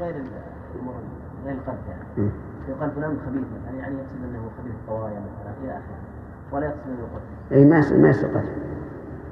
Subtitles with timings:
[0.00, 0.14] غير
[1.44, 2.30] غير القذف يعني.
[2.68, 5.98] يقال فلان خبيث مثلا يعني يقصد أنه خبيث الطوايا مثلا إلى آخره
[6.52, 7.54] ولا يقصد أنه قتل.
[7.56, 8.48] اي ما ما يصير قتل.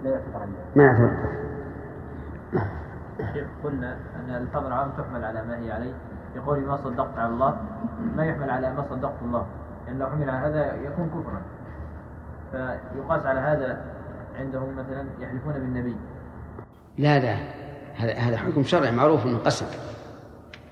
[0.04, 1.46] لا يعتبر ما يعتبر قتل.
[3.32, 5.92] شيخ قلنا أن الفضل العام تحمل على ما هي عليه.
[6.36, 7.56] يقول ما صدقت على الله.
[8.16, 9.46] ما يحمل على ما صدقت الله.
[9.86, 11.42] لأن لو حمل على هذا يكون كفرا.
[12.52, 13.84] فيقاس على هذا
[14.38, 15.96] عندهم مثلا يحلفون بالنبي.
[16.98, 17.36] لا لا.
[17.96, 19.66] هذا هذا حكم شرعي معروف انه قسم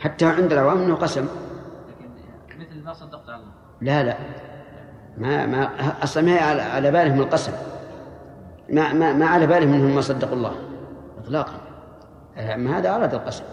[0.04, 1.26] حتى عند العوام إنه قسم.
[2.48, 3.52] لكن مثل ما صدقت على الله.
[3.80, 4.16] لا لا.
[5.18, 5.68] ما ما
[6.02, 7.52] أصلا ما على, على بالهم القسم.
[8.72, 10.52] ما ما ما على بالهم إنهم ما صدقوا الله
[11.18, 11.60] اطلاقا.
[12.36, 13.44] اما هذا اراد القسم.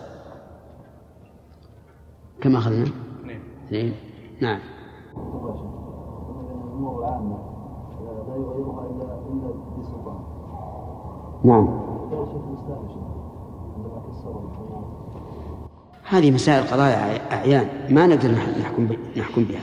[2.41, 2.85] كما أخذنا؟
[3.67, 3.95] اثنين.
[4.41, 4.59] نعم.
[9.31, 10.19] الا بسلطان
[11.43, 11.67] نعم
[16.11, 17.65] هذه مسائل قضايا أعيان.
[17.89, 19.61] ما نقدر نحكم نحكم بها.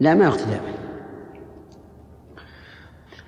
[0.00, 0.78] لا ما يقتدى به.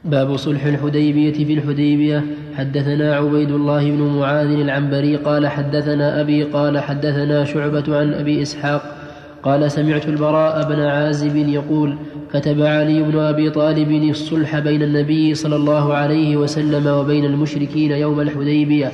[0.04, 2.24] باب صلح الحديبية في الحديبية.
[2.56, 8.96] حدثنا عبيد الله بن معاذ العنبري قال حدثنا أبي قال حدثنا شعبة عن أبي إسحاق
[9.42, 11.98] قال سمعت البراء بن عازب يقول
[12.32, 18.20] كتب علي بن أبي طالب الصلح بين النبي صلى الله عليه وسلم وبين المشركين يوم
[18.20, 18.92] الحديبية.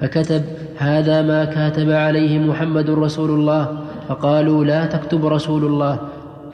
[0.00, 0.42] فكتب
[0.80, 3.78] هذا ما كاتب عليه محمد رسول الله
[4.08, 5.98] فقالوا لا تكتب رسول الله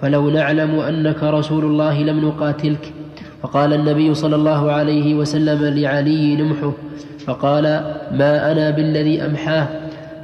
[0.00, 2.92] فلو نعلم أنك رسول الله لم نقاتلك.
[3.42, 6.72] فقال النبي صلى الله عليه وسلم لعلي نمحه
[7.26, 7.62] فقال
[8.12, 9.68] ما أنا بالذي أمحاه؟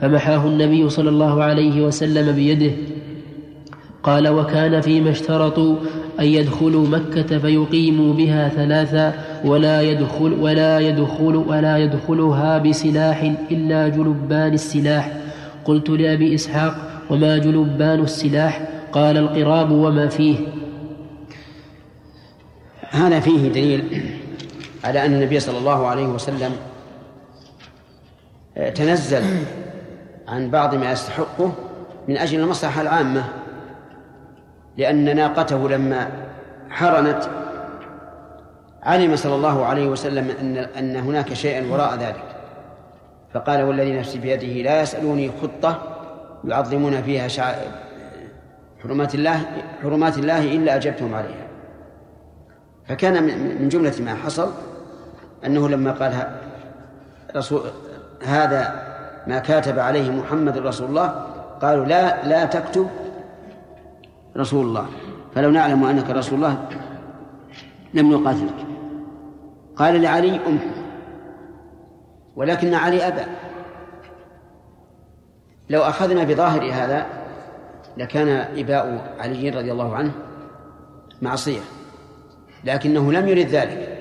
[0.01, 2.73] فمحاه النبي صلى الله عليه وسلم بيده.
[4.03, 5.77] قال وكان فيما اشترطوا
[6.21, 14.53] أن يدخلوا مكة فيقيموا بها ثلاثا ولا يدخل ولا يدخل ولا يدخلها بسلاح إلا جلبان
[14.53, 15.13] السلاح.
[15.65, 16.75] قلت لأبي إسحاق
[17.11, 20.37] وما جلبان السلاح؟ قال القراب وما فيه.
[22.91, 24.11] هذا فيه دليل
[24.85, 26.53] على أن النبي صلى الله عليه وسلم
[28.75, 29.23] تنزل
[30.29, 31.53] عن بعض ما يستحقه
[32.09, 33.25] من أجل المصلحة العامة.
[34.77, 36.11] لأن ناقته لما
[36.71, 37.23] حرنت
[38.83, 42.25] علم صلى الله عليه وسلم أن أن هناك شيئا وراء ذلك.
[43.35, 45.79] فقال والذي نفسي بيده لا يسألوني خطة
[46.45, 47.53] يعظمون فيها شع...
[48.83, 49.41] حرمات الله
[49.83, 51.47] حرمات الله إلا أجبتهم عليها.
[52.89, 53.23] فكان
[53.61, 54.51] من جملة ما حصل
[55.47, 56.13] أنه لما قال
[57.37, 57.61] رسول
[58.25, 58.83] هذا
[59.27, 61.27] ما كاتب عليه محمد رسول الله
[61.63, 62.91] قالوا لا لا تكتب
[64.37, 64.87] رسول الله.
[65.35, 66.69] فلو نعلم أنك رسول الله
[67.95, 68.67] لم نقاتلك
[69.77, 70.73] قال لعلي أمه
[72.37, 73.23] ولكن علي أبى.
[75.71, 77.07] لو أخذنا بظاهر هذا
[77.97, 78.29] لكان
[78.59, 80.13] إباء علي رضي الله عنه
[81.23, 81.61] معصية.
[82.65, 83.99] لكنه لم يرد ذلك.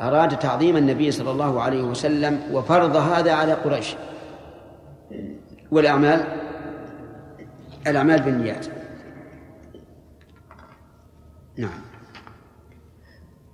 [0.00, 3.96] أراد تعظيم النبي صلى الله عليه وسلم وفرض هذا على قريش.
[5.70, 6.24] والأعمال
[7.86, 8.66] الأعمال بالنيات.
[11.58, 11.70] نعم.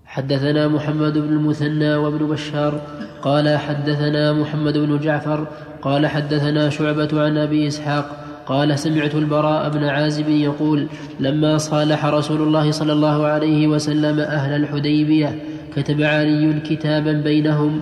[0.05, 2.81] حدثنا محمد بن المثنى وابن بشار
[3.23, 5.47] قال حدثنا محمد بن جعفر
[5.83, 10.87] قال حدثنا شعبة عن أبي إسحاق قال سمعت البراء بن عازب يقول
[11.21, 15.43] لما صالح رسول الله صلى الله عليه وسلم أهل الحديبية
[15.77, 17.81] كتب علي كتابا بينهم.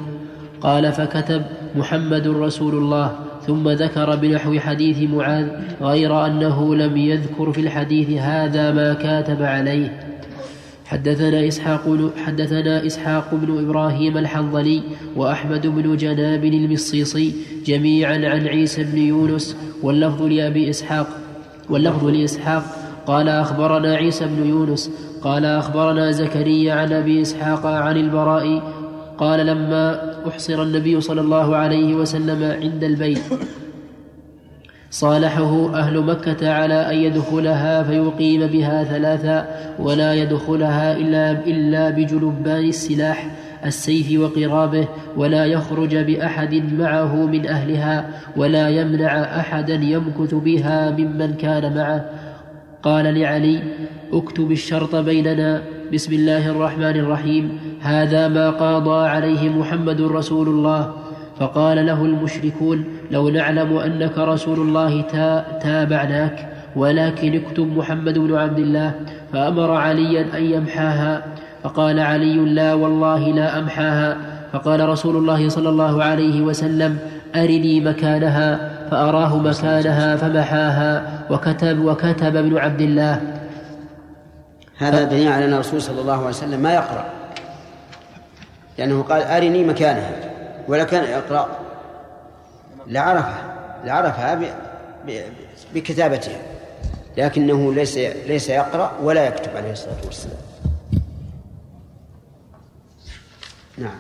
[0.61, 1.43] قال فكتب
[1.77, 3.16] محمد رسول الله
[3.47, 5.47] ثم ذكر بنحو حديث معاذ
[5.81, 10.12] غير أنه لم يذكر في الحديث هذا ما كاتب عليه.
[10.92, 14.82] حدثنا إسحاق حدثنا إسحاق بن إبراهيم الحنظلي
[15.16, 17.34] وأحمد بن جناب المصيصي
[17.66, 21.06] جميعا عن عيسى بن يونس واللفظ لأبي إسحاق
[21.70, 22.64] واللفظ لإسحاق
[23.06, 24.91] قال أخبرنا عيسى بن يونس
[25.22, 28.62] قال أخبرنا زكريا عن أبي إسحاق عن البراء
[29.19, 33.22] قال لما أحصر النبي صلى الله عليه وسلم عند البيت
[34.93, 39.49] صالحه أهل مكة على أن يدخلها فيقيم بها ثلاثا
[39.79, 43.31] ولا يدخلها إلا, إلا بجلبان السلاح
[43.65, 51.75] السيف وقرابه ولا يخرج بأحد معه من أهلها ولا يمنع أحدا يمكث بها ممن كان
[51.75, 52.05] معه.
[52.83, 53.62] قال لعلي
[54.12, 55.62] اكتب الشرط بيننا.
[55.93, 57.59] بسم الله الرحمن الرحيم.
[57.81, 61.01] هذا ما قاضى عليه محمد رسول الله.
[61.43, 65.00] فقال له المشركون لو نعلم أنك رسول الله
[65.62, 68.94] تابعناك ولكن اكتب محمد بن عبد الله
[69.33, 71.23] فأمر عليا أن يمحاها.
[71.62, 74.17] فقال علي لا والله لا أمحاها.
[74.53, 76.99] فقال رسول الله صلى الله عليه وسلم
[77.37, 83.21] أرني مكانها فأراه مكانها فمحاها وكتب وكتب ابن عبد الله.
[84.79, 87.05] هذا دليل على أن الرسول صلى الله عليه وسلم ما يقرأ
[88.79, 90.31] لأنه قال أرني مكانها.
[90.69, 91.49] ولا كان يقرأ
[92.87, 93.55] لعرفها
[93.85, 94.41] لعرفها
[95.75, 96.38] بكتابتها
[97.17, 100.37] لكنه ليس ليس يقرأ ولا يكتب عليه الصلاة والسلام.
[103.79, 103.99] نعم.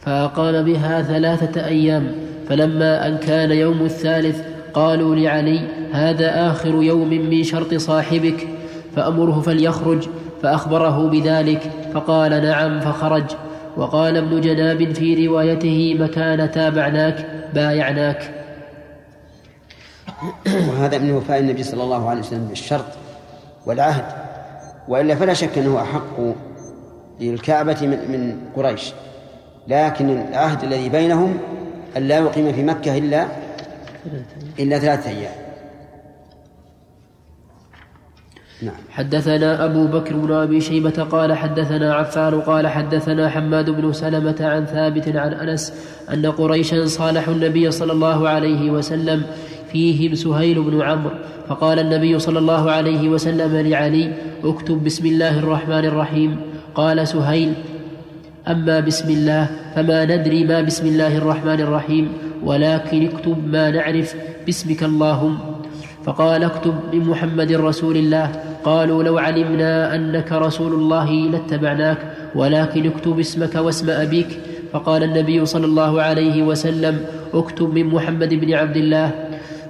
[0.00, 2.12] فأقام بها ثلاثة أيام
[2.48, 4.42] فلما أن كان يوم الثالث
[4.74, 5.60] قالوا لعلي
[5.92, 8.48] هذا آخر يوم من شرط صاحبك
[8.96, 10.08] فأمره فليخرج
[10.42, 13.24] فأخبره بذلك فقال نعم فخرج.
[13.78, 18.34] وقال ابن جناب في روايته مكان تابعناك بايعناك.
[20.46, 22.84] وهذا من وفاء النبي صلى الله عليه وسلم بالشرط
[23.66, 24.04] والعهد
[24.88, 26.20] وإلا فلا شك أنه أحق
[27.20, 28.92] للكعبة من من قريش.
[29.68, 31.38] لكن العهد الذي بينهم
[31.96, 33.26] أن لا يقيم في مكة إلا
[34.58, 35.47] إلا ثلاثة أيام.
[38.62, 38.74] نعم.
[38.90, 44.64] حدثنا أبو بكر بن أبي شيبة قال حدثنا عفان قال حدثنا حماد بن سلمة عن
[44.64, 45.72] ثابت عن أنس
[46.12, 49.22] أن قريشا صالحوا النبي صلى الله عليه وسلم
[49.72, 51.14] فيهم سهيل بن عمرو
[51.48, 54.12] فقال النبي صلى الله عليه وسلم لعلي
[54.44, 56.36] اكتب بسم الله الرحمن الرحيم.
[56.74, 57.52] قال سهيل
[58.48, 62.12] أما بسم الله فما ندري ما بسم الله الرحمن الرحيم
[62.44, 64.14] ولكن اكتب ما نعرف
[64.46, 65.38] باسمك اللهم.
[66.04, 68.47] فقال اكتب بمحمد رسول الله.
[68.64, 71.98] قالوا لو علمنا أنك رسول الله لاتبعناك
[72.34, 74.40] ولكن اكتب اسمك واسم أبيك.
[74.72, 77.00] فقال النبي صلى الله عليه وسلم
[77.34, 79.10] اكتب من محمد بن عبد الله.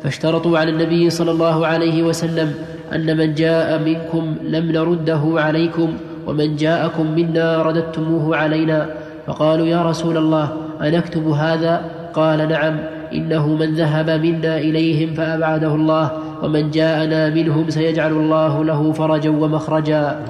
[0.03, 2.55] فاشترطوا على النبي صلى الله عليه وسلم
[2.95, 5.93] أن من جاء منكم لم نرده عليكم
[6.27, 8.89] ومن جاءكم منا رددتموه علينا.
[9.27, 10.53] فقالوا يا رسول الله
[10.83, 12.77] أنكتب هذا؟ قال نعم
[13.13, 16.11] إنه من ذهب منا إليهم فأبعده الله.
[16.43, 20.25] ومن جاءنا منهم سيجعل الله له فرجا ومخرجا.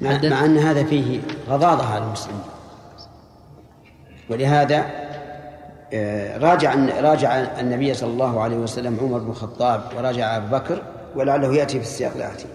[0.00, 2.40] مع, مع أن هذا فيه غضاضة على المسلمين
[4.30, 4.84] ولهذا
[5.92, 10.82] آه، راجع راجع النبي صلى الله عليه وسلم عمر بن الخطاب وراجع أبو بكر
[11.16, 12.46] ولعله يأتي في السياق الآتي.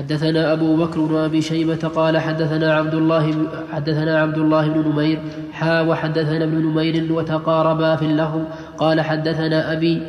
[0.00, 3.34] حدثنا أبو بكر بن أبي شيبة قال حدثنا عبد الله
[3.72, 5.18] حدثنا عبد الله بن نمير
[5.52, 8.40] حا وحدثنا ابن نمير وتقاربا في اللهو
[8.78, 10.02] قال حدثنا أبي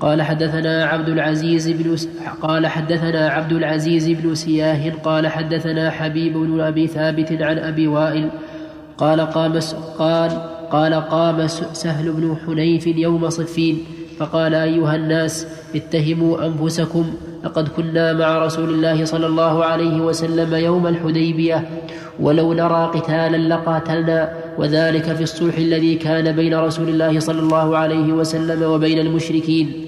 [0.00, 1.96] قال حدثنا عبد العزيز بن
[2.42, 8.28] قال حدثنا عبد العزيز بن سياه قال حدثنا حبيب بن أبي ثابت عن أبي وائل.
[8.98, 9.58] قال قام
[9.98, 10.30] قال
[10.70, 13.84] قال قام سهل بن حنيف يوم صفين.
[14.18, 20.86] فقال أيها الناس اتهموا أنفسكم لقد كنا مع رسول الله صلى الله عليه وسلم يوم
[20.86, 21.68] الحديبية
[22.20, 28.12] ولو نرى قتالا لقاتلنا وذلك في الصلح الذي كان بين رسول الله صلى الله عليه
[28.12, 29.84] وسلم وبين المشركين.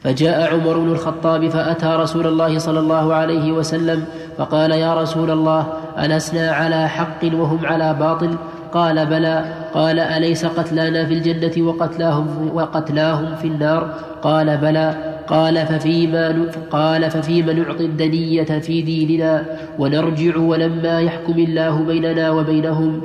[0.00, 4.04] فجاء عمر بن الخطاب فأتى رسول الله صلى الله عليه وسلم
[4.38, 8.36] فقال يا رسول الله ألسنا على حق وهم على باطل؟
[8.72, 9.57] قال بلى.
[9.74, 15.14] قال أليس قتلانا في الجنة وقتلاهم, وقتلاهم في النار؟ قال بلى.
[15.28, 19.44] قال ففيما قال ففيما نعطي الدنية في ديننا
[19.78, 23.02] ونرجع ولما يحكم الله بيننا وبينهم.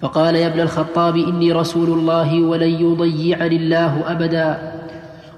[0.00, 4.58] فقال يا ابن الخطاب إني رسول الله ولن يضيعني الله أبدا.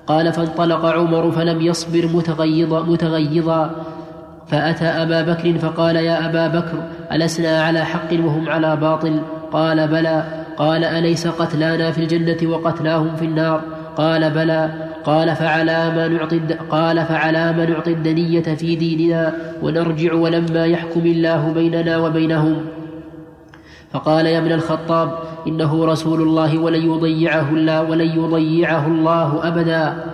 [0.06, 3.70] قال فانطلق عمر فلم يصبر متغيظا متغيظا.
[4.46, 9.20] فأتى أبا بكر فقال يا أبا بكر ألسنا على حق وهم على باطل.
[9.52, 10.24] قال بلى.
[10.56, 13.60] قال أليس قتلانا في الجنة وقتلاهم في النار؟
[13.96, 14.70] قال بلى.
[15.04, 16.40] قال فعلى ما نعطي
[16.70, 22.56] قال فعلى ما نعطي الدنية في ديننا ونرجع ولما يحكم الله بيننا وبينهم.
[23.92, 30.04] فقال يا ابن الخطاب إنه رسول الله ولن يضيعه الله ولن يضيعه الله أبدا.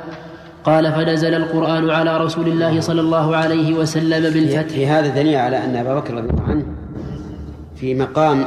[0.64, 4.74] قال فنزل القرآن على رسول الله صلى الله عليه وسلم بالفتح.
[4.74, 6.64] في هذا دليل على أن أبا بكر رضي الله عنه
[7.76, 8.44] في مقام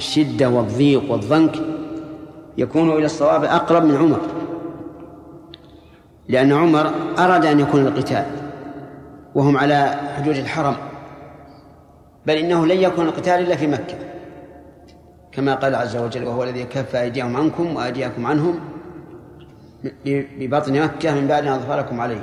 [0.00, 1.56] الشدة والضيق والضنك
[2.58, 4.20] يكون إلى الصواب أقرب من عمر.
[6.28, 8.26] لأن عمر أراد أن يكون القتال
[9.34, 10.76] وهم على حدود الحرم
[12.26, 13.98] بل إنه لن يكون القتال إلا في مكة.
[15.32, 18.60] كما قال عز وجل وهو الذي كف أيديهم عنكم وأيديكم عنهم
[20.38, 22.22] ببطن مكة من بعد أن أظفركم عليه.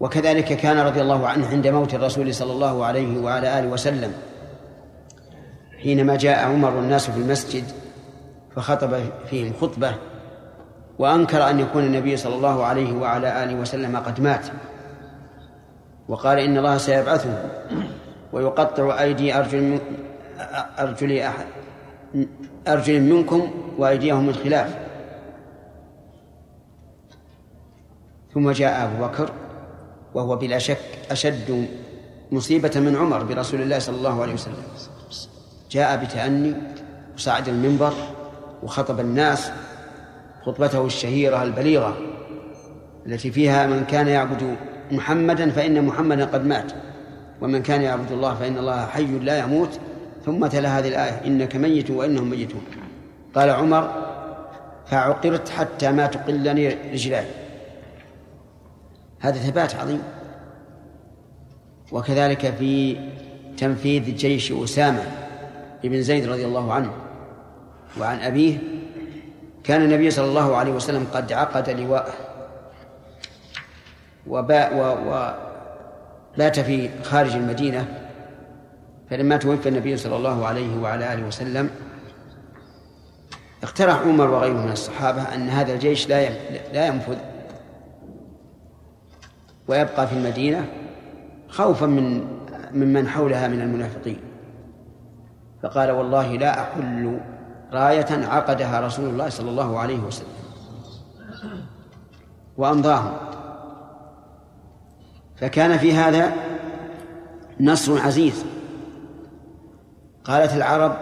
[0.00, 4.12] وكذلك كان رضي الله عنه عند موت الرسول صلى الله عليه وعلى آله وسلم
[5.84, 7.64] حينما جاء عمر والناس في المسجد
[8.56, 9.00] فخطب
[9.30, 9.94] فيهم خطبة
[10.98, 14.46] وأنكر أن يكون النبي صلى الله عليه وعلى آله وسلم قد مات.
[16.08, 17.50] وقال إن الله سيبعثه
[18.32, 19.80] ويقطع أيدي أرجل من
[20.78, 21.46] أرجل أحد
[22.68, 24.78] أرجل منكم وأيديهم من خلاف.
[28.34, 29.30] ثم جاء أبو بكر
[30.14, 30.78] وهو بلا شك
[31.10, 31.68] أشد
[32.32, 34.54] مصيبة من عمر برسول الله صلى الله عليه وسلم.
[35.74, 36.54] جاء بتأني
[37.16, 37.92] وصعد المنبر
[38.62, 39.50] وخطب الناس
[40.42, 41.96] خطبته الشهيرة البليغة
[43.06, 44.56] التي فيها من كان يعبد
[44.92, 46.72] محمدا فإن محمدا قد مات
[47.40, 49.80] ومن كان يعبد الله فإن الله حي لا يموت.
[50.24, 52.62] ثم تلا هذه الآية إنك ميت وإنهم ميتون.
[53.34, 53.90] قال عمر
[54.86, 57.26] فعقرت حتى ما تقلني رجلاي
[59.20, 60.02] هذا ثبات عظيم.
[61.92, 62.96] وكذلك في
[63.56, 65.23] تنفيذ جيش أسامة.
[65.88, 66.92] بن زيد رضي الله عنه
[68.00, 68.58] وعن أبيه
[69.64, 72.12] كان النبي صلى الله عليه وسلم قد عقد لواءه
[74.26, 74.76] وباء
[76.36, 78.00] وبات في خارج المدينة
[79.10, 81.70] فلما توفي النبي صلى الله عليه وعلى آله وسلم
[83.62, 86.28] اقترح عمر وغيره من الصحابة أن هذا الجيش لا
[86.72, 87.16] لا ينفذ
[89.68, 90.66] ويبقى في المدينة
[91.48, 92.26] خوفا من
[92.72, 94.33] ممن حولها من المنافقين.
[95.64, 97.20] فقال والله لا أحل
[97.72, 100.28] راية عقدها رسول الله صلى الله عليه وسلم.
[102.56, 103.12] وأمضاهم.
[105.36, 106.32] فكان في هذا
[107.60, 108.44] نصر عزيز.
[110.24, 110.96] قالت العرب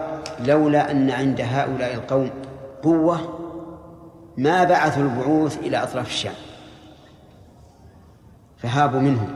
[0.44, 2.30] لولا أن عند هؤلاء القوم
[2.82, 3.38] قوة
[4.36, 6.34] ما بعثوا البعوث إلى أطراف الشام.
[8.56, 9.34] فهابوا منهم.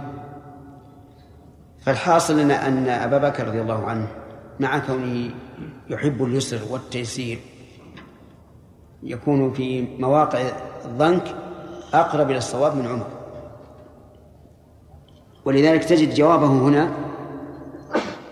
[1.80, 4.08] فالحاصل أن أبا بكر رضي الله عنه
[4.60, 5.30] مع كونه
[5.90, 7.38] يحب اليسر والتيسير
[9.02, 10.40] يكون في مواقع
[10.84, 11.34] الضنك
[11.94, 13.06] أقرب إلى الصواب من عمر.
[15.44, 16.92] ولذلك تجد جوابه هنا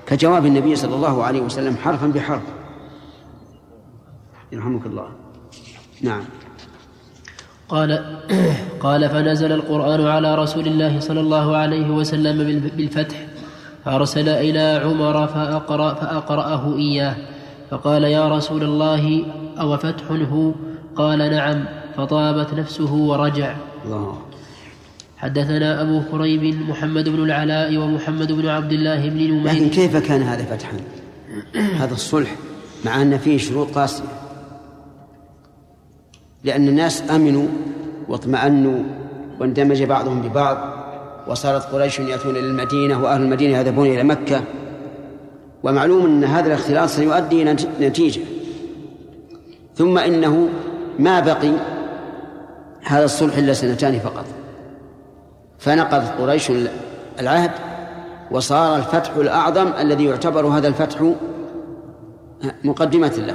[0.07, 2.43] كجواب النبي صلى الله عليه وسلم حرفا بحرف.
[4.53, 5.09] يرحمك الله.
[6.03, 6.25] نعم.
[7.69, 8.21] قال
[8.81, 13.17] قال فنزل القرآن على رسول الله صلى الله عليه وسلم بالفتح
[13.85, 17.17] فأرسل إلى عمر فأقرأ فأقرأه إياه.
[17.71, 19.25] فقال يا رسول الله
[19.61, 20.53] أو فتح هو؟
[20.97, 21.65] قال نعم.
[21.97, 23.57] فطابت نفسه ورجع.
[23.85, 24.19] الله.
[25.17, 29.45] حدثنا أبو كريب محمد بن العلاء ومحمد بن عبد الله بن نمير.
[29.45, 30.77] لكن كيف كان هذا فتحا؟
[31.55, 32.35] هذا الصلح
[32.85, 34.05] مع أن فيه شروط قاسية.
[36.45, 37.49] لأن الناس أمنوا
[38.09, 38.83] واطمأنوا
[39.41, 40.84] واندمج بعضهم ببعض.
[41.29, 44.43] وصارت قريش يأتون إلى المدينة وأهل المدينة يذهبون إلى مكة.
[45.63, 48.21] ومعلوم أن هذا الاختلاط سيؤدي إلى نتيجة.
[49.75, 50.49] ثم إنه
[50.99, 51.53] ما بقي
[52.83, 54.25] هذا الصلح إلا سنتان فقط.
[55.59, 56.53] فنقضت قريش
[57.21, 57.51] العهد
[58.31, 61.13] وصار الفتح الأعظم الذي يعتبر هذا الفتح
[62.65, 63.35] مقدمة له.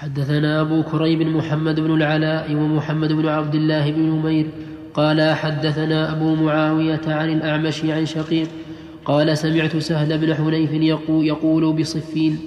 [0.00, 4.46] حدثنا أبو كريب محمد بن العلاء ومحمد بن عبد الله بن نمير
[4.94, 8.48] قال حدثنا أبو معاوية عن الأعمش عن شقيق
[9.04, 10.70] قال سمعت سهل بن حنيف
[11.08, 12.38] يقول بصفين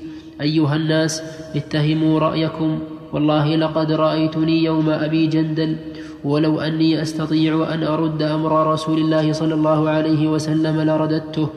[0.42, 1.22] أيها الناس
[1.56, 2.80] اتهموا رأيكم
[3.14, 5.76] والله لقد رأيتني يوم أبي جندل
[6.24, 11.50] ولو أني أستطيع أن أرد أمر رسول الله صلى الله عليه وسلم لرددته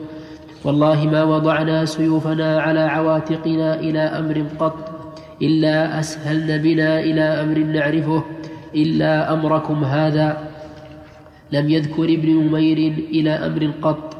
[0.63, 4.96] والله ما وضعنا سيوفنا على عواتقنا إلى أمر قط
[5.41, 8.23] إلا أسهلن بنا إلى أمر نعرفه
[8.75, 10.49] إلا أمركم هذا.
[11.51, 14.17] لم يذكر ابن نمير إلى أمر قط.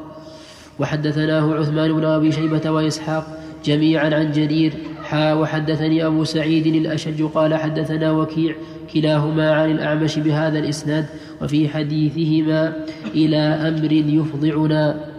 [0.78, 4.72] وحدثناه عثمان بن أبي شيبة وإسحاق جميعا عن جرير.
[5.04, 8.54] حا وحدثني أبو سعيد الأشج قال حدثنا وكيع
[8.94, 11.06] كلاهما عن الأعمش بهذا الإسناد
[11.42, 12.72] وفي حديثهما
[13.14, 15.17] إلى أمر يفضعنا.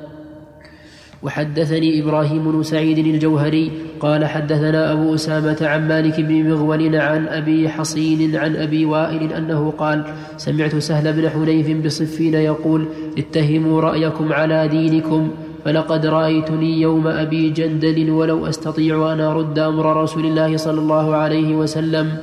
[1.23, 7.69] وحدثني إبراهيم بن سعيد الجوهري قال حدثنا أبو أسامة عن مالك بن مغول عن أبي
[7.69, 10.03] حصين عن أبي وائل أنه قال
[10.37, 12.85] سمعت سهل بن حنيف بصفين يقول
[13.17, 15.31] اتهموا رأيكم على دينكم
[15.65, 21.55] فلقد رأيتني يوم أبي جندل ولو أستطيع أن أرد أمر رسول الله صلى الله عليه
[21.55, 22.17] وسلم.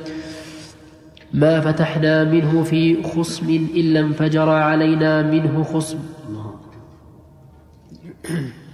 [1.33, 5.97] ما فتحنا منه في خصم إلا انفجر علينا منه خصم.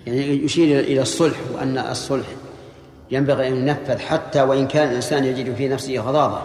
[0.07, 2.27] يعني يشير إلى الصلح وأن الصلح
[3.11, 6.41] ينبغي أن ينفذ حتى وإن كان الإنسان يجد في نفسه غضاضة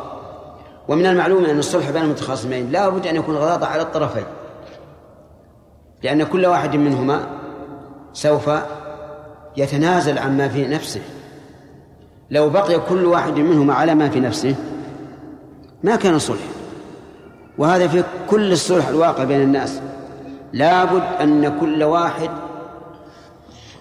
[0.88, 4.24] ومن المعلوم أن الصلح بين المتخاصمين لا بد أن يكون غضاضة على الطرفين.
[6.02, 7.26] لأن كل واحد منهما
[8.12, 8.50] سوف
[9.56, 11.00] يتنازل عما في نفسه.
[12.30, 14.54] لو بقي كل واحد منهما على ما في نفسه
[15.82, 16.46] ما كان صلح.
[17.58, 19.80] وهذا في كل الصلح الواقع بين الناس.
[20.52, 22.30] لابد أن كل واحد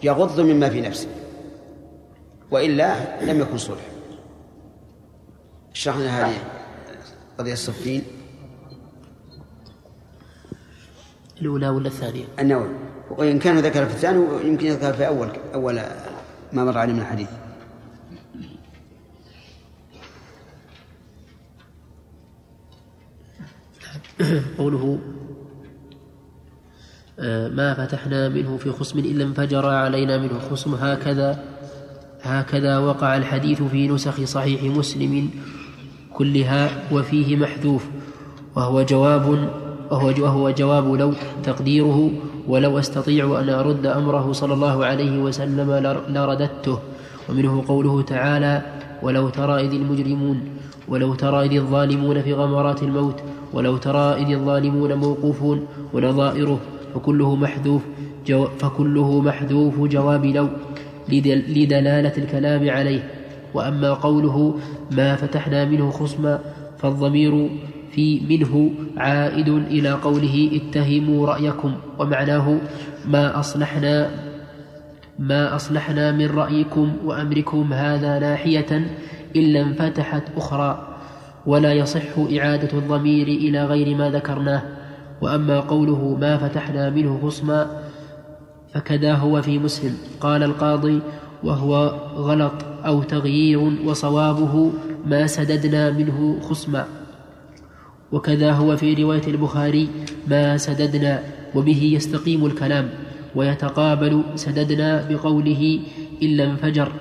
[0.03, 1.07] يغض مما في نفسه
[2.51, 3.81] وإلا لم يكن صلح.
[5.73, 6.37] شرحنا هذه
[7.37, 8.03] قضية الصفين.
[11.41, 12.69] الأولى ولا الثانية؟ النووي.
[13.09, 15.81] وإن كان ذكر في الثاني يمكن يذكر في أول أول
[16.53, 17.29] ما مر عليه من الحديث.
[24.57, 24.99] قوله
[27.57, 30.73] ما فتحنا منه في خصم إلا انفجر علينا منه خصم.
[30.73, 31.39] هكذا
[32.21, 35.29] هكذا وقع الحديث في نسخ صحيح مسلم
[36.13, 37.85] كلها وفيه محذوف.
[38.55, 39.49] وهو جواب
[39.91, 42.11] وهو جواب لو تقديره
[42.47, 45.71] ولو أستطيع أن أرد أمره صلى الله عليه وسلم
[46.09, 46.79] لرددته.
[47.29, 48.61] ومنه قوله تعالى
[49.03, 50.41] ولو ترى إذ المجرمون
[50.87, 53.19] ولو ترى إذ الظالمون في غمرات الموت
[53.53, 56.59] ولو ترى إذ الظالمون موقوفون ونظائره
[56.97, 57.81] فكله محذوف
[58.27, 60.47] جو فكله محذوف جواب لو
[61.09, 63.03] لدلالة الكلام عليه.
[63.53, 64.59] وأما قوله
[64.91, 66.39] ما فتحنا منه خصما
[66.77, 67.49] فالضمير
[67.91, 72.57] في منه عائد إلى قوله اتهموا رأيكم ومعناه
[73.05, 74.09] ما أصلحنا
[75.19, 78.87] ما أصلحنا من رأيكم وأمركم هذا ناحية
[79.35, 80.97] إلا انفتحت أخرى.
[81.45, 84.61] ولا يصح إعادة الضمير إلى غير ما ذكرناه.
[85.21, 87.81] وأما قوله ما فتحنا منه خصما
[88.73, 89.97] فكذا هو في مسلم.
[90.21, 90.99] قال القاضي
[91.43, 91.75] وهو
[92.15, 92.53] غلط
[92.85, 94.71] أو تغيير وصوابه
[95.05, 96.85] ما سددنا منه خصما.
[98.11, 99.89] وكذا هو في رواية البخاري
[100.27, 101.23] ما سددنا
[101.55, 102.89] وبه يستقيم الكلام
[103.35, 105.79] ويتقابل سددنا بقوله
[106.21, 106.91] إلا انفجر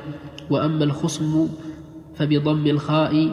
[0.50, 1.48] وأما الخصم
[2.16, 3.30] فبضم الخاء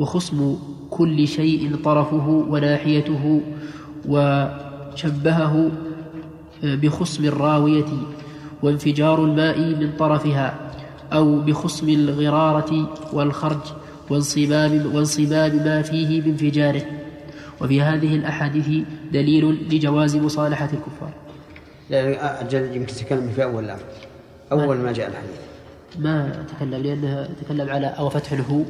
[0.00, 0.56] وخصم
[0.90, 3.40] كل شيء طرفه وناحيته
[4.08, 5.70] وشبهه
[6.62, 7.92] بخصم الراوية
[8.62, 10.54] وانفجار الماء من طرفها
[11.12, 13.64] أو بخصم الغرارة والخرج
[14.10, 16.82] وانصباب, وانصباب ما فيه بانفجاره
[17.60, 21.12] وفي هذه الأحاديث دليل لجواز مصالحة الكفار.
[21.90, 23.80] لا أجل يمكن تتكلم في أول الأمر.
[24.52, 25.40] أول ما جاء الحديث.
[25.98, 28.64] ما تكلم لأنها تكلم على أو فتح له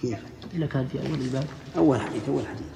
[0.00, 0.18] كيف؟
[0.54, 1.46] إلا كان في أول الباب.
[1.76, 2.66] أول حديث أول حديث.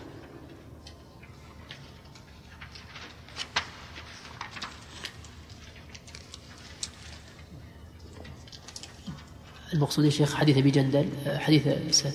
[9.75, 12.07] المقصود يا شيخ حديث أبي جندل حديث س...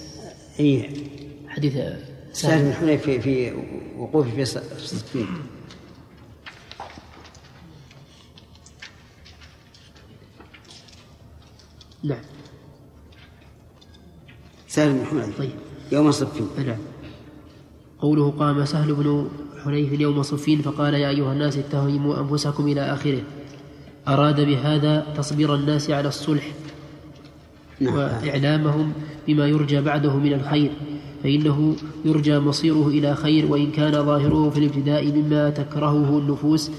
[0.60, 1.08] اي
[1.48, 1.74] حديث
[2.34, 3.54] سهل بن حنيف في في
[3.98, 5.28] وقوفه في صفين
[12.04, 12.29] نعم.
[14.70, 15.50] سهل بن حنيف طيب.
[15.92, 16.48] يوم صفين.
[16.58, 16.78] نعم
[18.00, 19.28] قوله قام سهل بن
[19.64, 23.22] حنيف يوم صفين فقال يا أيها الناس اتهموا أنفسكم إلى آخره.
[24.08, 26.52] أراد بهذا تصبير الناس على الصلح
[27.80, 27.94] نعم.
[27.94, 28.94] وإعلامهم
[29.28, 30.72] بما يرجى بعده من الخير.
[31.24, 36.72] فإنه يرجى مصيره إلى خير وإن كان ظاهره في الابتداء مما تكرهه النفوس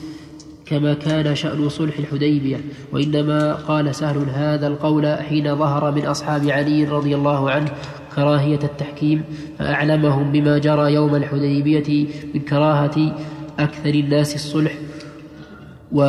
[0.71, 2.57] كما كان شأن صلح الحديبية
[2.93, 7.71] وإنما قال سهل هذا القول حين ظهر من أصحاب علي رضي الله عنه
[8.17, 9.25] كراهية التحكيم
[9.59, 13.17] فأعلمهم بما جرى يوم الحديبية من كراهة
[13.59, 14.73] أكثر الناس الصلح
[15.93, 16.03] و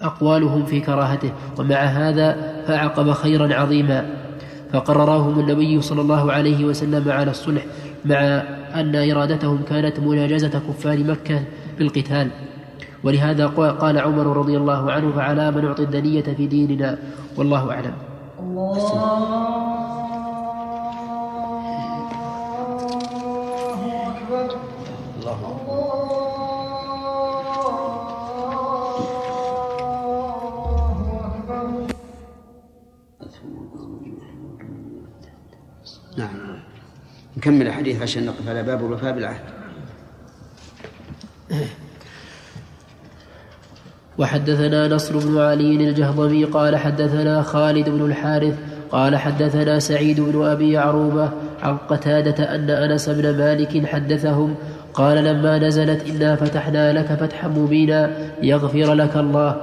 [0.00, 4.06] أقوالهم في كراهته ومع هذا فعقب خيرا عظيما
[4.72, 7.66] فقررهم النبي صلى الله عليه وسلم على الصلح
[8.04, 8.18] مع
[8.74, 11.42] أن إرادتهم كانت مناجزة كفار مكة
[11.78, 12.30] بالقتال.
[13.04, 16.98] ولهذا قال عمر رضي الله عنه فعلى من نعطي الدنية في ديننا.
[17.36, 17.94] والله أعلم.
[36.16, 36.30] الله
[37.36, 39.55] نكمل الحديث عشان نقف على باب الوفاء بالعهد.
[44.18, 48.54] وحدثنا نصر بن علي الجهضمي قال حدثنا خالد بن الحارث
[48.90, 51.30] قال حدثنا سعيد بن أبي عروبه
[51.62, 54.54] عن قتادة أن أنس بن مالك حدثهم
[54.94, 58.10] قال لما نزلت إنا فتحنا لك فتحا مبينا
[58.42, 59.56] يغفر لك الله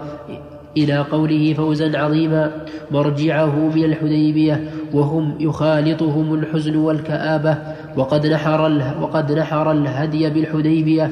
[0.78, 2.52] إلى قوله فوزا عظيما
[2.92, 7.58] مرجعه من الحديبية وهم يخالطهم الحزن والكآبة
[7.98, 11.12] وقد نحر وقد نحر الهدي بالحديبية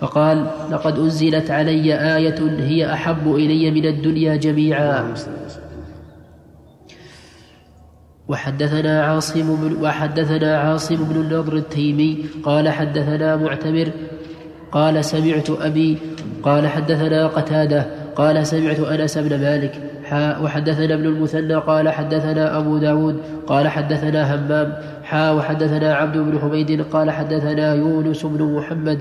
[0.00, 5.14] فقال لقد أنزلت علي آية هي أحب إلي من الدنيا جميعا.
[8.28, 13.88] وحدثنا عاصم بن وحدثنا عاصم بن النضر التيمي قال حدثنا معتمر
[14.72, 15.98] قال سمعت أبي
[16.42, 19.72] قال حدثنا قتادة قال سمعت أنس بن مالك
[20.04, 26.38] حا وحدثنا ابن المثنى قال حدثنا أبو داود قال حدثنا همام حا وحدثنا عبد بن
[26.38, 28.98] حميد قال حدثنا يونس بن محمد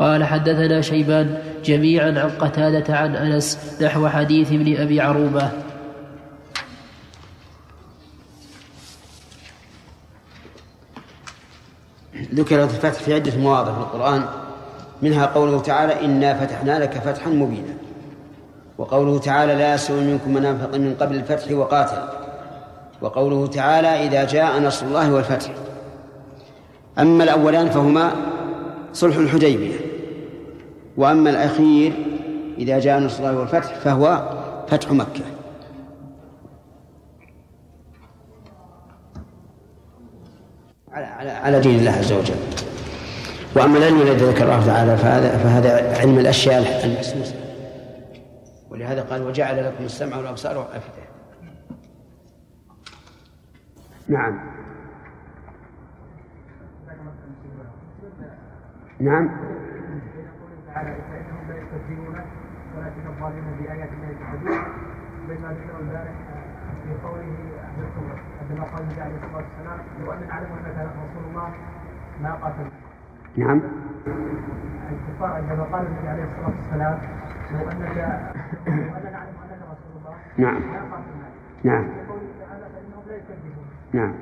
[0.00, 5.50] قال حدثنا شيبان جميعا عن قتادة عن أنس نحو حديث ابن أبي عروبة.
[12.34, 14.24] ذكرت الفتح في عدة مواضع في القرآن
[15.02, 17.74] منها قوله تعالى إنا فتحنا لك فتحا مبينا
[18.78, 22.02] وقوله تعالى لا يسوء منكم من أنفق من قبل الفتح وقاتل
[23.00, 25.50] وقوله تعالى إذا جاء نصر الله والفتح
[26.98, 28.12] أما الأولان فهما
[28.92, 29.89] صلح الحديبية.
[30.96, 31.92] وأما الأخير
[32.58, 34.32] إذا جاء نصر الله والفتح فهو
[34.68, 35.24] فتح مكة.
[40.92, 42.34] على على على دين الله عز وجل.
[43.56, 47.34] وأما العلم الذي ذكر الله تعالى فهذا فهذا علم الأشياء المحسوسه
[48.70, 51.10] ولهذا قال وجعل لكم السمع والأبصار والأفئدة.
[54.08, 54.40] نعم.
[59.00, 59.59] نعم.
[60.74, 62.16] تعالى فانهم لا يستكبرون
[62.76, 64.58] ولكن الظالمون بايات الله يجحدون.
[65.28, 66.12] بما ذكر البارح
[66.84, 67.36] في قوله
[68.40, 71.50] عندما قال النبي عليه الصلاه والسلام لو ان نعلم انك رسول الله
[72.22, 72.70] ما قاتلنا
[73.36, 73.60] نعم.
[74.90, 76.98] الكفار عندما قال النبي عليه الصلاة والسلام
[77.52, 77.96] لو انك
[78.66, 80.54] لو ان نعلم أنك رسول الله نعم.
[80.54, 81.28] ما قاتلنا
[81.64, 81.88] نعم.
[83.92, 84.14] نعم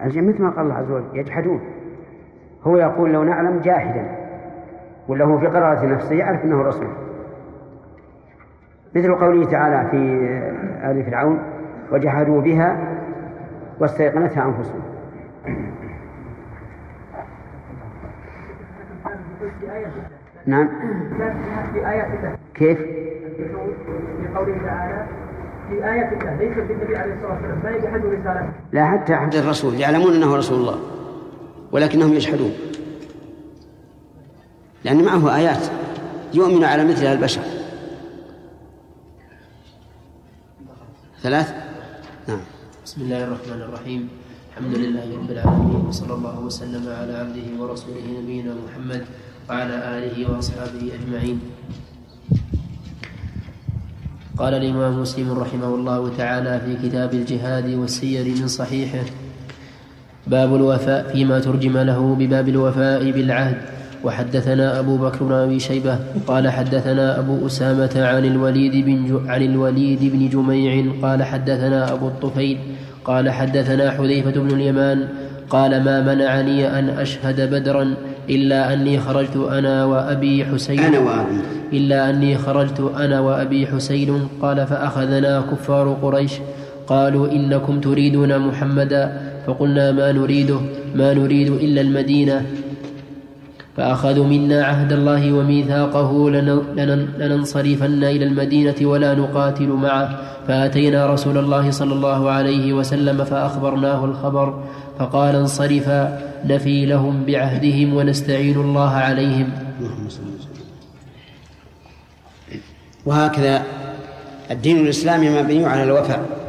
[0.00, 1.60] الجن مثل ما قال الله عز وجل يجحدون.
[2.66, 4.16] هو يقول لو نعلم جاحدا
[5.08, 6.88] ولا هو في قرارة نفسه يعرف أنه رسول.
[8.96, 9.96] مثل قوله تعالى في
[10.90, 11.38] آل فرعون
[11.92, 12.76] وجحدوا بها
[13.80, 14.82] واستيقنتها أنفسهم.
[20.46, 20.68] نعم.
[22.54, 22.78] كيف؟
[24.66, 25.06] تعالى
[25.68, 29.74] في آية ليس في النبي عليه الصلاة والسلام ما يجحد رسالته لا حتى حتى الرسول
[29.74, 30.95] يعلمون أنه رسول الله.
[31.72, 32.52] ولكنهم يجحدون.
[34.84, 35.62] لأن معه آيات
[36.34, 37.42] يؤمن على مثلها البشر.
[41.22, 41.54] ثلاث؟
[42.28, 42.40] نعم.
[42.84, 44.08] بسم الله الرحمن الرحيم.
[44.50, 49.04] الحمد لله رب العالمين وصلى الله وسلم على عبده ورسوله نبينا محمد
[49.50, 51.40] وعلى آله وأصحابه أجمعين.
[54.38, 59.25] قال الإمام مسلم رحمه الله تعالى في كتاب الجهاد والسير من صحيحه
[60.26, 63.56] باب الوفاء فيما ترجم له بباب الوفاء بالعهد.
[64.04, 69.20] وحدثنا أبو بكر بن أبي شيبة قال حدثنا أبو أسامة عن الوليد بن.
[69.28, 72.58] عن الوليد بن جميع قال حدثنا أبو الطفيل
[73.04, 75.08] قال حدثنا حذيفة بن اليمان
[75.50, 77.94] قال ما منعني أن أشهد بدرا
[78.30, 81.40] إلا أني خرجت أنا وأبي حسين أنا وأبي.
[81.72, 84.28] إلا أني خرجت أنا وأبي حسين.
[84.42, 86.32] قال فأخذنا كفار قريش.
[86.86, 89.35] قالوا إنكم تريدون محمدا.
[89.46, 90.60] فقلنا ما نريده
[90.94, 92.46] ما نريد إلا المدينة.
[93.76, 100.18] فأخذوا منا عهد الله وميثاقه لن- لن- لننصرفن إلى المدينة ولا نقاتل معه.
[100.48, 104.64] فأتينا رسول الله صلى الله عليه وسلم فأخبرناه الخبر
[104.98, 109.48] فقال انصرفا نفي لهم بعهدهم ونستعين الله عليهم.
[113.06, 113.62] وهكذا
[114.50, 116.45] الدين الإسلامي مبني على الوفاء.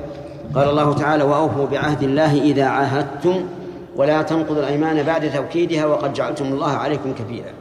[0.56, 3.46] قال الله تعالى وأوفوا بعهد الله إذا عاهدتم
[3.96, 7.52] ولا تنقضوا الأيمان بعد توكيدها وقد جعلتم الله عليكم كفيلا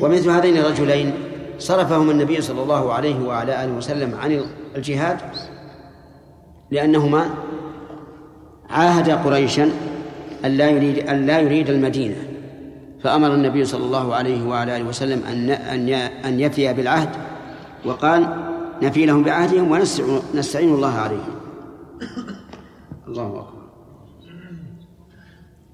[0.00, 1.12] ومثل هذين الرجلين
[1.58, 4.44] صرفهما النبي صلى الله عليه وعلى آله وسلم عن
[4.76, 5.18] الجهاد
[6.70, 7.30] لأنهما
[8.70, 9.70] عاهد قريشا
[10.44, 12.16] أن لا يريد أن لا يريد المدينة.
[13.02, 15.88] فأمر النبي صلى الله عليه وعلى آله وسلم أن أن
[16.24, 17.08] أن يفي بالعهد
[17.84, 18.26] وقال
[18.82, 21.39] نفي لهم بعهدهم ونستعين الله عليهم.
[23.10, 23.60] الله أكبر.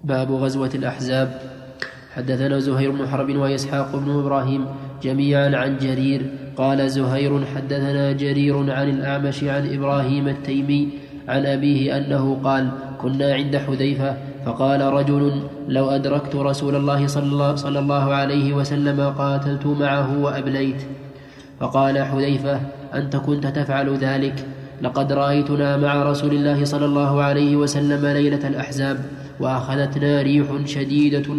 [0.05, 1.40] باب غزوة الأحزاب.
[2.14, 4.66] حدثنا زهير بن حرب وإسحاق بن إبراهيم
[5.03, 6.20] جميعا عن جرير.
[6.57, 10.88] قال زهير حدثنا جرير عن الأعمش عن إبراهيم التيمي
[11.29, 12.70] عن أبيه أنه قال
[13.01, 20.18] كنا عند حذيفة فقال رجل لو أدركت رسول الله صلى الله, عليه وسلم قاتلت معه
[20.18, 20.83] وأبليت.
[21.61, 22.61] فقال حذيفة
[22.94, 24.46] أنت كنت تفعل ذلك؟
[24.83, 28.99] لقد رأيتنا مع رسول الله صلى الله عليه وسلم ليلة الأحزاب
[29.41, 31.31] وأخذتنا ريح شديدة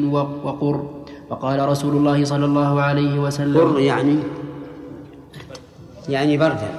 [0.43, 0.89] وقر.
[1.30, 4.15] فقال رسول الله صلى الله عليه وسلم قر يعني؟
[6.10, 6.69] يعني بردا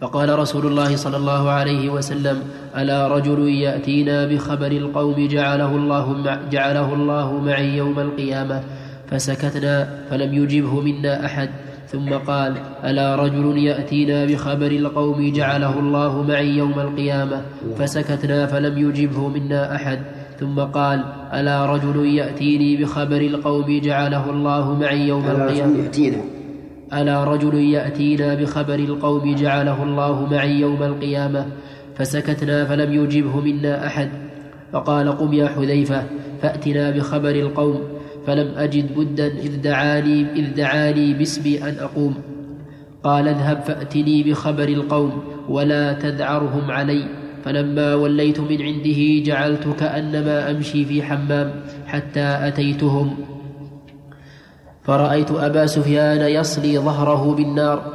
[0.00, 2.42] فقال رسول الله صلى الله عليه وسلم
[2.76, 8.62] ألا رجل يأتينا بخبر القوم جعله الله جعله الله معي يوم القيامة؟
[9.10, 11.48] فسكتنا فلم يجبه منا أحد.
[11.88, 17.42] ثم قال ألا رجل يأتينا بخبر القوم جعله الله معي يوم القيامة؟
[17.78, 19.98] فسكتنا فلم يجبه منا أحد.
[20.40, 26.16] ثم قال ألا رجل يأتيني بخبر القوم جعله الله معي يوم القيامة؟ يأتينا.
[26.92, 31.46] ألا رجل يأتينا بخبر القوم جعله الله معي يوم القيامة؟
[31.96, 34.08] فسكتنا فلم يجبه منا أحد.
[34.72, 36.02] فقال قم يا حذيفة
[36.42, 37.80] فأتنا بخبر القوم.
[38.28, 42.14] فلم أجد بدا إذ دعاني, إذ دعاني باسمي أن أقوم.
[43.04, 47.08] قال اذهب فأتني بخبر القوم ولا تدعرهم علي.
[47.44, 51.52] فلما وليت من عنده جعلت كأنما أمشي في حمام
[51.86, 53.16] حتى أتيتهم.
[54.84, 57.92] فرأيت أبا سفيان يصلي ظهره بالنار.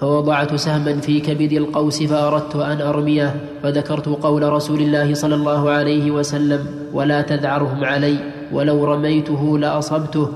[0.00, 3.34] فوضعت سهما في كبد القوس فأردت أن أرميه.
[3.62, 8.33] فذكرت قول رسول الله صلى الله عليه وسلم ولا تذعرهم علي.
[8.54, 10.28] ولو رميته لأصبته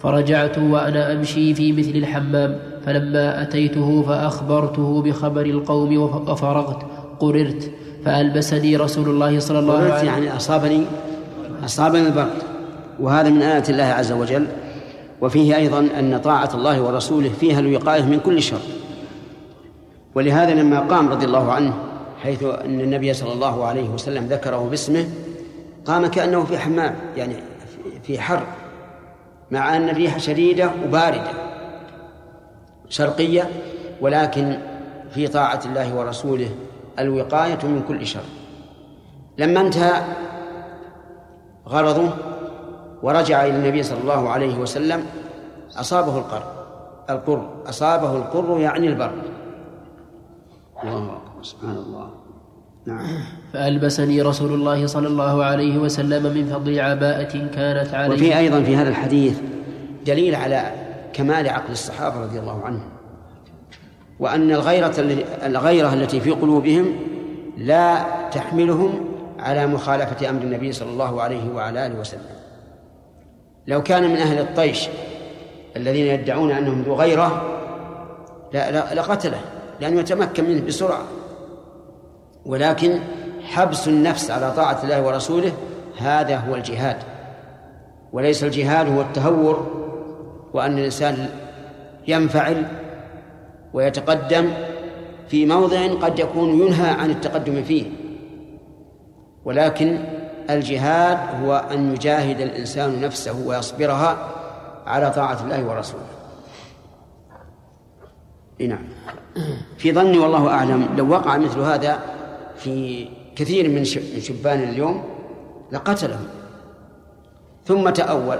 [0.00, 6.82] فرجعت وأنا أمشي في مثل الحمام فلما أتيته فأخبرته بخبر القوم وفرغت
[7.20, 7.70] قررت
[8.04, 10.84] فألبسني رسول الله صلى الله عليه وسلم يعني أصابني
[11.64, 12.42] أصابني البرد
[13.00, 14.46] وهذا من آيات الله عز وجل
[15.20, 18.60] وفيه أيضا أن طاعة الله ورسوله فيها الوقاية من كل شر.
[20.14, 21.74] ولهذا لما قام رضي الله عنه
[22.22, 25.04] حيث أن النبي صلى الله عليه وسلم ذكره باسمه
[25.86, 27.36] قام كأنه في حمام يعني
[28.02, 28.46] في حر
[29.50, 31.30] مع أن الريح شديدة وباردة
[32.88, 33.50] شرقية
[34.00, 34.58] ولكن
[35.10, 36.48] في طاعة الله ورسوله
[36.98, 38.24] الوقاية من كل شر.
[39.38, 40.02] لما انتهى
[41.68, 42.10] غرضه
[43.02, 45.06] ورجع إلى النبي صلى الله عليه وسلم
[45.76, 46.42] أصابه القر
[47.10, 49.22] القر أصابه القر يعني البرد
[50.82, 52.10] الله أكبر سبحان الله.
[52.86, 53.06] نعم.
[53.52, 58.14] فألبسني رسول الله صلى الله عليه وسلم من فضل عباءة كانت عليه.
[58.14, 59.38] وفي أيضا في هذا الحديث
[60.06, 60.70] دليل على
[61.12, 62.88] كمال عقل الصحابة رضي الله عنهم
[64.20, 64.94] وأن الغيرة
[65.46, 66.86] الغيرة التي في قلوبهم
[67.58, 72.20] لا تحملهم على مخالفة أمر النبي صلى الله عليه وعلى آله وسلم.
[73.66, 74.88] لو كان من أهل الطيش
[75.76, 77.42] الذين يدعون أنهم ذو غيرة
[78.94, 79.40] لقتله
[79.80, 81.04] لأنه يتمكن منه بسرعة.
[82.46, 82.98] ولكن
[83.42, 85.52] حبس النفس على طاعة الله ورسوله
[85.98, 86.96] هذا هو الجهاد
[88.12, 89.66] وليس الجهاد هو التهور
[90.52, 91.28] وأن الإنسان
[92.08, 92.66] ينفعل
[93.72, 94.50] ويتقدم
[95.28, 97.86] في موضع قد يكون ينهى عن التقدم فيه
[99.44, 99.98] ولكن
[100.50, 104.28] الجهاد هو أن يجاهد الإنسان نفسه ويصبرها
[104.86, 106.04] على طاعة الله ورسوله.
[108.60, 108.84] نعم.
[109.78, 112.13] في ظني والله أعلم لو وقع مثل هذا
[112.64, 113.84] في كثير من
[114.20, 115.04] شبان اليوم
[115.72, 116.26] لقتلهم.
[117.64, 118.38] ثم تأول.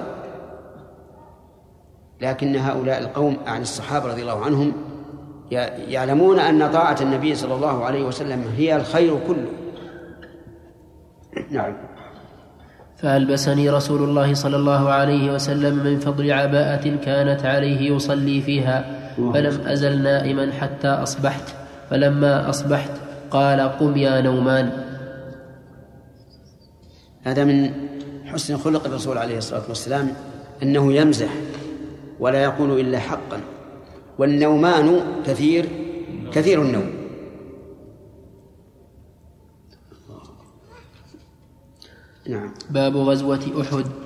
[2.20, 4.72] لكن هؤلاء القوم عن الصحابة رضي الله عنهم
[5.88, 9.50] يعلمون أن طاعة النبي صلى الله عليه وسلم هي الخير كله.
[11.50, 11.76] نعم.
[12.96, 18.84] فألبسني رسول الله صلى الله عليه وسلم من فضل عباءة كانت عليه يصلي فيها
[19.16, 21.54] فلم أزل نائما حتى أصبحت.
[21.90, 22.90] فلما أصبحت
[23.30, 24.84] قال قم يا نومان.
[27.22, 27.70] هذا من
[28.24, 30.12] حسن خلق الرسول عليه الصلاة والسلام
[30.62, 31.34] أنه يمزح
[32.20, 33.40] ولا يقول إلا حقا.
[34.18, 35.68] والنومان كثير
[36.32, 36.90] كثير النوم.
[42.28, 42.54] نعم.
[42.70, 44.03] باب غزوة أحد.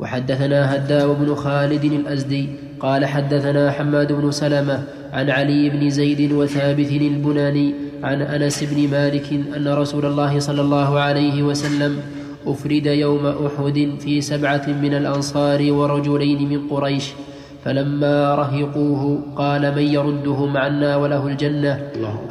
[0.00, 2.48] وحدثنا هداب بن خالد الأزدي
[2.80, 9.28] قال حدثنا حماد بن سلمة عن علي بن زيد وثابت البناني عن أنس بن مالك
[9.56, 11.98] أن رسول الله صلى الله عليه وسلم
[12.46, 17.12] أفرد يوم أحد في سبعة من الأنصار ورجلين من قريش
[17.64, 21.80] فلما رهقوه قال من يردهم عنا وله الجنة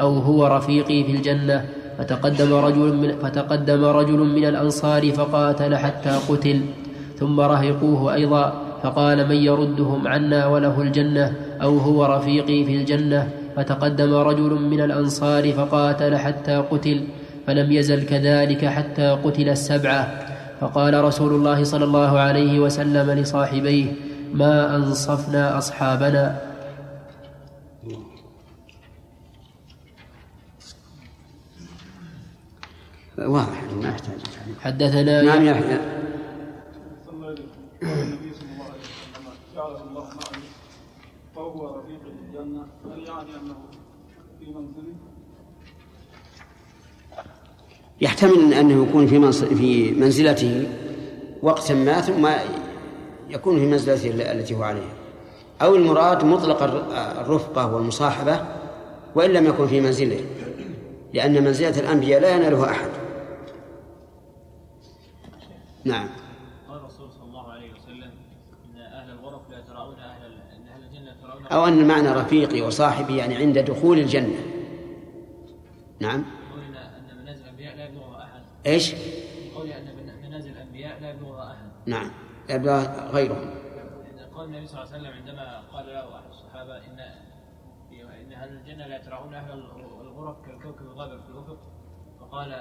[0.02, 1.66] أو هو رفيقي في الجنة؟
[1.98, 6.62] فتقدم رجل من, فتقدم رجل من الأنصار فقاتل حتى قتل.
[7.22, 8.46] ثم رهقوه أيضا
[8.84, 15.54] فقال من يردهم عنا وله الجنة أو هو رفيقي في الجنة؟ فتقدم رجل من الأنصار
[15.54, 17.08] فقاتل حتى قتل
[17.48, 20.02] فلم يزل كذلك حتى قتل السبعة.
[20.62, 23.86] فقال رسول الله صلى الله عليه وسلم لصاحبيه
[24.34, 26.42] ما أنصفنا أصحابنا؟
[33.18, 34.20] واضح ما يحتاج.
[34.60, 35.44] حدثنا نعم
[39.62, 40.44] جعله الله معي
[41.36, 43.56] فهو رفيق الجنة هل يعني أن
[48.02, 50.70] يحتمل أنه يكون في في منزلته
[51.42, 52.30] وقتا ما ثم
[53.30, 54.94] يكون في منزلته التي هو عليها.
[55.62, 56.64] أو المراد مطلق
[57.20, 58.46] الرفقة والمصاحبة
[59.16, 60.22] وإن لم يكن في منزله
[61.14, 62.90] لأن منزلة الأنبياء لا ينالها أحد.
[65.84, 66.10] نعم.
[66.70, 68.12] قال الرسول صلى الله عليه وسلم
[68.66, 73.60] إن أهل الغرف لا إن أهل الجنة يتراءون أو أن المعنى رفيقي وصاحبي يعني عند
[73.60, 74.40] دخول الجنة.
[76.00, 77.86] نعم قول ان ان منازل الانبياء لا
[78.66, 78.96] يبلغها احد إيش؟
[79.56, 81.72] قول أن من- منازل الأنبياء لا يبلغها أحد.
[81.86, 82.12] نعم.
[82.50, 83.50] يبلغ غيرهم.
[84.36, 87.00] قال النبي صلى الله عليه وسلم عندما قال له أحد الصحابة ان
[88.22, 89.52] إن أهل الجنة لا يتراءون أهل
[90.02, 91.58] الغرف كالكوكب الغابر في الأفق
[92.20, 92.54] فقال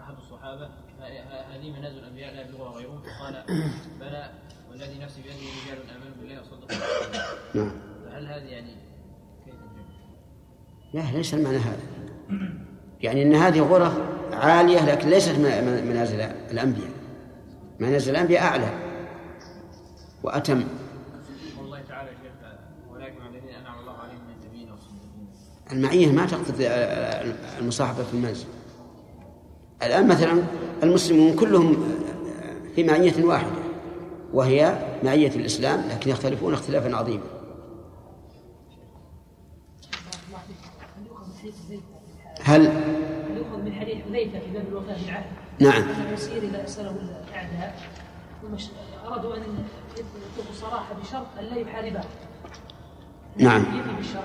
[0.00, 0.66] أحد الصحابة
[1.00, 3.44] "ه- هذه منازل الأنبياء لا يبلغها غيرهم فقال
[4.00, 4.30] بلى
[4.70, 6.76] والذي نفسي بيده رجال آمنوا بالله وصدقوا
[7.54, 7.70] نعم.
[8.04, 8.76] فهل هذه يعني
[9.44, 9.54] كيف؟
[10.94, 11.82] لا ليس المعنى هذا.
[13.02, 13.92] يعني أن هذه غرف
[14.32, 15.38] عالية لكن ليست
[15.86, 16.90] منازل الأنبياء.
[17.80, 18.68] منازل الأنبياء أعلى
[20.22, 20.64] وأتم.
[21.58, 22.32] والله تعالى يا شيخ
[22.92, 25.28] ولكن على الذين أنعم الله عليهم من النبيين والصديقين.
[25.72, 26.66] المعية ما تقتضي
[27.58, 28.46] المصاحبة في المنزل.
[29.82, 30.42] الآن مثلا
[30.82, 31.84] المسلمون كلهم
[32.74, 33.50] في معية واحدة
[34.32, 37.22] وهي معية الإسلام لكن يختلفون اختلافا عظيما.
[42.44, 42.62] هل
[43.36, 45.24] يؤخذ من حديث حذيفة في باب الوفاة بالعهد؟
[45.58, 45.82] نعم.
[45.82, 47.76] انه يسير اذا اسره الأعداء.
[48.42, 48.72] ثم
[49.06, 49.42] أرادوا أن
[49.92, 52.04] يطلقوا صراحة بشرط أن لا يحاربها
[53.36, 53.64] نعم.
[53.96, 54.24] بالشرط.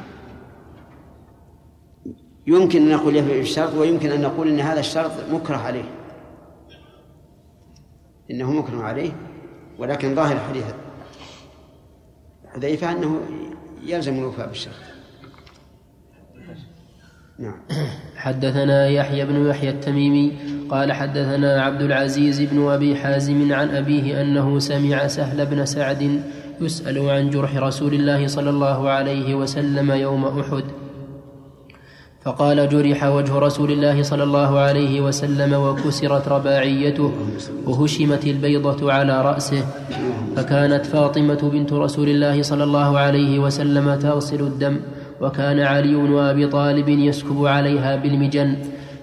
[2.48, 5.90] يمكن أن نقول يفي الشرط ويمكن أن نقول أن هذا الشرط مكره عليه.
[8.32, 9.12] إنه مكره عليه
[9.80, 10.66] ولكن ظاهر حديث
[12.54, 13.22] حذيفة أنه
[13.84, 14.97] يلزم الوفاء بالشرط.
[17.40, 17.54] نعم.
[18.16, 20.32] حدثنا يحيى بن يحيى التميمي
[20.70, 26.22] قال حدثنا عبد العزيز بن أبي حازم عن أبيه أنه سمع سهل بن سعد
[26.62, 30.64] يسأل عن جرح رسول الله صلى الله عليه وسلم يوم أحد.
[32.26, 37.12] فقال جرح وجه رسول الله صلى الله عليه وسلم وكسرت رباعيته
[37.66, 39.66] وهشمت البيضة على رأسه.
[40.36, 44.80] فكانت فاطمة بنت رسول الله صلى الله عليه وسلم تغسل الدم.
[45.22, 48.58] وكان علي وأبي طالب يسكب عليها بالمجن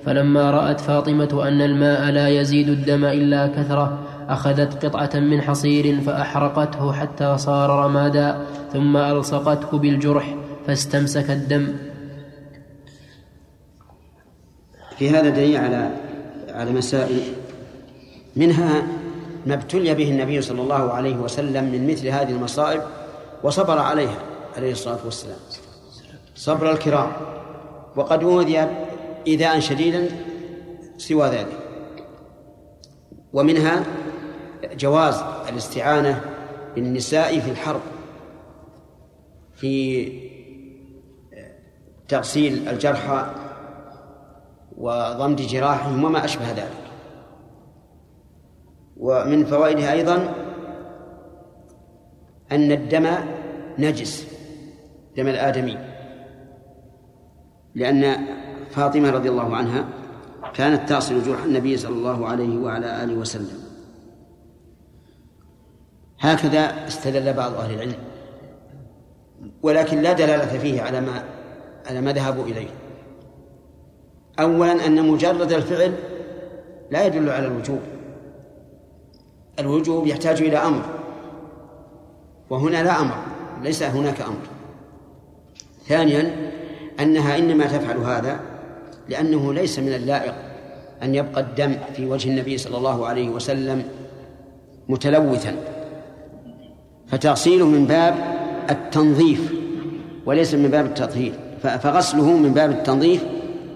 [0.06, 3.98] فلما رأت فاطمة أن الماء لا يزيد الدم إلا كثرة
[4.28, 11.76] أخذت قطعة من حصير فأحرقته حتى صار رمادا ثم ألصقته بالجرح فاستمسك الدم.
[14.98, 15.90] في هذا دليل على
[16.48, 17.20] على مسائل.
[18.36, 18.82] منها
[19.46, 22.82] ما ابتلي به النبي صلى الله عليه وسلم من مثل هذه المصائب
[23.42, 24.18] وصبر عليها
[24.56, 25.63] عليه الصلاة والسلام.
[26.34, 27.12] صبر الكرام.
[27.96, 28.68] وقد أوذي
[29.26, 30.08] إيذاء شديدا
[30.96, 31.58] سوى ذلك.
[33.32, 33.84] ومنها
[34.72, 36.20] جواز الاستعانة
[36.74, 37.80] بالنساء في الحرب
[39.54, 40.04] في
[42.08, 43.26] تغسيل الجرحى
[44.76, 46.84] وضمد جراحهم وما أشبه ذلك.
[48.96, 50.34] ومن فوائدها أيضا
[52.52, 53.10] أن الدم
[53.78, 54.26] نجس
[55.16, 55.93] دم الآدمي.
[57.74, 58.26] لأن
[58.70, 59.84] فاطمة رضي الله عنها
[60.54, 63.64] كانت تصل جرح النبي صلى الله عليه وعلى آله وسلم.
[66.20, 67.94] هكذا استدل بعض أهل العلم
[69.62, 71.24] ولكن لا دلالة فيه على ما
[71.86, 72.68] على ما ذهبوا إليه.
[74.40, 75.94] أولا أن مجرد الفعل
[76.90, 77.80] لا يدل على الوجوب.
[79.58, 80.82] الوجوب يحتاج إلى أمر
[82.50, 83.16] وهنا لا أمر
[83.62, 84.46] ليس هناك أمر.
[85.88, 86.52] ثانيا
[87.00, 88.40] أنها إنما تفعل هذا
[89.08, 90.34] لأنه ليس من اللائق
[91.02, 93.82] أن يبقى الدم في وجه النبي صلى الله عليه وسلم
[94.88, 95.56] متلوثا
[97.08, 98.14] فتغسيله من باب
[98.70, 99.52] التنظيف
[100.26, 101.32] وليس من باب التطهير
[101.62, 103.24] فغسله من باب التنظيف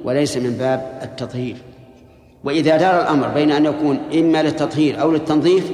[0.04, 1.56] وليس من باب التطهير
[2.44, 5.72] وإذا دار الأمر بين أن يكون إما للتطهير أو للتنظيف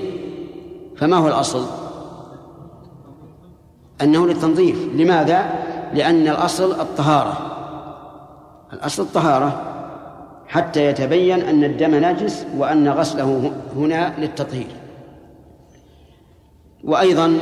[0.96, 1.66] فما هو الأصل؟
[4.02, 5.52] أنه للتنظيف لماذا؟
[5.94, 7.36] لأن الأصل الطهارة.
[8.72, 9.62] الأصل الطهارة
[10.46, 14.76] حتى يتبين أن الدم نجس وأن غسله هنا للتطهير.
[16.84, 17.38] وأيضا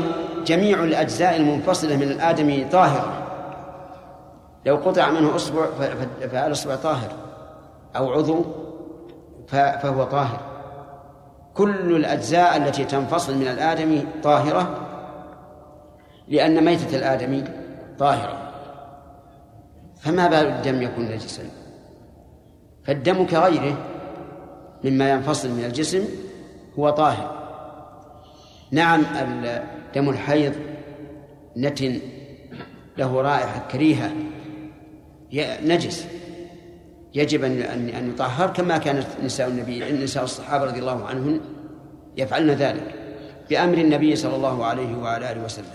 [0.47, 3.13] جميع الأجزاء المنفصلة من الآدمي طاهرة.
[4.67, 5.67] لو قطع منه أصبع
[6.21, 7.13] فالأصبع طاهر.
[7.97, 8.45] أو عضو
[9.49, 10.41] فهو طاهر.
[11.55, 14.69] كل الأجزاء التي تنفصل من الآدمي طاهرة
[16.29, 17.45] لأن ميتة الآدمي
[17.99, 18.42] طاهرة.
[20.03, 21.43] فما بال الدم يكون نجسا
[22.85, 23.77] فالدم كغيره
[24.85, 26.05] مما ينفصل من الجسم
[26.79, 27.43] هو طاهر.
[28.71, 29.03] نعم
[29.95, 30.53] دم الحيض
[31.57, 32.01] نتن
[32.99, 34.13] له رائحة كريهة.
[35.65, 36.07] نجس.
[37.15, 41.41] يجب أن أن يطهر كما كانت نساء النبي نساء الصحابة رضي الله عنهن
[42.17, 42.95] يفعلن ذلك
[43.51, 45.67] بأمر النبي صلى الله عليه وعلى آله وسلم.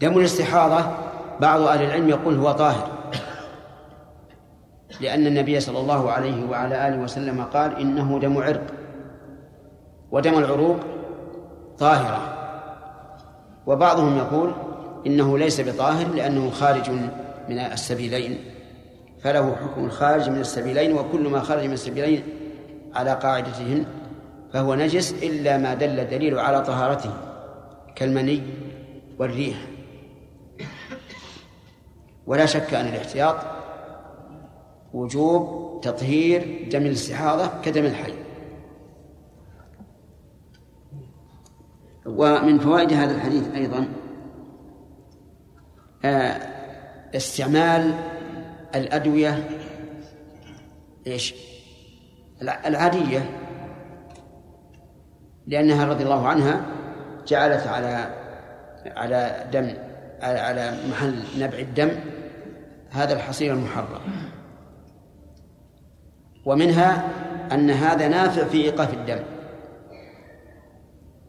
[0.00, 0.96] دم الاستحاضة
[1.40, 2.88] بعض أهل العلم يقول هو طاهر.
[5.00, 8.66] لأن النبي صلى الله عليه وعلى آله وسلم قال إنه دم عرق.
[10.10, 10.76] ودم العروق
[11.78, 12.34] طاهرة.
[13.66, 14.52] وبعضهم يقول
[15.06, 16.90] إنه ليس بطاهر لأنه خارج
[17.48, 18.38] من السبيلين.
[19.22, 22.22] فله حكم الخارج من السبيلين وكل ما خرج من السبيلين
[22.94, 23.84] على قاعدتهن
[24.52, 27.10] فهو نجس إلا ما دل الدليل على طهارته
[27.96, 28.42] كالمني
[29.18, 29.56] والريح.
[32.28, 33.36] ولا شك أن الاحتياط
[34.94, 38.12] وجوب تطهير دم الاستحاضة كدم الحي
[42.06, 43.88] ومن فوائد هذا الحديث أيضا
[46.04, 46.40] آه،
[47.16, 47.94] استعمال
[48.74, 49.48] الأدوية
[51.06, 51.34] إيش؟
[52.42, 53.30] العادية
[55.46, 56.66] لأنها رضي الله عنها
[57.26, 58.14] جعلت على
[58.86, 59.74] على دم
[60.22, 61.90] على محل نبع الدم
[62.90, 64.00] هذا الحصير المحرم
[66.44, 67.08] ومنها
[67.52, 69.20] أن هذا نافع في إيقاف الدم.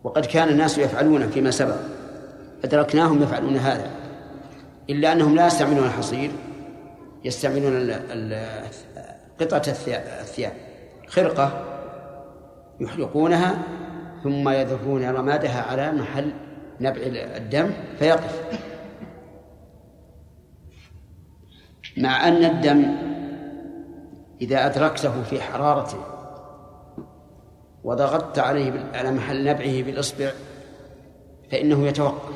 [0.03, 1.75] وقد كان الناس يفعلون فيما سبق.
[2.63, 3.91] أدركناهم يفعلون هذا.
[4.89, 6.31] إلا أنهم لا يستعملون الحصير
[7.23, 7.91] يستعملون
[9.39, 9.63] قطعة
[10.21, 10.53] الثياب
[11.07, 11.65] خرقة
[12.79, 13.57] يحرقونها
[14.23, 16.33] ثم يذرون رمادها على محل
[16.81, 17.01] نبع
[17.37, 18.43] الدم فيقف.
[21.99, 22.85] مع أن الدم
[24.41, 25.97] إذا أدركته في حرارته
[27.83, 30.31] وضغطت عليه على محل نبعه بالإصبع
[31.51, 32.33] فإنه يتوقف.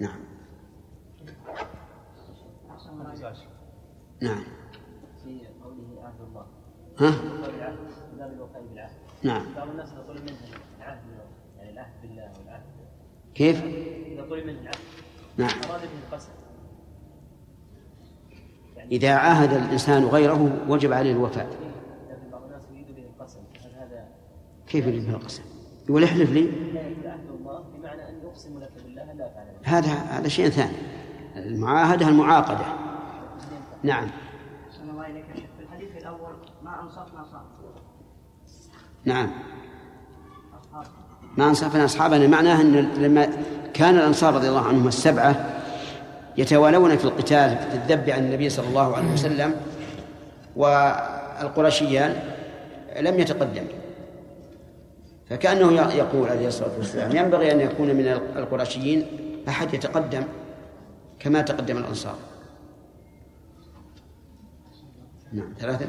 [0.00, 0.20] نعم.
[4.22, 4.44] نعم.
[5.24, 6.46] في قوله عهد الله
[6.98, 7.10] ها؟
[9.22, 9.54] نعم.
[9.56, 10.38] بعض الناس طلب منه
[10.78, 11.00] العهد
[11.58, 12.32] يعني العهد بالله.
[12.38, 12.62] والعهد
[13.34, 14.76] كيف؟ اذا طلب منه العهد
[15.36, 15.50] نعم.
[15.70, 16.28] أراد به القسم
[18.92, 21.46] إذا عاهد الإنسان غيره وجب عليه الوفاء.
[21.46, 24.08] لكن بعض الناس يريد به القسم هل هذا
[24.66, 25.42] كيف يريد به القسم؟
[25.88, 26.40] يقول احلف لي.
[26.40, 30.76] عهد الله بمعنى أن يقسم لك بالله لا ذلك هذا هذا شيء ثاني.
[31.36, 32.64] المعاهدة المعاقدة.
[33.82, 34.08] نعم.
[34.90, 35.50] الله إليك يا شيخ.
[35.58, 37.44] في الحديث الأول ما أنصفنا صار
[39.04, 39.30] نعم.
[41.36, 43.28] ما أنصفنا أصحابنا معناه أن لما
[43.74, 45.46] كان الأنصار رضي الله عنهم السبعة
[46.36, 49.54] يتوالون في القتال في الذب عن النبي صلى الله عليه وسلم
[50.56, 52.16] والقرشيان
[53.00, 53.64] لم يتقدم.
[55.30, 58.06] فكأنه يقول عليه الصلاة والسلام ينبغي أن يكون من
[58.36, 59.06] القرشيين
[59.48, 60.22] أحد يتقدم
[61.18, 62.16] كما تقدم الأنصار.
[65.32, 65.86] نعم ثلاثة.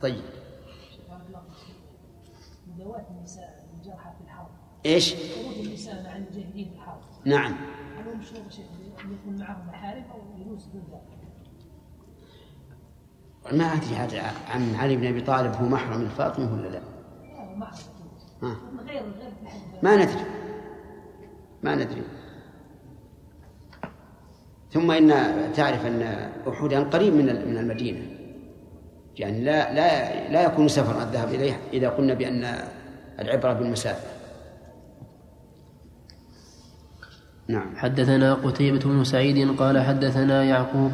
[0.00, 0.22] طيب.
[4.86, 5.66] إيش؟ خروج
[6.56, 7.56] الحرب نعم
[8.22, 8.64] شيخ
[8.98, 11.18] يكون معهم محارم أو يجوز دون ذلك؟
[13.58, 17.78] ما أدري هذا عن علي بن أبي طالب هو محرم الفاطمة ولا لا؟ لا معهم
[18.42, 18.56] ها.
[19.82, 20.24] ما ندري
[21.62, 22.02] ما ندري
[24.72, 25.08] ثم إن
[25.52, 26.02] تعرف أن
[26.48, 28.02] احدا قريب من من المدينة
[29.16, 32.54] يعني لا لا لا يكون سفر الذهاب اليه إذا قلنا بأن
[33.18, 34.17] العبرة بالمسافة
[37.48, 37.76] نعم.
[37.76, 40.92] حدثنا قتيبة بن سعيد قال حدثنا يعقوب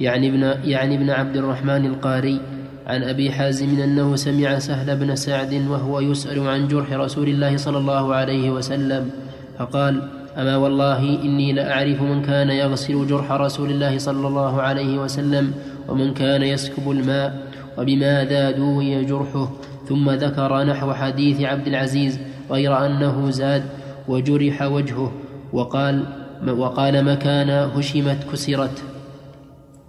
[0.00, 2.40] يعني ابن يعني ابن عبد الرحمن القاري
[2.86, 7.78] عن أبي حازم أنه سمع سهل بن سعد وهو يسأل عن جرح رسول الله صلى
[7.78, 9.10] الله عليه وسلم
[9.58, 15.52] فقال أما والله إني لأعرف من كان يغسل جرح رسول الله صلى الله عليه وسلم
[15.88, 17.46] ومن كان يسكب الماء
[17.78, 19.50] وبماذا دوي جرحه
[19.88, 22.18] ثم ذكر نحو حديث عبد العزيز
[22.50, 23.62] غير أنه زاد
[24.08, 25.12] وجرح وجهه
[25.52, 26.04] وقال
[26.48, 28.82] وقال مكان هشمت كسرت.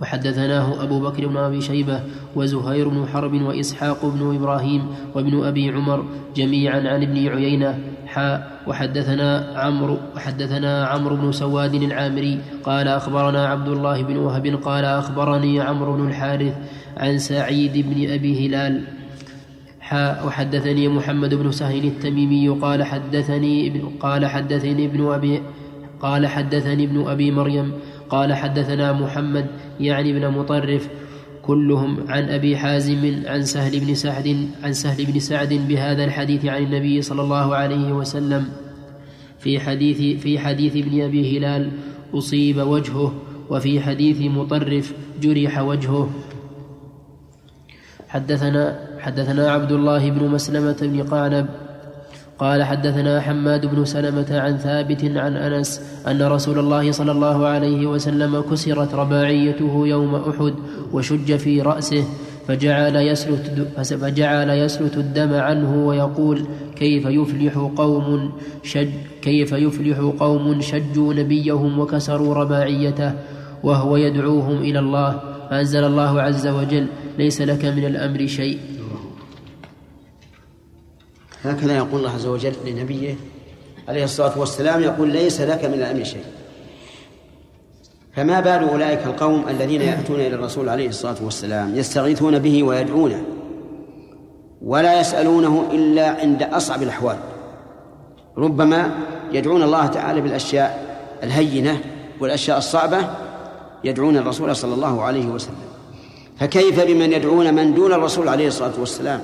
[0.01, 1.99] وحدثناه أبو بكر بن أبي شيبة
[2.35, 6.05] وزهير بن حرب وإسحاق بن إبراهيم وابن أبي عمر
[6.35, 7.79] جميعا عن ابن عيينة.
[8.05, 12.39] حاء وحدثنا عمرو وحدثنا عمرو بن سواد العامري.
[12.63, 16.53] قال أخبرنا عبد الله بن وهب قال أخبرني عمرو بن الحارث
[16.97, 18.83] عن سعيد بن أبي هلال.
[20.25, 25.41] وحدثني محمد بن سهل التميمي قال حدثني ابن قال حدثني ابن أبي
[25.99, 27.71] قال حدثني ابن أبي مريم
[28.09, 29.47] قال حدثنا محمد
[29.79, 30.89] يعني بن مطرف
[31.41, 36.63] كلهم عن أبي حازم عن سهل بن سعد عن سهل بن سعد بهذا الحديث عن
[36.63, 38.45] النبي صلى الله عليه وسلم.
[39.39, 41.71] في حديث في حديث ابن أبي هلال
[42.13, 43.13] أصيب وجهه
[43.49, 46.09] وفي حديث مطرف جرح وجهه.
[48.07, 51.45] حدثنا حدثنا عبد الله بن مسلمة بن قعنب
[52.39, 57.87] قال حدثنا حماد بن سلمة عن ثابت عن أنس أن رسول الله صلى الله عليه
[57.87, 60.53] وسلم كسرت رباعيته يوم أحد
[60.93, 62.03] وشج في رأسه
[62.47, 68.31] فجعل يسلت فجعل يسلت الدم عنه ويقول كيف يفلح قوم
[68.63, 68.89] شج
[69.21, 73.11] كيف يفلح قوم شجوا نبيهم وكسروا رباعيته
[73.63, 75.21] وهو يدعوهم إلى الله.
[75.49, 76.87] فأنزل الله عز وجل
[77.19, 78.57] ليس لك من الأمر شيء.
[81.43, 83.15] هكذا يقول الله عز وجل لنبيه
[83.87, 86.23] عليه الصلاة والسلام يقول ليس لك من الأمر شيء.
[88.15, 93.23] فما بال أولئك القوم الذين يأتون إلى الرسول عليه الصلاة والسلام يستغيثون به ويدعونه
[94.61, 97.17] ولا يسألونه إلا عند أصعب الأحوال.
[98.37, 98.91] ربما
[99.31, 101.81] يدعون الله تعالى بالأشياء الهينة
[102.19, 102.99] والأشياء الصعبة
[103.83, 105.55] يدعون الرسول صلى الله عليه وسلم.
[106.39, 109.23] فكيف بمن يدعون من دون الرسول عليه الصلاة والسلام؟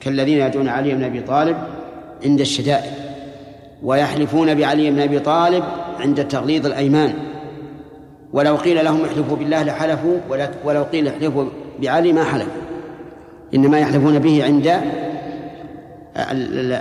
[0.00, 1.56] كالذين يدعون علي بن أبي طالب
[2.24, 2.92] عند الشدائد
[3.82, 5.64] ويحلفون بعلي بن أبي طالب
[6.00, 7.14] عند تغليظ الأيمان.
[8.32, 10.18] ولو قيل لهم احلفوا بالله لحلفوا
[10.64, 11.44] ولو قيل احلفوا
[11.82, 12.62] بعلي ما حلفوا
[13.54, 14.80] إنما يحلفون به عند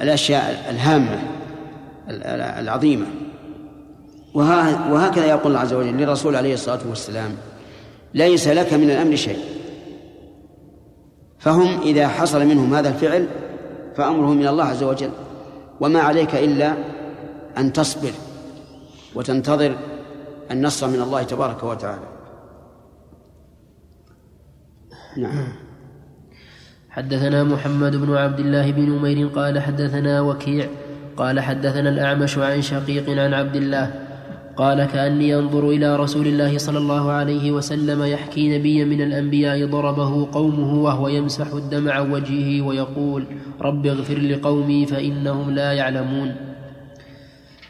[0.01, 1.19] الأشياء الهامة
[2.59, 3.05] العظيمة.
[4.33, 7.31] وهكذا يقول الله عز وجل للرسول عليه الصلاة والسلام
[8.13, 9.39] ليس لك من الأمر شيء.
[11.39, 13.27] فهم إذا حصل منهم هذا الفعل
[13.95, 15.11] فأمرهم من الله عز وجل.
[15.79, 16.73] وما عليك إلا
[17.57, 18.11] أن تصبر
[19.15, 19.75] وتنتظر
[20.51, 22.07] النصر من الله تبارك وتعالى.
[25.17, 25.47] نعم.
[26.89, 30.67] حدثنا محمد بن عبد الله بن نمير قال حدثنا وكيع
[31.17, 34.08] قال حدثنا الأعمش عن شقيق عن عبد الله
[34.59, 40.31] قال كأني أنظر إلى رسول الله صلى الله عليه وسلم يحكي نبيا من الأنبياء ضربه
[40.31, 43.25] قومه وهو يمسح الدم عن وجهه ويقول
[43.61, 46.35] رب اغفر لقومي فإنهم لا يعلمون.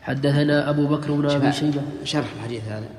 [0.02, 1.82] حدثنا أبو بكر بن أبي شيبة.
[2.04, 2.90] شرح الحديث هذا.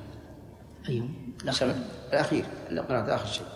[0.88, 1.09] أيوه
[1.43, 1.74] الأخير
[2.12, 3.47] الأخير اللي قرأت آخر شيء.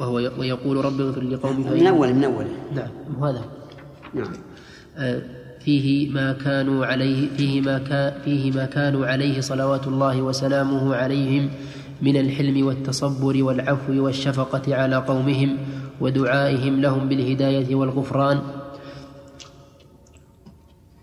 [0.00, 2.46] وهو ويقول رب اغفر لقومي من أول من أول.
[2.74, 3.55] نعم هذا.
[4.16, 4.32] نعم
[5.60, 11.50] فيه ما كانوا عليه فيه ما كان فيه ما كانوا عليه صلوات الله وسلامه عليهم
[12.02, 15.56] من الحلم والتصبر والعفو والشفقة على قومهم
[16.00, 18.38] ودعائهم لهم بالهداية والغفران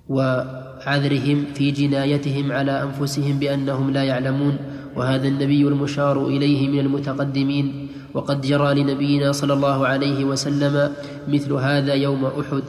[0.09, 4.57] وعذرهم في جنايتهم على أنفسهم بأنهم لا يعلمون.
[4.95, 7.88] وهذا النبي المشار إليه من المتقدمين.
[8.14, 10.93] وقد جرى لنبينا صلى الله عليه وسلم
[11.28, 12.64] مثل هذا يوم أحد.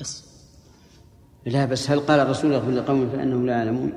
[0.00, 0.24] بس.
[1.46, 3.92] لا بس هل قال الرسول اغفر لقوم فإنهم لا يعلمون؟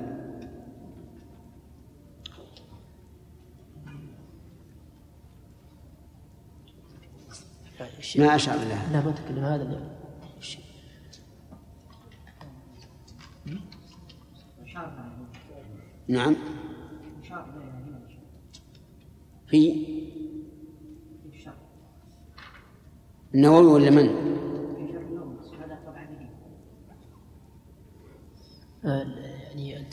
[8.17, 9.95] ما أشعر لها لا ما تكلم هذا
[16.07, 16.35] نعم.
[19.47, 19.85] في
[23.35, 24.35] النووي ولا من؟
[28.85, 29.85] يعني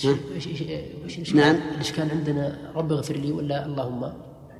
[1.04, 1.56] وش نعم.
[1.74, 4.02] الإشكال عندنا؟ رب اغفر لي ولا اللهم؟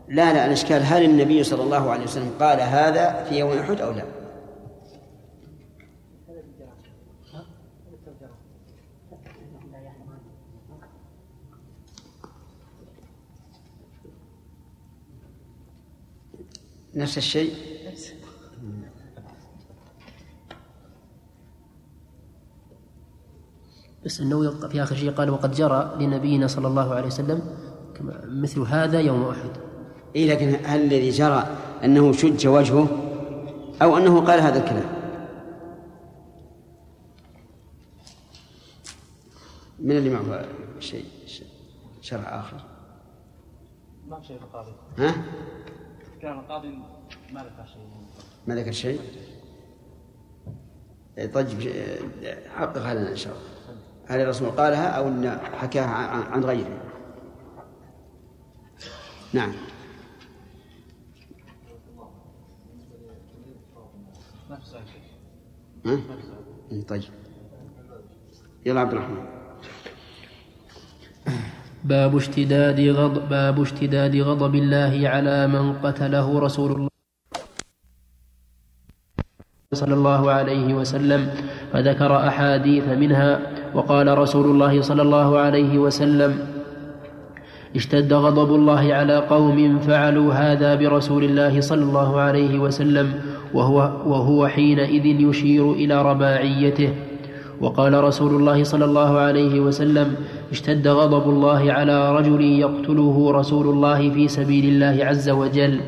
[0.09, 3.93] لا لا الإشكال هل النبي صلى الله عليه وسلم قال هذا في يوم أحد أو
[3.93, 4.05] لا؟
[16.95, 17.72] نفس الشيء؟
[24.05, 27.57] بس أنه في آخر شيء قال وقد جرى لنبينا صلى الله عليه وسلم
[28.25, 29.51] مثل هذا يوم أحد.
[30.17, 32.89] اي لكن هل الذي جرى أنه شج وجهه
[33.83, 35.03] أو أنه قال هذا الكلام؟
[39.79, 40.45] من اللي معه
[40.81, 41.05] شيء
[42.01, 42.61] شرع آخر؟
[44.09, 45.15] ما شيء القاضي ها؟
[46.23, 46.69] كان القاضي
[47.33, 47.83] ما ذكر شيء
[48.47, 49.01] ما ذكر شيء؟
[51.35, 51.49] طيب
[52.57, 53.62] حقق لنا إن شاء الله.
[54.13, 55.95] هل الرسول قالها أو أن حكاها
[56.33, 56.69] عن غيره.
[59.33, 59.53] نعم.
[65.87, 65.97] ها؟
[66.89, 67.03] طيب.
[68.67, 69.25] يلا عبد الرحمن.
[71.85, 76.89] باب اشتداد غضب باب اشتداد غضب الله على من قتله رسول الله
[79.73, 81.35] صلى الله عليه وسلم
[81.73, 83.62] فذكر أحاديث منها.
[83.75, 86.39] وقال رسول الله صلى الله عليه وسلم
[87.77, 93.13] اشتد غضب الله على قوم فعلوا هذا برسول الله صلى الله عليه وسلم
[93.55, 96.89] وهو, وهو حينئذ يشير إلى رباعيته.
[97.61, 100.15] وقال رسول الله صلى الله عليه وسلم
[100.51, 105.81] اشتد غضب الله على رجل يقتله رسول الله في سبيل الله عز وجل.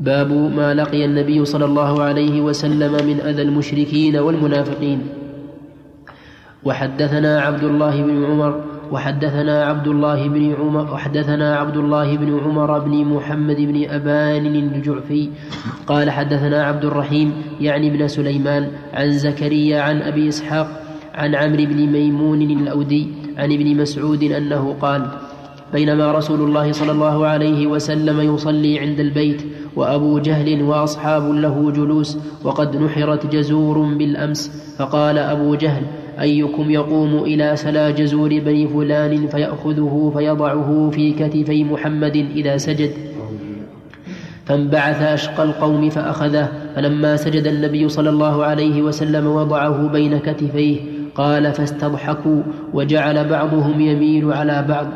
[0.00, 5.00] باب ما لقي النبي صلى الله عليه وسلم من أذى المشركين والمنافقين.
[6.64, 12.78] وحدثنا عبد الله بن عمر وحدثنا عبد الله بن عمر وحدثنا عبد الله بن عمر
[12.78, 15.28] بن محمد بن أبان الجعفي.
[15.86, 20.82] قال حدثنا عبد الرحيم يعني ابن سليمان عن زكريا عن أبي إسحاق
[21.14, 25.02] عن عمرو بن ميمون الأودي عن ابن مسعود أنه قال
[25.72, 29.42] بينما رسول الله صلى الله عليه وسلم يصلي عند البيت
[29.78, 35.82] وأبو جهل وأصحاب له جلوس وقد نحرت جزور بالأمس فقال أبو جهل
[36.20, 42.90] أيكم يقوم إلى سلا جزور بني فلان فيأخذه فيضعه في كتفي محمد إذا سجد؟
[44.46, 50.80] فانبعث أشقى القوم فأخذه فلما سجد النبي صلى الله عليه وسلم وضعه بين كتفيه
[51.14, 52.42] قال فاستضحكوا
[52.74, 54.86] وجعل بعضهم يميل على بعض.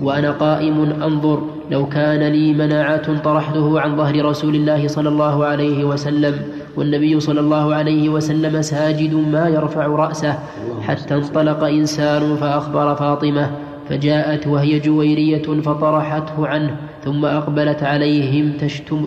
[0.00, 1.59] وأنا قائم أنظر.
[1.70, 6.34] لو كان لي مناعة طرحته عن ظهر رسول الله صلى الله عليه وسلم
[6.76, 10.38] والنبي صلى الله عليه وسلم ساجد ما يرفع رأسه
[10.82, 13.50] حتى انطلق إنسان فأخبر فاطمة
[13.88, 19.04] فجاءت وهي جويرية فطرحته عنه ثم أقبلت عليهم تشتم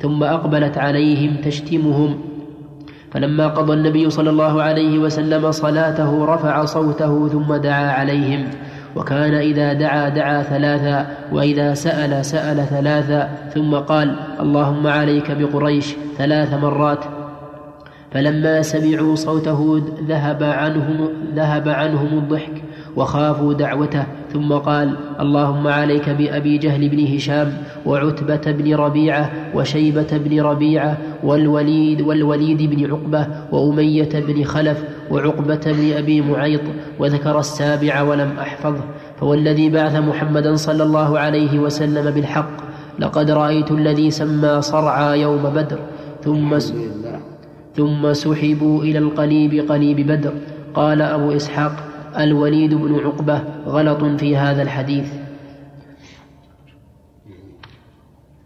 [0.00, 2.18] ثم أقبلت عليهم تشتمهم.
[3.12, 8.44] فلما قضى النبي صلى الله عليه وسلم صلاته رفع صوته ثم دعا عليهم.
[8.96, 16.54] وكان إذا دعا دعا ثلاثا وإذا سأل سأل ثلاثا ثم قال اللهم عليك بقريش ثلاث
[16.54, 17.04] مرات
[18.12, 22.62] فلما سمعوا صوته ذهب عنهم ذهب عنهم الضحك
[22.96, 27.52] وخافوا دعوته ثم قال اللهم عليك بأبي جهل بن هشام
[27.86, 35.92] وعتبة بن ربيعة وشيبة بن ربيعة والوليد والوليد بن عقبة وأمية بن خلف وعقبة بن
[35.92, 36.60] أبي معيط
[36.98, 38.84] وذكر السابع ولم أحفظه.
[39.20, 42.50] فوالذي بعث محمدا صلى الله عليه وسلم بالحق
[42.98, 45.78] لقد رأيت الذي سمى صرعى يوم بدر
[46.24, 46.58] ثم
[47.76, 50.32] ثم سحبوا إلى القليب قليب بدر.
[50.74, 51.85] قال أبو إسحاق
[52.18, 55.12] الوليد بن عقبة غلط في هذا الحديث.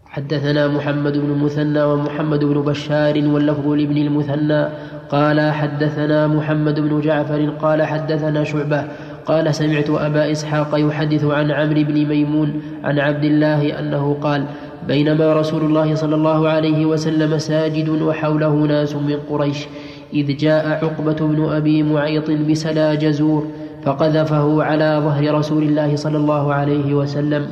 [0.05, 4.67] حدثنا محمد بن المثنى ومحمد بن بشار واللفظ لابن المثنى.
[5.11, 8.87] قال حدثنا محمد بن جعفر قال حدثنا شعبة
[9.25, 14.45] قال سمعت أبا إسحاق يحدث عن عمرو بن ميمون عن عبد الله أنه قال
[14.87, 19.67] بينما رسول الله صلى الله عليه وسلم ساجد وحوله ناس من قريش
[20.13, 23.47] إذ جاء عقبة بن أبي معيط بسلا جزور
[23.83, 27.47] فقذفه على ظهر رسول الله صلى الله عليه وسلم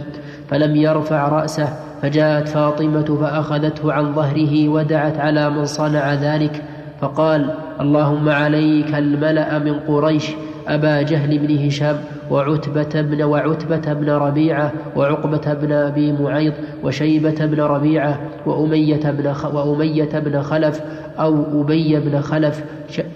[0.50, 1.70] فلم يرفع رأسه
[2.02, 6.64] فجاءت فاطمة فأخذته عن ظهره ودعت على من صنع ذلك
[7.02, 10.32] فقال اللهم عليك الملأ من قريش
[10.68, 11.98] أبا جهل بن هشام
[12.32, 16.54] وعتبة بن وعتبة بن ربيعة وعقبة بن أبي معيط
[16.84, 19.34] وشيبة بن ربيعة وأمية بن.
[19.54, 20.82] وأمية بن خلف
[21.20, 22.64] أو أبي بن خلف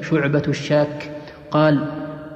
[0.01, 1.11] شعبة الشاك
[1.51, 1.80] قال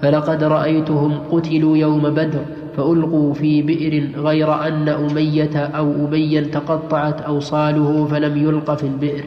[0.02, 2.46] فلقد رأيتهم قتلوا يوم بدر
[2.78, 9.24] فألقوا في بئر غير أن أمية أو أبيا تقطعت أوصاله فلم يلق في البئر.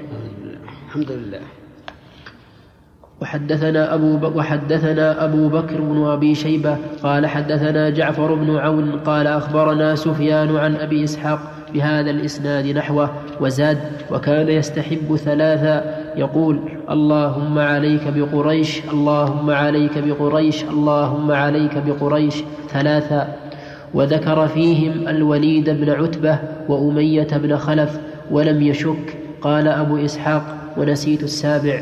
[0.87, 1.41] الحمد لله.
[3.21, 4.37] وحدثنا أبو, ب...
[4.37, 10.77] وحدثنا أبو بكر بن أبي شيبة قال حدثنا جعفر بن عون قال أخبرنا سفيان عن
[10.77, 11.39] أبي إسحاق
[11.75, 13.11] بهذا الإسناد نحوه
[13.41, 13.79] وزاد
[14.11, 16.61] وكان يستحب ثلاثا يقول
[16.91, 22.35] اللهم عليك بقريش اللهم عليك بقريش اللهم عليك بقريش.
[22.69, 23.37] ثلاثا
[23.95, 28.01] وذكر فيهم الوليد بن عتبة وأمية بن خلف
[28.31, 29.17] ولم يشك.
[29.41, 30.45] قال أبو إسحاق
[30.77, 31.81] ونسيت السابع.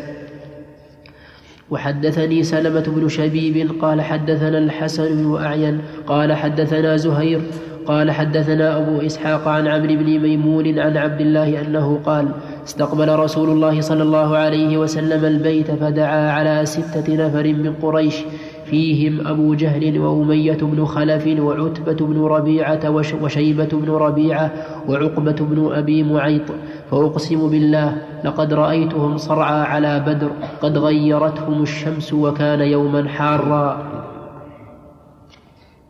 [1.71, 7.41] وحدثني سلمة بن شبيب قال حدثنا الحسن بن أعين قال حدثنا زهير
[7.87, 12.29] قال حدثنا أبو إسحاق عن عمرو بن ميمون عن عبد الله أنه قال
[12.69, 18.17] استقبل رسول الله صلى الله عليه وسلم البيت فدعا على ستة نفر من قريش
[18.65, 24.53] فيهم أبو جهل وأمية بن خلف وعتبة بن ربيعة وش وشيبة بن ربيعة
[24.89, 26.43] وعقبة بن أبي معيط.
[26.91, 30.31] فأقسم بالله لقد رأيتهم صرعى على بدر
[30.63, 33.69] قد غيرتهم الشمس وكان يوما حارا.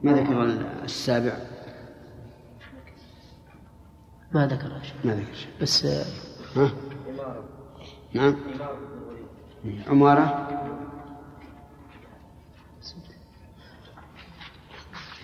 [0.03, 0.47] ما ذكر
[0.85, 1.33] السابع؟
[4.33, 4.71] ما ذكر
[5.05, 5.87] ما ذكر بس
[6.59, 6.71] ها؟
[8.15, 8.37] نعم.
[9.89, 10.49] عمارة.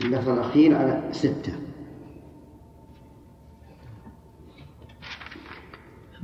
[0.01, 1.53] اللفظ الأخير على ستة.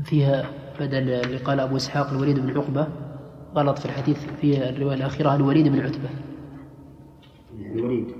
[0.04, 0.50] فيها
[0.80, 2.88] بدل اللي قال أبو إسحاق الوليد بن عقبة
[3.54, 6.10] غلط في الحديث في الرواية الأخيرة الوليد بن عتبة.
[7.60, 8.19] الوليد.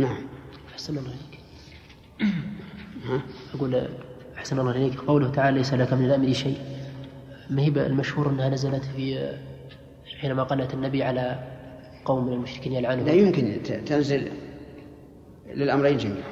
[0.00, 0.16] نعم.
[0.72, 1.40] أحسن الله إليك.
[3.54, 3.88] أقول
[4.38, 5.00] أحسن الله إليك.
[5.00, 6.58] قوله تعالى ليس لك من الأمر شيء.
[7.50, 9.32] ما هي المشهور أنها نزلت في
[10.20, 11.38] حينما قنت النبي على
[12.04, 14.32] قوم من المشركين لا يلعنهم يمكن ت- تنزل
[15.54, 16.30] للأمرين جميعا.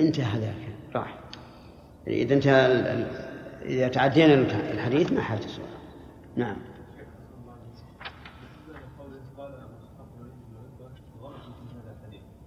[0.00, 0.54] انتهى ذاك
[0.94, 1.18] راح.
[2.06, 2.52] إذا انتهى
[3.64, 4.34] إذا تعدينا
[4.72, 5.40] الحديث ما حاجة
[6.36, 6.56] نعم.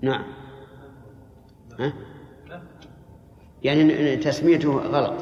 [0.01, 0.23] نعم.
[1.79, 1.93] ها؟
[3.63, 5.13] يعني تسميته غلط.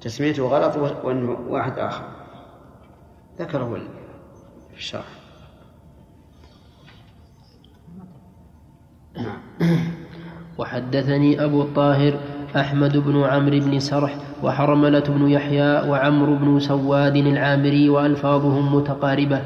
[0.00, 2.04] تسميته غلط و- وأنه واحد آخر.
[3.38, 3.78] ذكره
[4.70, 5.04] في الشرح.
[9.16, 9.38] نعم.
[10.58, 12.18] وحدثني أبو الطاهر
[12.56, 19.42] أحمد بن عمرو بن سرح وحرملة بن يحيى وعمرو بن سواد العامري وألفاظهم متقاربة.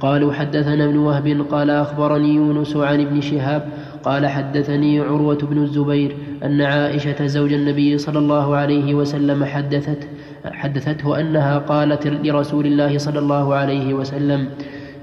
[0.00, 3.68] قالوا حدثنا ابن وهب قال أخبرني يونس عن ابن شهاب
[4.02, 10.08] قال حدثني عروة بن الزبير أن عائشة زوج النبي صلى الله عليه وسلم حدثت
[10.44, 14.48] حدثته أنها قالت لرسول الله صلى الله عليه وسلم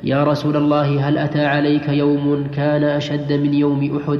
[0.03, 4.19] يا رسول الله هل أتى عليك يوم كان أشد من يوم أحد؟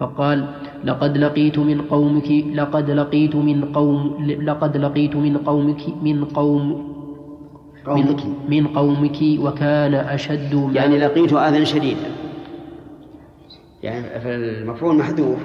[0.00, 0.44] فقال
[0.84, 6.97] لقد لقيت من قومك لقد لقيت من قوم لقد لقيت من قومك من قوم
[7.88, 8.24] قومك.
[8.24, 12.10] من, من قومك وكان أشد ما يعني لقيت آذى شديدا.
[13.82, 15.38] يعني فالمفعول محذوف.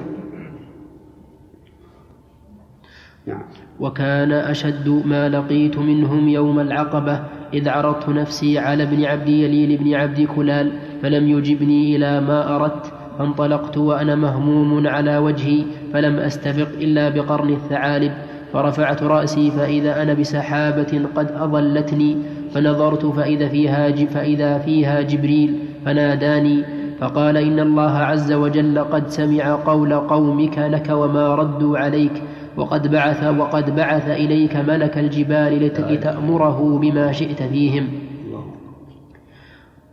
[3.28, 3.44] نعم.
[3.80, 7.24] وكان أشد ما لقيت منهم يوم العقبة
[7.54, 10.72] إذ عرضت نفسي على ابن عبد يليل بن عبد كلال
[11.02, 15.64] فلم يجبني إلى ما أردت فانطلقت وأنا مهموم على وجهي
[15.94, 18.14] فلم أستبق إلا بقرن الثعالب.
[18.54, 22.18] فرفعت رأسي فإذا أنا بسحابة قد أظلتني
[22.54, 26.64] فنظرت فإذا فيها فإذا فيها جبريل فناداني
[26.99, 32.22] فقال إن الله عز وجل قد سمع قول قومك لك وما ردوا عليك
[32.58, 37.88] وقد بعث وقد بعث إليك ملك الجبال لت- لتأمره بما شئت فيهم.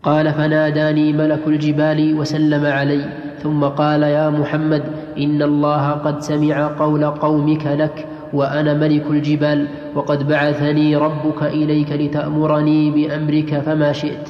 [0.02, 3.04] قال فناداني ملك الجبال وسلم علي
[3.42, 4.82] ثم قال يا محمد
[5.18, 12.90] إن الله قد سمع قول قومك لك وأنا ملك الجبال وقد بعثني ربك إليك لتأمرني
[12.90, 14.28] بأمرك فما شئت.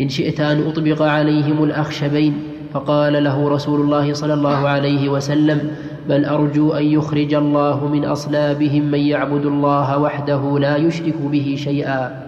[0.00, 2.34] إن شئت أن أطبق عليهم الأخشبين.
[2.74, 5.70] فقال له رسول الله صلى الله عليه وسلم
[6.08, 12.26] بل أرجو أن يخرج الله من أصلابهم من يعبد الله وحده لا يشرك به شيئا.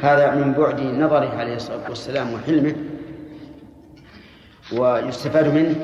[0.00, 2.74] هذا من بعد نظره عليه الصلاة والسلام وحلمه
[4.78, 5.74] ويستفاد منه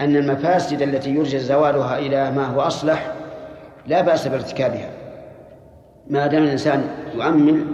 [0.00, 3.12] أن المفاسد التي يرجى زوالها إلى ما هو أصلح
[3.86, 4.90] لا بأس بارتكابها.
[6.10, 7.66] ما دام الإنسان يؤمل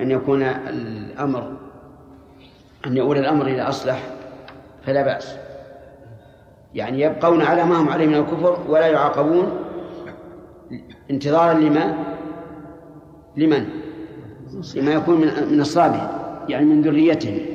[0.00, 1.52] أن يكون الأمر
[2.86, 4.02] أن يؤول الأمر إلى أصلح
[4.86, 5.36] فلا بأس.
[6.74, 9.52] يعني يبقون على ما هم عليه من الكفر ولا يعاقبون
[11.10, 11.94] انتظارا لما؟
[13.36, 13.66] لمن؟
[14.74, 16.08] لما يكون من من أصلابهم
[16.48, 17.53] يعني من ذريتهم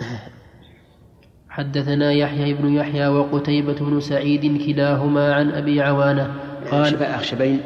[1.48, 6.34] حدثنا يحيى بن يحيى وقتيبة بن سعيد كلاهما عن أبي عوانة
[6.70, 7.60] قال أخشبين.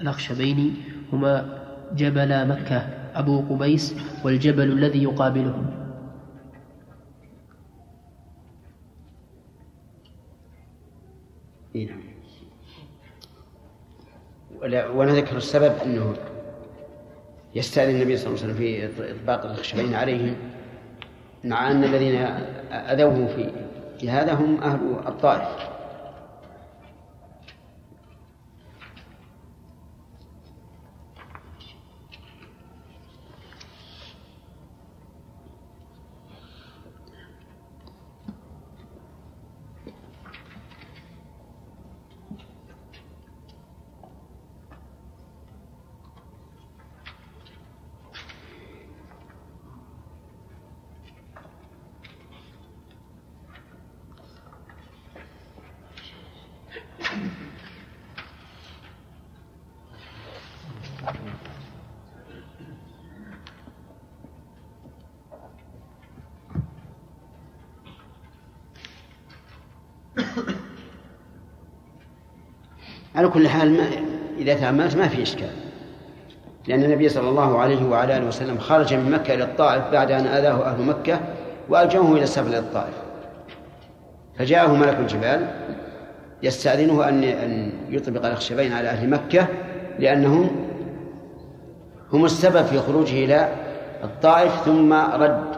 [0.00, 0.76] الأخشبين
[1.12, 1.62] هما
[1.92, 2.78] جبل مكة
[3.14, 3.94] أبو قبيس
[4.24, 5.64] والجبل الذي يقابله
[11.76, 12.06] إي نعم.
[14.96, 16.14] ونذكر السبب أنه
[17.56, 20.34] يستأذن النبي صلى الله عليه وسلم في إطباق الخشبين عليهم
[21.44, 22.16] مع أن الذين
[22.72, 23.28] أذوه
[24.00, 25.75] في هذا هم أهل الطائف.
[73.66, 73.88] حال ما
[74.38, 75.50] إذا تأملت ما في إشكال.
[76.68, 80.26] لأن النبي صلى الله عليه وعلى آله وسلم خرج من مكة إلى الطائف بعد أن
[80.26, 81.20] آذاه أهل مكة
[81.68, 82.94] وألجوه إلى السفر إلى الطائف.
[84.38, 85.50] فجاءه ملك الجبال
[86.42, 89.48] يستأذنه أن أن يطبق الأخشبين على أهل مكة
[89.98, 90.50] لأنهم
[92.12, 93.52] هم السبب في خروجه إلى
[94.04, 95.56] الطائف ثم رد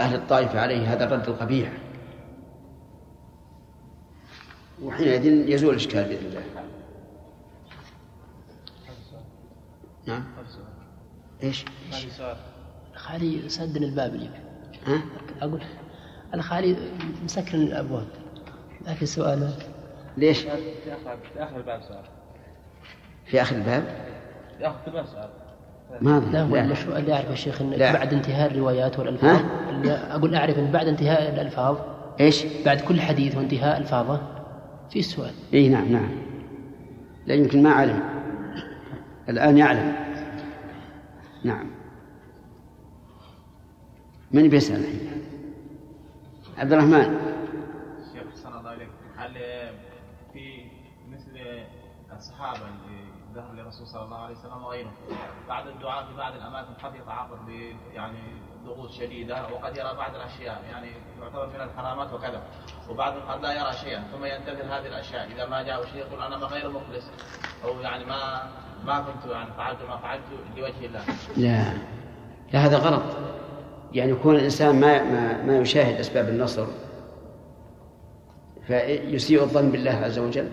[0.00, 1.68] أهل الطائف عليه هذا الرد القبيح.
[4.82, 6.42] وحينئذ يزول الإشكال بإذن الله
[10.06, 10.24] نعم
[11.44, 11.64] إيش؟
[12.94, 14.28] الخالي سدن الباب لي
[14.86, 15.00] ها؟
[15.42, 15.60] أقول
[16.34, 16.76] الخالي
[17.24, 18.06] مسكر الأبواب.
[18.86, 19.50] ما في سؤال
[20.16, 20.48] ليش؟ في
[20.92, 22.04] اخر في آخر الباب سؤال.
[23.26, 23.84] في آخر الباب؟
[24.58, 25.28] في اخر الباب سؤال.
[26.00, 26.64] ما لا هو لا.
[26.64, 27.92] المشروع اللي أعرف يا شيخ إن لا.
[27.92, 29.40] بعد انتهاء الروايات والألفاظ.
[29.86, 31.76] أقول أعرف إن بعد انتهاء الألفاظ.
[32.20, 34.20] إيش؟ بعد كل حديث وانتهاء الفاظه.
[34.90, 35.32] في سؤال.
[35.54, 36.08] إي نعم نعم.
[37.26, 38.02] لا يمكن ما علم
[39.28, 40.03] الآن يعلم.
[41.44, 41.70] نعم.
[44.30, 45.24] من بيسأل؟ الحين؟
[46.58, 47.34] عبد الرحمن.
[48.12, 49.34] شيخ صلى الله عليك هل
[50.32, 50.70] في
[51.08, 51.64] مثل
[52.16, 54.92] الصحابة اللي ذهبوا للرسول صلى الله عليه وسلم وغيره
[55.48, 57.48] بعد الدعاء في بعض الأماكن قد يتعرض
[57.92, 58.18] يعني
[58.64, 60.90] ضغوط شديدة وقد يرى بعض الأشياء يعني
[61.20, 62.42] يعتبر من الحرامات وكذا
[62.90, 65.32] وبعضهم قد لا يرى شيئا ثم ينتظر هذه الأشياء.
[65.32, 67.04] إذا ما جاء شيء يقول أنا غير مخلص
[67.64, 68.50] أو يعني ما
[68.86, 70.22] ما كنت يعني فعلت ما فعلت
[70.56, 71.00] لوجه الله.
[71.36, 71.72] لا.
[72.52, 73.02] لا هذا غلط.
[73.92, 76.66] يعني يكون الإنسان ما ما, ما يشاهد أسباب النصر
[78.66, 80.48] فيسيء الظن بالله عز وجل.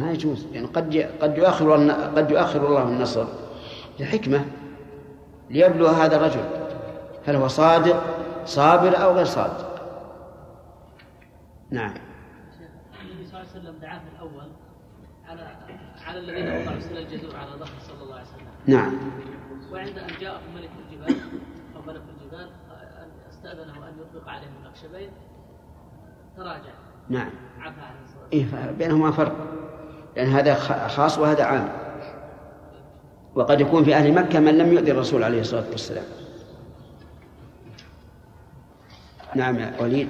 [0.00, 0.46] ما يجوز.
[0.52, 3.26] يعني قد قد يؤخر قد يؤخر الله النصر
[4.00, 4.44] لحكمة
[5.50, 6.44] ليبلو هذا الرجل
[7.26, 8.02] هل هو صادق
[8.46, 9.74] صابر أو غير صادق.
[11.70, 11.94] نعم.
[13.02, 14.63] النبي صلى الله عليه وسلم دعاه على
[16.14, 18.46] على الذين وضعوا سل الجزور على ظهر صلى الله عليه وسلم.
[18.66, 18.92] نعم.
[19.72, 21.20] وعند أن جاءه ملك الجبال
[21.76, 25.10] أو ملك الجبال أن استأذنه أن يطلق عليهم الاخشبين
[26.36, 26.72] تراجع.
[27.08, 27.30] نعم.
[27.60, 29.36] عفى عليه الصلاة إيه بينهما فرق.
[30.16, 31.68] لأن هذا خ- خاص وهذا عام.
[33.34, 36.04] وقد يكون في أهل مكة من لم يؤذي الرسول عليه الصلاة والسلام.
[39.34, 40.08] نعم يا وليد.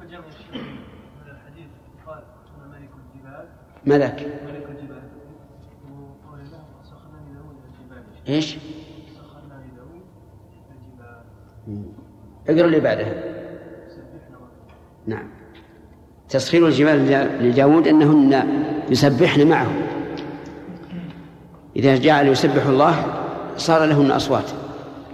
[0.00, 1.66] فجمع الشيخ من الحديث
[2.06, 2.22] قال
[2.66, 2.78] أنا
[3.86, 4.63] ملك
[8.28, 8.56] إيش؟
[12.48, 13.14] اقرأ اللي بعدها.
[15.06, 15.28] نعم.
[16.28, 16.98] تسخير الجبال
[17.40, 19.70] لداود أنهن يسبحن معه.
[21.76, 23.06] إذا جعل يسبح الله
[23.56, 24.50] صار لهن أصوات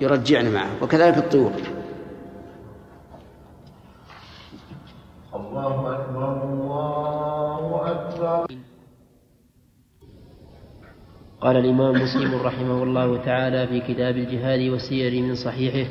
[0.01, 1.53] يرجعن معه وكذلك الطيور.
[5.35, 8.47] الله أكبر الله أكبر
[11.41, 15.91] قال الإمام مسلم رحمه الله تعالى في كتاب الجهاد والسير من صحيحه.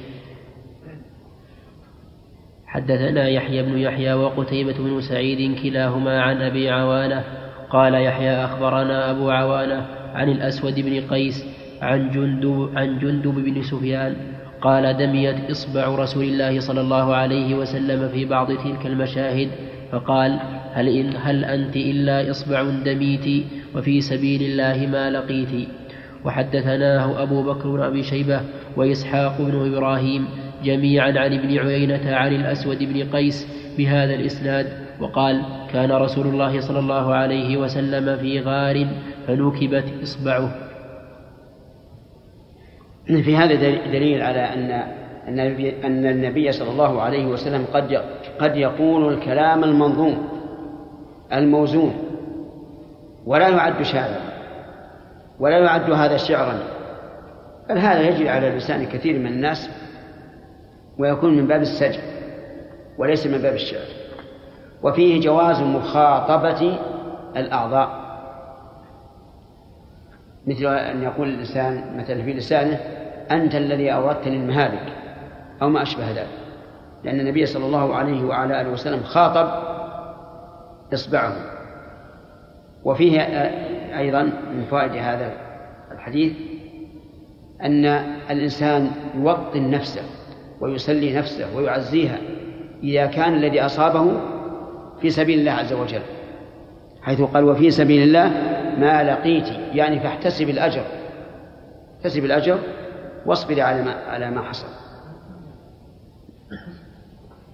[2.68, 7.24] حدثنا يحيى بن يحيى وقتيبة بن سعيد كلاهما عن أبي عوانة
[7.70, 11.46] قال يحيى أخبرنا أبو عوانة عن الأسود بن قيس
[11.82, 14.16] عن جندب عن جندب بن سفيان
[14.62, 19.50] قال دميت إصبع رسول الله صلى الله عليه وسلم في بعض تلك المشاهد
[19.92, 20.40] فقال
[20.74, 23.46] هل, إن هل أنت إلا إصبع دميت
[23.76, 25.68] وفي سبيل الله ما لقيت.
[26.26, 28.42] وحدثناه أبو بكر بن أبي شيبة
[28.78, 30.28] وإسحاق بن إبراهيم
[30.64, 33.48] جميعا عن ابن عيينة عن الأسود بن قيس
[33.78, 34.68] بهذا الإسناد
[35.02, 35.42] وقال
[35.74, 38.88] كان رسول الله صلى الله عليه وسلم في غار
[39.28, 40.56] فنكبت إصبعه.
[43.08, 44.72] في هذا دل- دليل على أن
[45.86, 48.02] أن النبي- صلى الله عليه وسلم قد
[48.40, 50.28] قد يقول الكلام المنظوم
[51.34, 51.94] الموزون.
[53.26, 54.20] ولا يعد شاعرا
[55.40, 56.60] ولا يعد هذا شعرا.
[57.70, 59.70] بل هذا يجري على لسان كثير من الناس
[60.98, 62.02] ويكون من باب السجع
[62.98, 63.88] وليس من باب الشعر.
[64.84, 66.80] وفيه جواز مخاطبة
[67.36, 68.10] الأعضاء.
[70.48, 72.80] مثل أن يقول الإنسان مثلا في لسانه
[73.32, 74.94] أنت الذي أوردتني المهالك
[75.62, 76.40] أو ما أشبه ذلك.
[77.04, 79.50] لأن النبي صلى الله عليه وعلى آله وسلم خاطب
[80.94, 81.59] إصبعه.
[82.90, 83.22] وفيه
[83.98, 85.32] أيضا من فوائد هذا
[85.92, 86.34] الحديث
[87.62, 87.86] أن
[88.30, 90.02] الإنسان يوطن نفسه
[90.62, 92.18] ويسلي نفسه ويعزيها
[92.84, 94.22] إذا كان الذي أصابه
[95.02, 96.02] في سبيل الله عز وجل
[97.02, 98.28] حيث قال وفي سبيل الله
[98.78, 100.84] ما لقيت يعني فاحتسب الأجر
[101.98, 102.60] احتسب الأجر
[103.26, 104.68] واصبر على ما على ما حصل.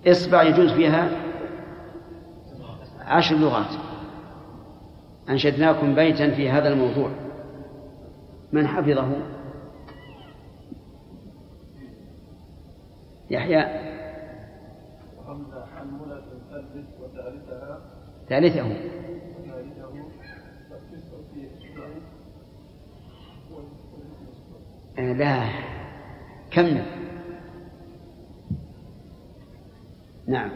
[0.07, 1.09] إصبع يجوز فيها
[3.05, 3.94] عشر لغات.
[5.29, 7.09] أنشدناكم بيتا في هذا الموضوع.
[8.51, 9.11] من حفظه؟
[13.29, 13.85] يحيى.
[18.29, 18.95] ثالثه.
[24.99, 25.49] آه، لا.
[26.51, 26.85] كمل.
[30.27, 30.51] نعم.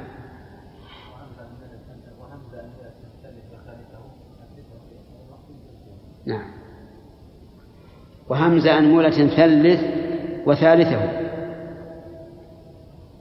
[6.29, 6.51] نعم.
[8.29, 9.83] وهمز أنمولة ثلث
[10.45, 11.29] وثالثه.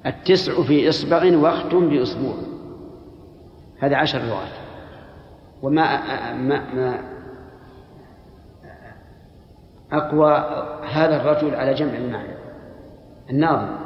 [0.06, 2.34] التسع في إصبع واختم بأسبوع.
[3.78, 4.52] هذا عشر لغات.
[5.62, 6.02] وما
[6.34, 6.98] ما ما
[9.92, 10.32] أقوى
[10.90, 12.34] هذا الرجل على جمع المعنى.
[13.30, 13.76] الناظم.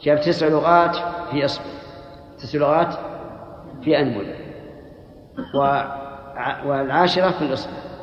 [0.00, 0.96] جاب تسع لغات
[1.30, 1.64] في إصبع.
[2.38, 2.94] تسع لغات
[3.82, 4.36] في أنملة
[6.66, 7.95] والعاشرة في الإصبع.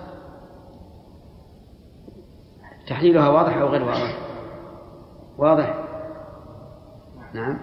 [2.87, 4.17] تحليلها واضح أو غير واضح؟
[5.37, 5.73] واضح؟
[7.33, 7.59] نعم.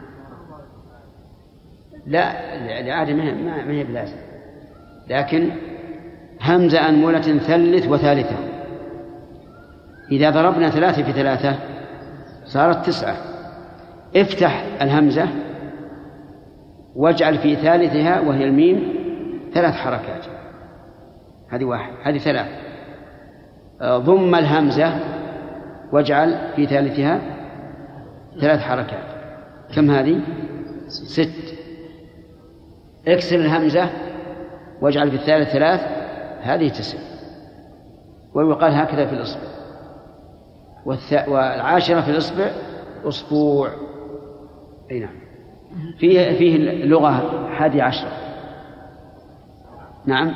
[2.06, 4.16] لا الإعادة ما هي بلازم.
[5.08, 5.50] لكن
[6.42, 8.36] همزة أنملة ثلث وثالثة.
[10.12, 11.58] إذا ضربنا ثلاثة في ثلاثة
[12.44, 13.16] صارت تسعة.
[14.16, 15.28] افتح الهمزة
[16.96, 18.94] واجعل في ثالثها وهي الميم
[19.54, 20.24] ثلاث حركات.
[21.48, 22.69] هذه واحد هذه ثلاث.
[23.82, 24.94] ضم الهمزة
[25.92, 27.20] واجعل في ثالثها
[28.40, 29.04] ثلاث حركات.
[29.74, 30.20] كم هذه؟
[30.88, 31.54] ست.
[33.08, 33.90] اكسر الهمزة
[34.80, 35.80] واجعل في الثالث ثلاث
[36.40, 36.98] هذه تسع.
[38.34, 39.50] ويقال هكذا في الإصبع.
[41.28, 42.50] والعاشرة في الإصبع
[43.04, 43.70] أسبوع.
[44.90, 45.20] أي نعم.
[45.98, 48.12] فيه فيه لغة حادي عشرة
[50.06, 50.34] نعم.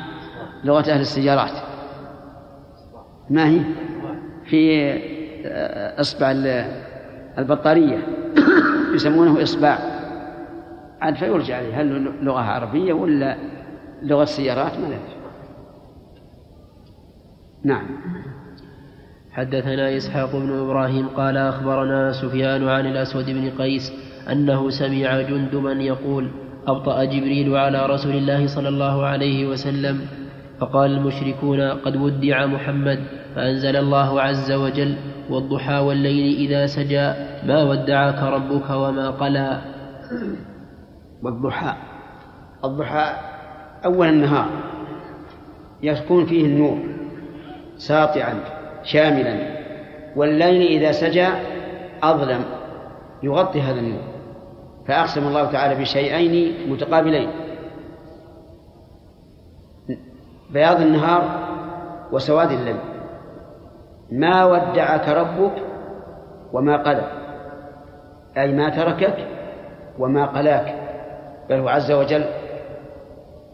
[0.63, 1.74] لغة أهل السيارات.
[3.29, 3.59] ما هي؟
[4.45, 4.93] في
[5.99, 6.31] إصبع
[7.37, 7.97] البطارية.
[8.95, 9.77] يسمونه إصبع.
[11.01, 11.81] عاد فيرجع عليه.
[11.81, 13.37] هل لغة عربية ولا
[14.03, 14.97] لغة سيارات؟ ما
[17.63, 17.85] نعم.
[19.31, 23.93] حدثنا إسحاق بن إبراهيم قال أخبرنا سفيان عن الأسود بن قيس
[24.31, 26.31] أنه سمع جندبا يقول
[26.67, 30.01] أبطأ جبريل على رسول الله صلى الله عليه وسلم.
[30.59, 32.99] فقال المشركون قد ودع محمد
[33.35, 34.95] فأنزل الله عز وجل
[35.29, 37.13] والضحى والليل إذا سجى
[37.47, 39.61] ما ودعك ربك وما قلى.
[41.23, 41.73] والضحى.
[42.65, 43.13] الضحى
[43.85, 44.49] أول النهار.
[45.83, 46.79] يكون فيه النور
[47.77, 48.33] ساطعا
[48.83, 49.35] شاملا.
[50.15, 51.27] والليل إذا سجى
[52.03, 52.41] أظلم.
[53.23, 54.03] يغطي هذا النور.
[54.87, 57.29] فأقسم الله تعالى بشيئين متقابلين.
[60.49, 61.47] بياض النهار
[62.11, 62.77] وسواد الليل.
[64.11, 65.53] ما ودعك ربك
[66.53, 67.11] وما قلى
[68.37, 69.27] أي ما تركك
[69.99, 70.75] وما قلاك.
[71.49, 72.25] بل هو عز وجل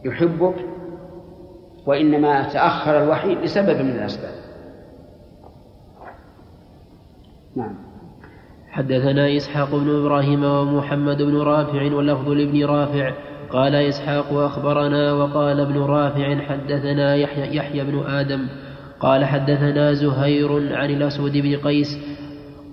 [0.06, 0.56] يحبك
[1.86, 4.42] وإنما تأخر الوحي لسبب من الأسباب.
[7.56, 7.76] نعم.
[8.70, 13.14] حدثنا إسحاق بن إبراهيم ومحمد بن رافع واللفظ لابن رافع
[13.52, 18.48] قال إسحاق أخبرنا وقال ابن رافع حدثنا يحيى, يحيى بن آدم
[19.00, 22.00] قال حدثنا زهير عن الأسود بن قيس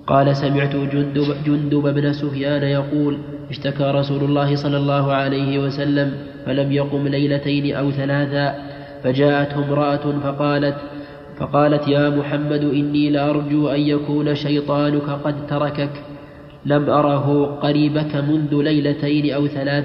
[0.06, 3.18] قال سمعت جندب, جندب بن سفيان يقول
[3.50, 6.12] اشتكى رسول الله صلى الله عليه وسلم
[6.46, 8.54] فلم يقم ليلتين أو ثلاثا
[9.02, 10.76] فجاءته امرأة فقالت
[11.38, 15.90] فقالت يا محمد إني لأرجو أن يكون شيطانك قد تركك
[16.66, 19.84] لم أره قريبك منذ ليلتين أو ثلاث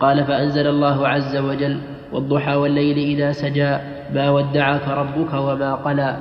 [0.00, 1.80] قال فأنزل الله عز وجل
[2.12, 3.76] والضحى والليل إذا سجى
[4.14, 6.16] ما ودعك ربك وما قلى.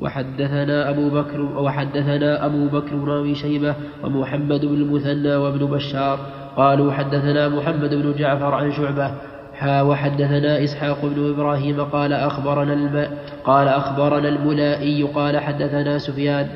[0.00, 3.74] وحدثنا أبو بكر وحدثنا أبو بكر أبي شيبة
[4.04, 6.18] ومحمد بن المثنى وابن بشار
[6.56, 9.10] قالوا حدثنا محمد بن جعفر عن شعبة.
[9.54, 13.08] حا وحدثنا إسحاق بن إبراهيم قال أخبرنا الم...
[13.44, 16.46] قال أخبرنا الملائي قال حدثنا سفيان.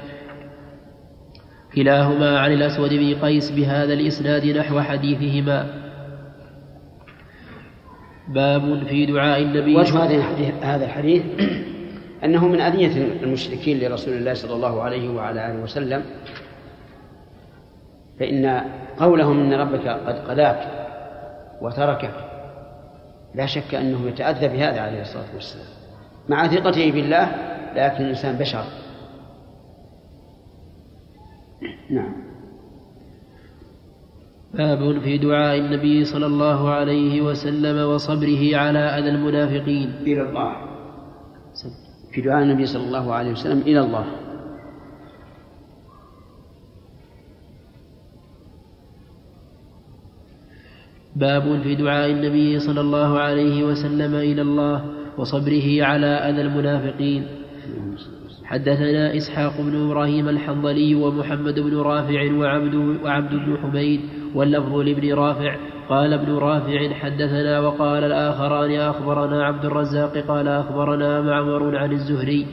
[1.74, 5.66] كلاهما عن الأسود بن قيس بهذا الإسناد نحو حديثهما.
[8.28, 9.76] باب في دعاء النبي.
[9.76, 10.04] وجه
[10.62, 11.22] هذا الحديث
[12.24, 16.02] أنه من أذية المشركين لرسول الله صلى الله عليه وعلى آله وسلم.
[18.20, 18.64] فإن
[18.98, 20.68] قولهم إن ربك قد قلاك
[21.62, 22.14] وتركك
[23.34, 25.66] لا شك أنه يتأذى بهذا عليه الصلاة والسلام.
[26.28, 27.32] مع ثقته بالله
[27.76, 28.64] لكن الإنسان بشر.
[31.90, 32.12] نعم.
[34.54, 39.88] باب في دعاء النبي صلى الله عليه وسلم وصبره على أذى المنافقين.
[40.02, 40.52] إلى الله.
[42.12, 44.06] في دعاء النبي صلى الله عليه وسلم إلى الله.
[51.16, 54.84] باب في دعاء النبي صلى الله عليه وسلم إلى الله
[55.18, 57.39] وصبره على أذى المنافقين.
[58.44, 64.00] حدثنا إسحاق بن إبراهيم الحنظلي ومحمد بن رافع وعبد, وعبد بن حميد
[64.34, 65.56] واللفظ لابن رافع.
[65.88, 72.46] قال ابن رافع حدثنا وقال الآخران أخبرنا عبد الرزاق قال أخبرنا معمر عن الزهري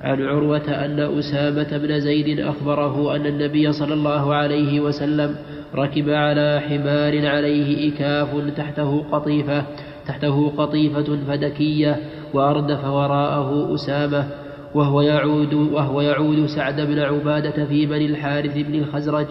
[0.00, 5.36] عن عروة أن أسامة بن زيد أخبره أن النبي صلى الله عليه وسلم
[5.74, 9.64] ركب على حمار عليه إكاف تحته قطيفة
[10.06, 11.96] تحته قطيفة فدكية
[12.34, 19.26] وأردف وراءه أسامة وهو يعود وهو يعود سعد بن عبادة في بني الحارث بن الخزرج.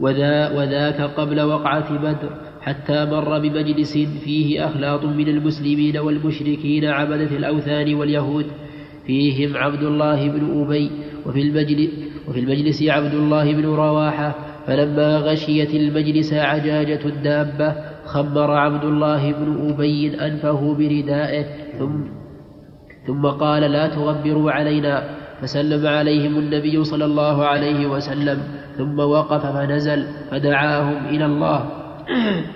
[0.00, 7.94] وذا وذاك قبل وقعة بدر حتى مر بمجلس فيه أخلاط من المسلمين والمشركين عبدة الأوثان
[7.94, 8.46] واليهود.
[9.06, 10.90] فيهم عبد الله بن أبي
[11.26, 11.90] وفي المجلس,
[12.28, 14.34] وفي المجلس عبد الله بن رواحة.
[14.66, 17.74] فلما غشيت المجلس عجاجة الدابة
[18.04, 21.46] خمر عبد الله بن أبي أنفه بردائه.
[21.78, 22.27] ثم
[23.08, 25.04] ثم قال لا تغبروا علينا
[25.40, 28.38] فسلم عليهم النبي صلى الله عليه وسلم
[28.78, 31.64] ثم وقف فنزل فدعاهم إلى الله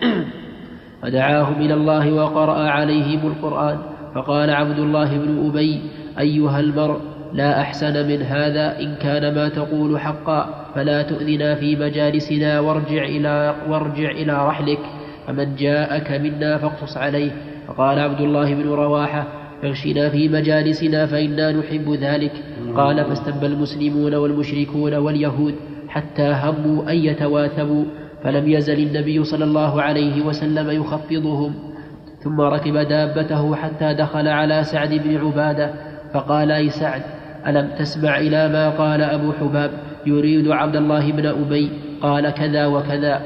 [1.03, 3.79] فدعاهم إلى الله وقرأ عليهم القرآن
[4.15, 5.81] فقال عبد الله بن أبي
[6.19, 7.01] أيها المرء
[7.33, 13.55] لا أحسن من هذا إن كان ما تقول حقا فلا تؤذنا في مجالسنا وارجع إلى,
[13.69, 14.79] وارجع إلى رحلك
[15.27, 17.31] فمن جاءك منا فاقصص عليه
[17.69, 22.33] فقال عبد الله بن رواحة اغشنا في مجالسنا فإنا نحب ذلك.
[22.77, 25.55] قال فاستب المسلمون والمشركون واليهود
[25.89, 27.85] حتى هموا أن يتواثبوا
[28.25, 31.55] فلم يزل النبي صلى الله عليه وسلم يخفضهم.
[32.23, 35.75] ثم ركب دابته حتى دخل على سعد بن عبادة
[36.15, 37.03] فقال أي سعد
[37.47, 39.71] ألم تسمع إلى ما قال أبو حباب
[40.07, 41.71] يريد عبد الله بن أبي؟
[42.03, 43.23] قال كذا وكذا.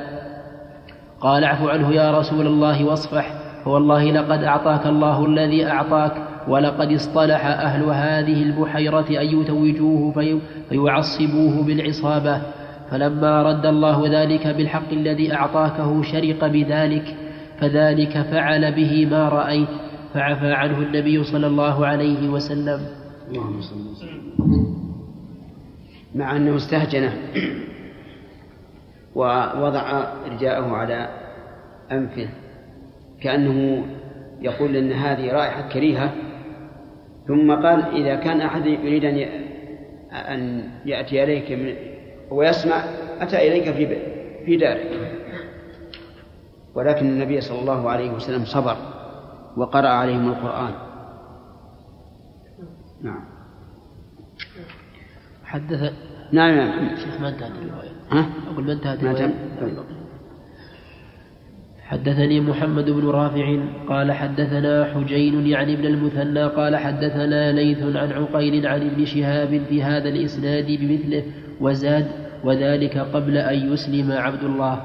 [1.20, 3.45] قال اعف عنه يا رسول الله واصفح.
[3.66, 6.12] فوالله لقد أعطاك الله الذي أعطاك
[6.48, 10.38] ولقد اصطلح أهل هذه البحيرة أن يتوجوه في
[10.68, 12.42] فيعصبوه بالعصابة.
[12.90, 17.16] فلما رد الله ذلك بالحق الذي أعطاكه شرق بذلك
[17.60, 19.68] فذلك فعل به ما رأيت
[20.14, 22.80] فعفى عنه النبي صلى الله عليه وسلم.
[23.30, 24.22] اللهم صل وسلم.
[26.14, 27.12] مع أنه استهجنه
[29.14, 31.08] ووضع رجاءه على
[31.92, 32.28] أنفه
[33.26, 33.86] كأنه
[34.40, 36.14] يقول أن هذه رائحة كريهة.
[37.28, 39.18] ثم قال إذا كان أحد يريد أن
[40.12, 41.74] أن يأتي إليك من
[42.30, 42.84] ويسمع
[43.20, 43.98] أتى إليك في
[44.46, 44.86] في دارك
[46.74, 48.76] ولكن النبي صلى الله عليه وسلم صبر
[49.56, 50.74] وقرأ عليهم القرآن.
[53.02, 53.24] نعم.
[55.44, 55.92] حدث
[56.32, 56.56] نعم.
[56.56, 57.90] نعم شيخ ما انتهت الرواية.
[58.10, 59.26] ها؟ أقول ما انتهت الرواية.
[59.26, 60.05] تم؟
[61.86, 63.58] حدثني محمد بن رافع
[63.88, 69.82] قال حدثنا حجين يعني ابن المثنى قال حدثنا ليث عن عقيل عن ابن شهاب في
[69.82, 71.22] هذا الإسناد بمثله
[71.60, 72.06] وزاد
[72.44, 74.82] وذلك قبل أن يسلم عبد الله.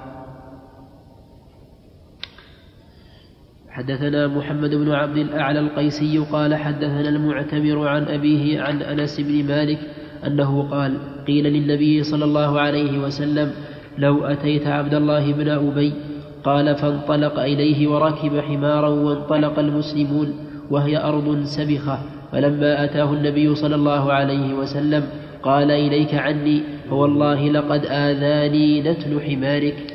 [3.70, 9.80] حدثنا محمد بن عبد الأعلى القيسي قال حدثنا المعتمر عن أبيه عن أنس بن مالك
[10.28, 10.98] أنه قال
[11.28, 13.52] قيل للنبي صلى الله عليه وسلم
[13.98, 15.94] لو أتيت عبد الله بن أبي
[16.44, 20.34] قال فانطلق إليه وركب حمارا وانطلق المسلمون
[20.70, 22.00] وهي أرض سبخة
[22.32, 25.04] فلما أتاه النبي صلى الله عليه وسلم
[25.44, 29.94] قال إليك عني فوالله لقد آذاني نتن حمارك.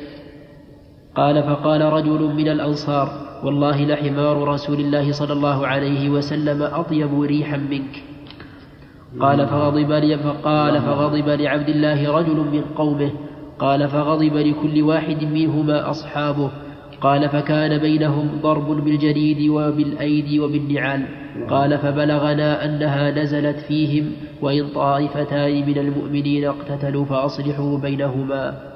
[1.15, 3.09] قال فقال رجل من الأنصار
[3.43, 8.03] والله لحمار رسول الله صلى الله عليه وسلم أطيب ريحا منك.
[9.19, 13.11] قال فغضب لي فقال فغضب لعبد الله رجل من قومه
[13.59, 16.51] قال فغضب لكل واحد منهما أصحابه.
[17.01, 21.05] قال فكان بينهم ضرب بالجريد وبالأيدي وبالنعال.
[21.49, 24.11] قال فبلغنا أنها نزلت فيهم
[24.41, 28.73] وإن طائفتان من المؤمنين اقتتلوا فأصلحوا بينهما.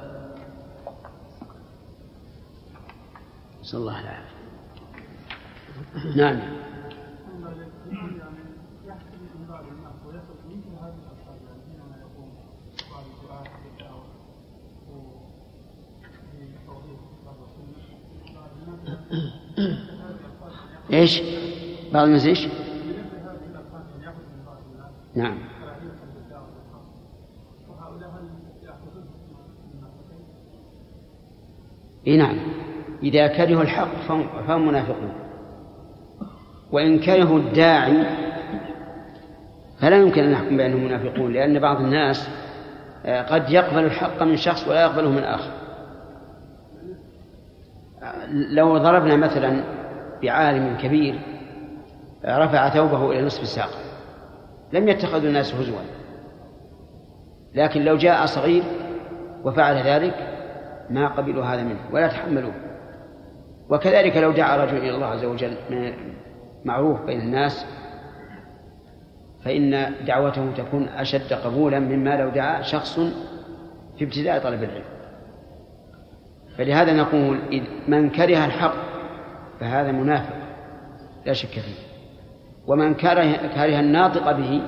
[3.61, 4.31] نسأل الله العافية.
[6.15, 6.60] نعم.
[20.93, 21.21] إيش؟
[21.93, 22.47] بعض الناس إيش؟
[25.15, 25.37] نعم
[32.07, 32.37] إي نعم
[33.03, 33.95] إذا كرهوا الحق
[34.47, 35.13] فهم, منافقون
[36.71, 38.05] وإن كرهوا الداعي
[39.79, 42.29] فلا يمكن أن نحكم بأنهم منافقون لأن بعض الناس
[43.05, 45.60] آه، قد يقبل الحق من شخص ولا يقبله من آخر
[48.29, 49.63] لو ضربنا مثلا
[50.23, 51.21] بعالم كبير
[52.25, 53.69] رفع ثوبه إلى نصف الساق
[54.73, 55.79] لم يتخذ الناس هزوا.
[57.55, 58.63] لكن لو جاء صغير
[59.43, 60.15] وفعل ذلك
[60.89, 62.53] ما قبلوا هذا منه ولا تحملوه.
[63.69, 65.53] وكذلك لو دعا رجل إلى الله عز وجل
[66.65, 67.65] معروف بين الناس
[69.45, 72.99] فإن دعوته تكون أشد قبولا مما لو دعا شخص
[73.97, 74.90] في ابتداء طلب العلم.
[76.61, 77.39] فلهذا نقول
[77.87, 78.73] من كره الحق
[79.59, 80.35] فهذا منافق
[81.25, 81.75] لا شك فيه.
[82.67, 84.61] ومن كره كره الناطق به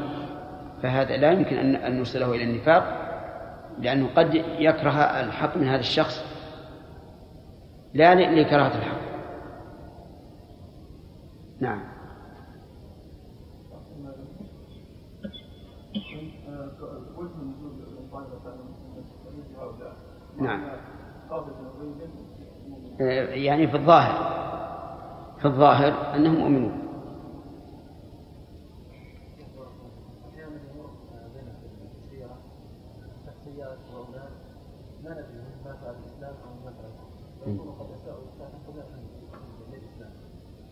[0.84, 2.84] فهذا لا يمكن أن نرسله إلى النفاق
[3.80, 6.26] لأنه قد يكره الحق من هذا الشخص.
[7.94, 9.02] لا لكراهة الحق.
[11.60, 11.93] نعم.
[23.45, 24.34] يعني في الظاهر
[25.39, 26.84] في الظاهر أنهم مؤمنون.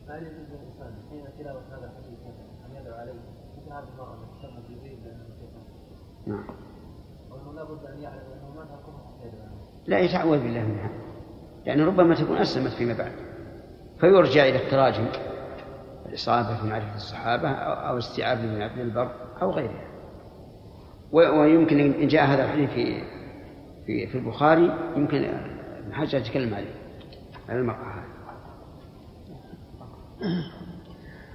[0.07, 2.19] فهل يجوز للانسان حين تلاوه هذا الحديث
[2.65, 3.13] ان يدعو عليه
[3.57, 5.25] مثل هذه المراه التي تسمى جبريل لأنه
[6.27, 6.43] نعم.
[7.31, 9.47] وأنه لابد أن يعلم أنه حتى يدعو
[9.87, 11.00] لا يتعوذ بالله منها.
[11.65, 13.11] لأن ربما تكون أسلمت فيما بعد.
[13.99, 15.05] فيرجع إلى التراجم
[16.09, 19.11] الإصابة في معرفة الصحابة أو استيعاب ابن عبد البر
[19.41, 19.87] أو غيرها.
[21.11, 23.03] ويمكن إن جاء هذا الحديث في
[23.85, 26.75] في في البخاري يمكن ابن حجر يتكلم عليه
[27.49, 28.03] على هذا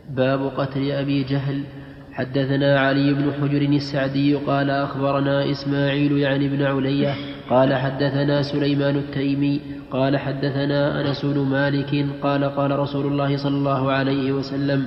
[0.08, 1.64] باب قتل أبي جهل.
[2.12, 7.14] حدثنا علي بن حجر السعدي قال أخبرنا إسماعيل يعني بن علية
[7.50, 9.60] قال حدثنا سليمان التيمي
[9.90, 14.86] قال حدثنا أنس بن مالك قال قال رسول الله صلى الله عليه وسلم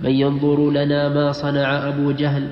[0.00, 2.50] من ينظر لنا ما صنع أبو جهل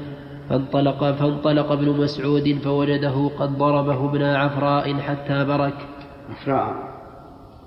[0.51, 5.75] فانطلق فانطلق ابن مسعود فوجده قد ضربه ابن عفراء حتى برك.
[6.31, 6.75] عفراء.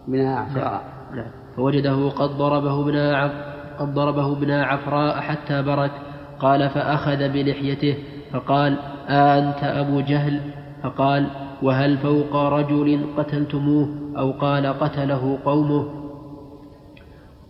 [0.08, 0.82] ابن عفراء.
[1.16, 3.32] نعم فوجده قد ضربه ابن عف
[3.80, 5.92] قد ضربه ابن عفراء حتى برك.
[6.40, 7.98] قال فأخذ بلحيته
[8.34, 8.78] فقال
[9.10, 10.42] أنت أبو جهل.
[10.84, 11.28] فقال
[11.62, 16.02] وهل فوق رجل قتلتموه أو قال قتله قومه؟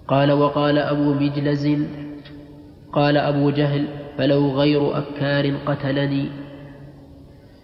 [0.07, 1.67] قال وقال أبو مجلز
[2.93, 6.29] قال أبو جهل فلو غير أكار قتلني.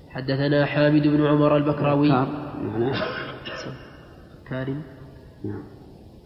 [0.09, 2.11] حدثنا حامد بن عمر البكراوي.
[4.45, 4.69] أكار
[5.43, 5.63] نعم.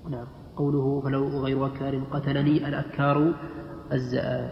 [0.10, 0.28] نعم.
[0.56, 3.34] قوله فلو غير أكار قتلني الأكار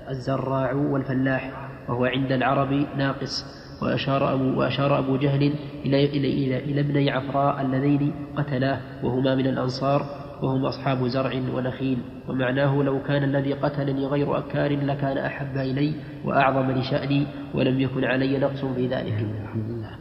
[0.09, 3.68] الزراع والفلاح وهو عند العرب ناقص.
[3.81, 5.53] وأشار أبو, وأشار أبو جهل
[5.85, 10.05] إلى, إلى, إلى, إلى ابني عفراء اللذين قتلاه وهما من الأنصار
[10.41, 11.97] وهم أصحاب زرع ونخيل.
[12.27, 15.93] ومعناه لو كان الذي قتلني غير أكار لكان أحب إلي
[16.25, 19.25] وأعظم لشأني ولم يكن علي نقص في ذلك.
[19.43, 19.91] الحمد لله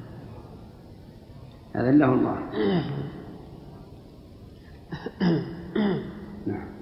[1.77, 2.39] أذله الله.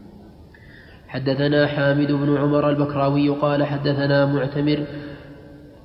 [1.08, 4.86] حدثنا حامد بن عمر البكراوي قال حدثنا معتمر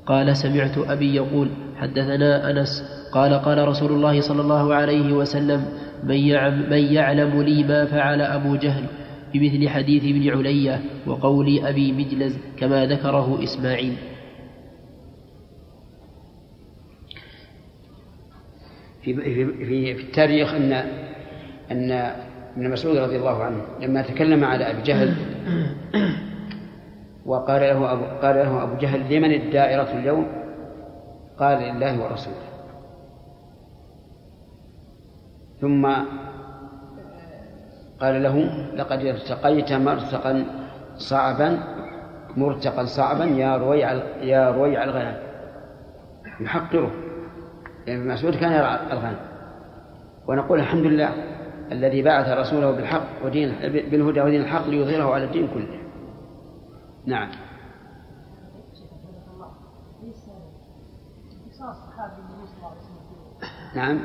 [0.05, 2.83] قال سمعت أبي يقول حدثنا أنس
[3.13, 5.65] قال قال رسول الله صلى الله عليه وسلم
[6.03, 6.17] من,
[6.93, 8.85] يعلم لي ما فعل أبو جهل
[9.33, 13.93] بمثل حديث ابن علية وقول أبي مجلز كما ذكره إسماعيل.
[19.03, 20.73] في في في, في التاريخ ان
[21.71, 21.91] أن
[22.57, 25.15] ابن مسعود رضي الله عنه لما تكلم على أبي جهل
[27.25, 30.27] وقال له أبو قال له أبو جهل لمن الدائرة اليوم؟
[31.37, 32.35] قال لله ورسوله.
[35.61, 35.87] ثم
[37.99, 38.37] قال له
[38.75, 40.45] لقد ارتقيت مرتقا
[40.97, 41.57] صعبا
[42.37, 43.91] مرتقا صعبا يا رويع
[44.21, 45.17] يا رويع الغنم.
[46.39, 46.91] يحقره.
[47.87, 49.19] يعني مسعود كان يرعى الغنم.
[50.27, 51.09] ونقول الحمد لله
[51.71, 55.80] الذي بعث رسوله بالحق ودين بالهدى ودين الحق ليظهره على الدين كله.
[57.05, 57.31] نعم.
[63.75, 63.97] نعم.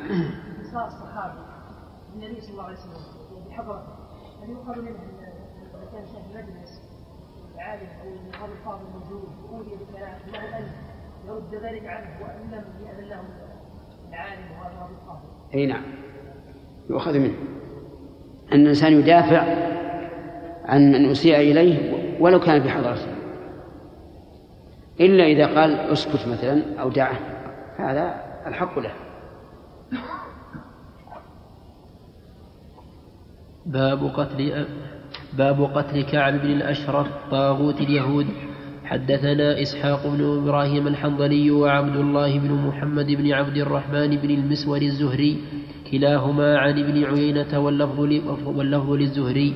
[0.58, 1.38] انتصار الصحابي
[2.14, 3.92] النبي صلى الله عليه وسلم بحضرته
[4.42, 4.98] هل يؤخذ منه
[5.92, 6.82] كان شيخ مجلس
[7.54, 10.64] العالم أو النقاب الفاضل موجود واوذي بكلام له ان
[11.26, 13.22] يرد ذلك عنه وان لم ياذن له
[14.08, 15.28] العالم وهذا الفاضل.
[15.54, 15.84] أي نعم.
[16.90, 17.38] يؤخذ منه.
[18.52, 19.42] أن الإنسان يدافع
[20.66, 23.16] عن من أسيء إليه ولو كان في حضرته
[25.00, 27.18] إلا إذا قال أسكت مثلا أو دعه.
[27.76, 28.14] هذا
[28.46, 28.92] الحق له.
[33.66, 34.66] باب قتل
[35.32, 38.26] باب قتل كعب بن الأشرف طاغوت اليهود.
[38.84, 45.38] حدثنا إسحاق بن إبراهيم الحنظلي وعبد الله بن محمد بن عبد الرحمن بن المسور الزهري
[45.90, 48.00] كلاهما عن ابن عيينة واللفظ,
[48.46, 49.54] واللفظ للزهري.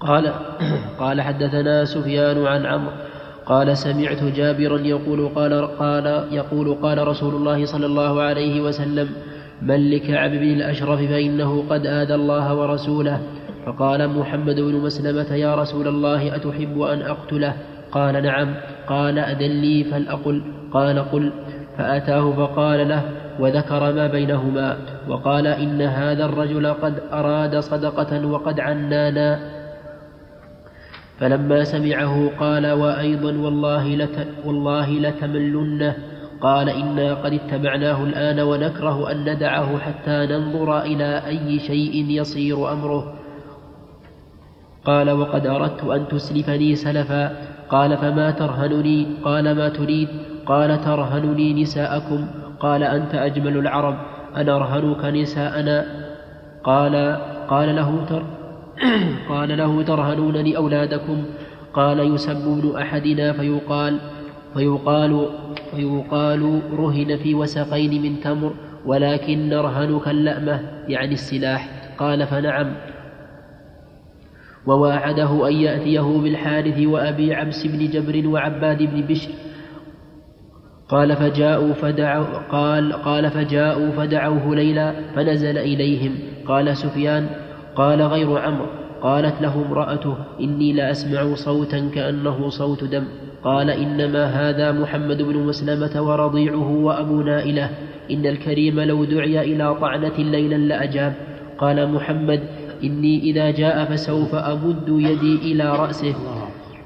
[0.00, 0.32] قال
[1.02, 2.92] قال حدثنا سفيان عن عمرو
[3.48, 9.08] قال سمعت جابرا يقول قال قال يقول قال رسول الله صلى الله عليه وسلم
[9.62, 13.20] من لكعب بن الأشرف فإنه قد آذى الله ورسوله.
[13.66, 17.54] فقال محمد بن مسلمة يا رسول الله أتحب أن أقتله؟
[17.92, 18.54] قال نعم.
[18.88, 20.42] قال أذن لي فلأقل
[20.72, 21.32] قال قل.
[21.78, 23.02] فأتاه فقال له
[23.40, 24.76] وذكر ما بينهما.
[25.08, 29.57] وقال إن هذا الرجل قد أراد صدقة وقد عنانا.
[31.18, 35.96] فلما سمعه قال وأيضا والله, لت والله لتملنه
[36.40, 43.14] قال إنا قد اتبعناه الآن ونكره أن ندعه حتى ننظر إلى أي شيء يصير أمره.
[44.84, 47.36] قال وقد أردت أن تسلفني سلفا.
[47.68, 50.08] قال فما ترهنني؟ قال ما تريد؟
[50.46, 52.26] قال ترهنني نساءكم.
[52.60, 53.96] قال أنت أجمل العرب.
[54.36, 55.86] أنا أرهنك نساءنا؟
[56.64, 57.16] قال
[57.48, 58.37] قال له تر
[59.28, 61.24] قال له ترهنونني أولادكم
[61.74, 63.98] قال يسب ابن أحدنا فيقال
[64.54, 65.28] فيقال
[65.70, 68.54] فيقال رهن في وسقين من تمر
[68.86, 71.68] ولكن نرهنك اللأمة يعني السلاح.
[71.98, 72.74] قال فنعم.
[74.66, 79.30] وواعده أن يأتيه بالحارث وأبي عبس بن جبر وعباد بن بشر.
[80.88, 86.14] قال فجاءوا فدعوا قال قال فجاءوا فدعوه ليلا فنزل إليهم.
[86.46, 87.26] قال سفيان
[87.78, 88.66] قال غير عمرو
[89.02, 93.04] قالت له امرأته إني لأسمع صوتا كأنه صوت دم.
[93.44, 97.70] قال إنما هذا محمد بن مسلمة ورضيعه وأبو نائلة.
[98.10, 101.14] إن الكريم لو دعي إلى طعنة ليلا لأجاب.
[101.58, 102.40] قال محمد
[102.84, 106.14] إني إذا جاء فسوف أمد يدي إلى رأسه.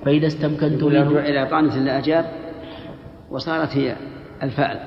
[0.04, 1.20] فإذا استمكنت منه.
[1.20, 2.24] إلى طعنة لأجاب
[3.30, 3.96] وصارت هي
[4.42, 4.78] الفعل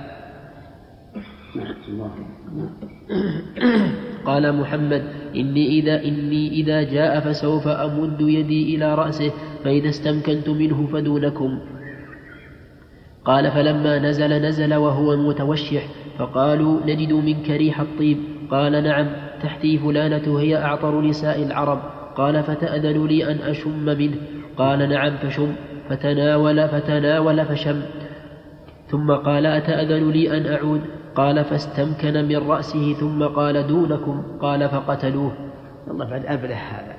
[4.25, 5.03] قال محمد
[5.35, 9.31] إني إذا إني إذا جاء فسوف أمد يدي إلى رأسه
[9.63, 11.59] فإذا استمكنت منه فدونكم.
[13.25, 15.87] قال فلما نزل نزل وهو متوشح
[16.17, 18.17] فقالوا نجد منك ريح الطيب.
[18.51, 19.07] قال نعم
[19.43, 21.79] تحتي فلانة هي أعطر نساء العرب.
[22.15, 24.15] قال فتأذن لي أن أشم منه.
[24.57, 25.55] قال نعم فشم.
[25.89, 27.81] فتناول فتناول فشم.
[28.87, 30.81] ثم قال أتأذن لي أن أعود؟
[31.15, 35.33] قال فاستمكن من رأسه ثم قال دونكم قال فقتلوه.
[35.87, 36.95] والله بعد أبله هذا.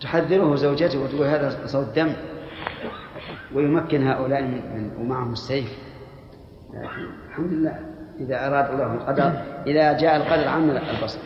[0.00, 2.12] تحذره زوجته وتقول هذا صوت دم
[3.54, 5.78] ويمكن هؤلاء من ومعهم السيف.
[7.28, 7.78] الحمد لله.
[8.20, 9.32] إذا أراد الله القدر
[9.66, 11.18] إذا جاء القدر عم البصر.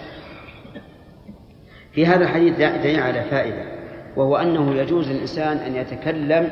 [1.92, 3.78] في هذا الحديث دليل على فائدة
[4.16, 6.50] وهو أنه يجوز للإنسان أن يتكلم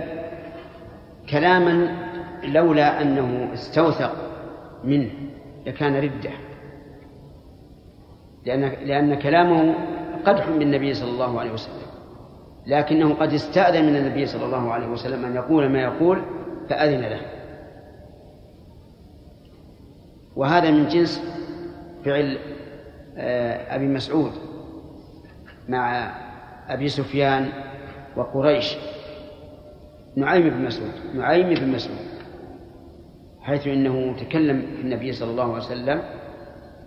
[1.31, 2.06] كلاما
[2.45, 4.13] لولا أنه استوثق
[4.85, 5.11] منه
[5.67, 6.31] لكان ردة.
[8.47, 9.75] لأن لأن كلامه
[10.25, 11.87] قدح بالنبي صلى الله عليه وسلم.
[12.67, 16.23] لكنه قد استأذن من النبي صلى الله عليه وسلم أن يقول ما يقول
[16.69, 17.21] فأذن له.
[20.37, 21.23] وهذا من جنس
[22.05, 22.39] فعل
[23.19, 24.33] آه، أبي مسعود
[25.69, 26.13] مع
[26.69, 27.49] أبي سفيان
[28.17, 28.77] وقريش.
[30.17, 32.16] نعيم بن مسعود نعيم بن مسعود.
[33.47, 36.03] حيث إنه تكلم النبي صلى الله عليه وسلم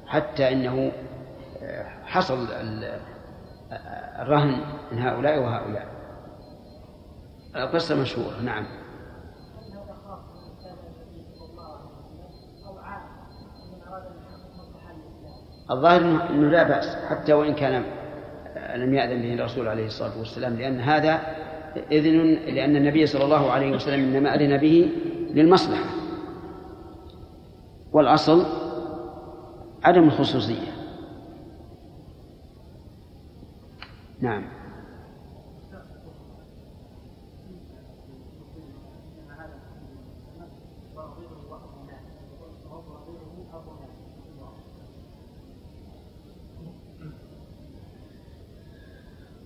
[0.07, 0.91] حتى إنه
[1.63, 2.99] آه، حصل ال-
[4.21, 4.61] الرهن
[4.91, 5.87] من هؤلاء وهؤلاء.
[7.73, 8.65] قصة مشهورة نعم.
[15.71, 17.83] الظاهر انه لا بأس حتى وإن كان
[18.75, 21.19] لم يأذن به الرسول عليه الصلاة والسلام لأن هذا
[21.91, 24.91] إذن لأن النبي صلى الله عليه وسلم إنما أذن به
[25.33, 25.83] للمصلحة.
[27.93, 28.45] والأصل
[29.83, 30.71] عدم الخصوصية.
[34.21, 34.43] نعم.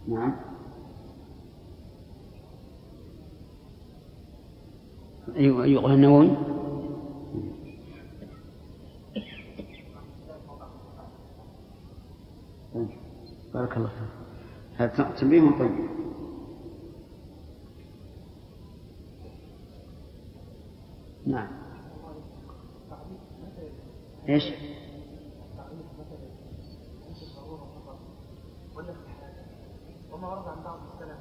[0.07, 0.35] نعم.
[5.35, 6.42] أيوة أيوة النووي
[15.23, 15.71] تنبيه طيب.
[21.25, 21.47] نعم.
[24.29, 24.43] إيش؟
[30.11, 31.17] وما ورد عن بعض السلف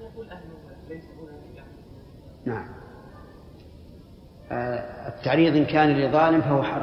[0.00, 0.36] يقول
[0.88, 1.04] ليس
[2.46, 2.68] نعم.
[4.50, 6.81] آه، التعريض إن كان لظالم فهو حرام.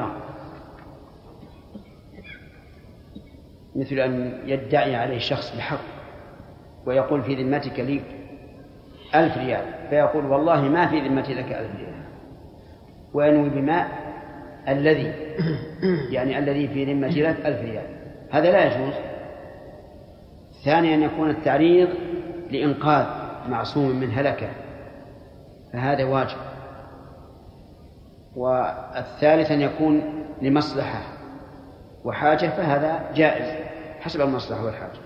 [3.90, 5.80] مثل أن يدعي عليه شخص بحق
[6.86, 8.00] ويقول في ذمتك لي
[9.14, 11.90] ألف ريال فيقول والله ما في ذمتي لك ألف ريال.
[13.14, 13.88] وينوي بماء
[14.68, 15.12] الذي
[16.10, 17.86] يعني الذي في ذمتي لك ألف ريال.
[18.30, 18.94] هذا لا يجوز.
[20.64, 21.88] ثانيا أن يكون التعريض
[22.50, 23.06] لإنقاذ
[23.48, 24.48] معصوم من هلكة
[25.72, 26.38] فهذا واجب.
[28.36, 30.02] والثالث أن يكون
[30.42, 31.02] لمصلحة
[32.04, 33.59] وحاجة فهذا جائز.
[34.00, 35.00] حسب المصلحة والحاجة.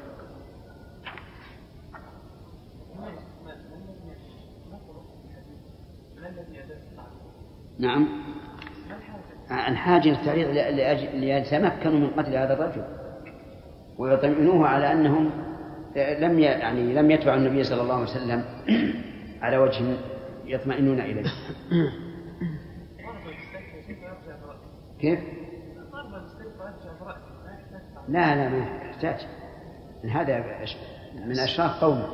[7.78, 8.08] نعم.
[9.50, 10.48] الحاجة للتعريض
[11.14, 12.84] ليتمكنوا من قتل هذا الرجل.
[13.98, 15.30] ويطمئنوه على أنهم
[15.96, 18.44] لم يعني لم يتبعوا النبي صلى الله عليه وسلم
[19.42, 19.96] على وجه
[20.44, 21.24] يطمئنون إليه.
[25.00, 25.20] كيف؟
[28.08, 29.26] لا لا ما يحتاج.
[30.10, 30.44] هذا
[31.26, 32.06] من أشراف قومه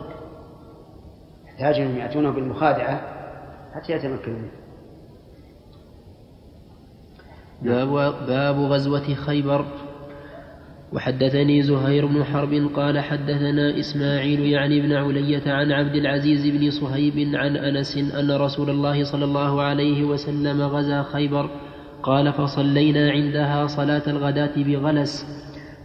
[1.46, 3.00] يحتاج أنهم يأتونه بالمخادعة
[3.74, 4.48] حتى يتمكنوا
[7.62, 7.88] باب,
[8.26, 9.64] باب غزوة خيبر.
[10.92, 17.34] وحدثني زهير بن حرب قال حدثنا إسماعيل يعني بن علية عن عبد العزيز بن صهيب
[17.34, 21.50] عن أنس أن رسول الله صلى الله عليه وسلم غزا خيبر.
[22.02, 25.26] قال فصلينا عندها صلاة الغداة بغلس.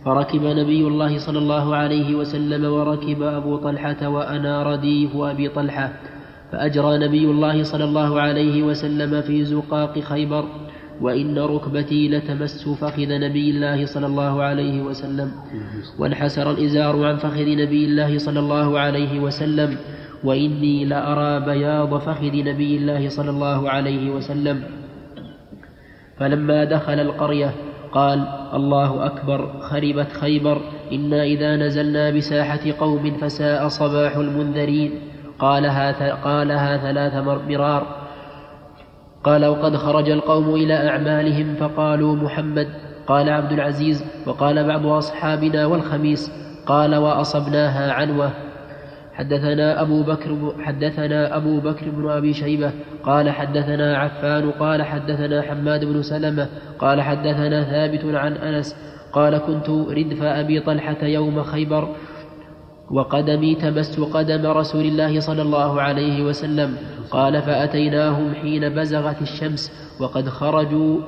[0.05, 5.93] فركب نبي الله صلى الله عليه وسلم وركب أبو طلحة وأنا رديف أبي طلحة
[6.51, 10.45] فأجرى نبي الله صلى الله عليه وسلم في زقاق خيبر
[11.01, 15.31] وإن ركبتي لتمس فخذ نبي الله صلى الله عليه وسلم.
[15.99, 19.77] وانحسر الإزار عن فخذ نبي الله صلى الله عليه وسلم
[20.23, 24.63] وإني لأرى بياض فخذ نبي الله صلى الله عليه وسلم.
[26.19, 27.51] فلما دخل القرية
[27.95, 30.61] قال الله أكبر خربت خيبر
[30.91, 34.91] إنا إذا نزلنا بساحة قوم فساء صباح المنذرين.
[35.39, 37.13] قالها, قالها ثلاث
[37.49, 37.83] مرار.
[39.23, 42.67] قال وقد خرج القوم إلى أعمالهم فقالوا محمد.
[43.07, 44.05] قال عبد العزيز.
[44.27, 46.31] وقال بعض أصحابنا والخميس.
[46.65, 48.44] قال وأصبناها عنوة.
[49.15, 52.71] حدثنا أبو بكر حدثنا أبو بكر بن أبي شيبة
[53.03, 58.75] قال حدثنا عفان قال حدثنا حماد بن سلمة قال حدثنا ثابت عن أنس
[59.13, 61.95] قال كنت ردف أبي طلحة يوم خيبر
[62.91, 66.77] وقدمي تمس قدم رسول الله صلى الله عليه وسلم
[67.11, 70.99] قال فأتيناهم حين بزغت الشمس وقد خرجوا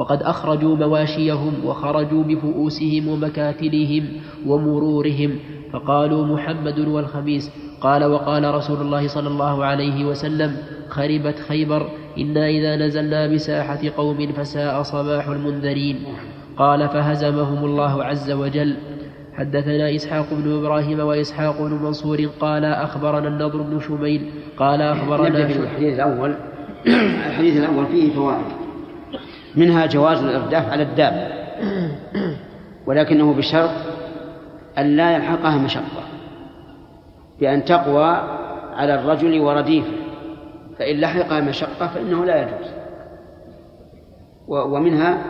[0.00, 4.04] وقد أخرجوا مواشيهم وخرجوا بفؤوسهم ومكاتلهم
[4.46, 5.38] ومرورهم
[5.72, 7.50] فقالوا محمد والخميس
[7.80, 10.56] قال وقال رسول الله صلى الله عليه وسلم
[10.88, 15.96] خربت خيبر إنا إذا نزلنا بساحة قوم فساء صباح المنذرين
[16.56, 18.76] قال فهزمهم الله عز وجل
[19.34, 25.60] حدثنا إسحاق بن إبراهيم وإسحاق بن منصور قال أخبرنا النضر بن شميل قال أخبرنا نبدأ
[25.60, 26.34] بالحديث الأول.
[27.28, 28.59] الحديث الأول فيه فوائد.
[29.56, 31.28] منها جواز الإرداف على الدابة
[32.86, 33.70] ولكنه بشرط
[34.78, 36.02] أن لا يلحقها مشقة
[37.40, 38.06] بأن تقوى
[38.74, 39.92] على الرجل ورديفه
[40.78, 42.70] فإن لحقها مشقة فإنه لا يجوز.
[44.48, 45.24] ومنها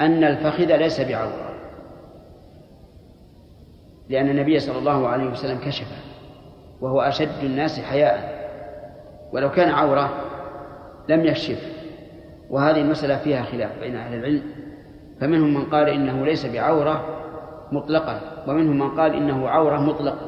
[0.00, 1.50] أن الفخذ ليس بعورة
[4.08, 5.96] لأن النبي صلى الله عليه وسلم كشفه
[6.80, 8.40] وهو أشد الناس حياء.
[9.32, 10.10] ولو كان عورة
[11.08, 11.79] لم يكشف
[12.50, 14.42] وهذه المسألة فيها خلاف بين أهل العلم.
[15.20, 17.04] فمنهم من قال إنه ليس بعورة
[17.72, 20.26] مطلقا ومنهم من قال إنه عورة مطلقا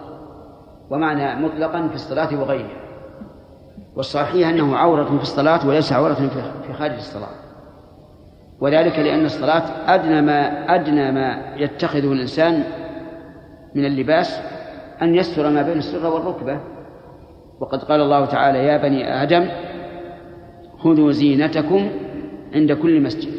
[0.91, 2.83] ومعنى مطلقا في الصلاة وغيرها.
[3.97, 6.15] والصحيح أنه عورة في الصلاة وليس عورة
[6.67, 7.29] في خارج الصلاة.
[8.61, 12.65] وذلك لأن الصلاة أدنى ما أدنى ما يتخذه الإنسان
[13.75, 14.41] من اللباس
[15.03, 16.61] أن يستر ما بين السرة والركبة.
[17.61, 19.49] وقد قال الله تعالى يا بني آدم
[20.79, 21.91] خذوا زينتكم
[22.55, 23.33] عند كل مسجد.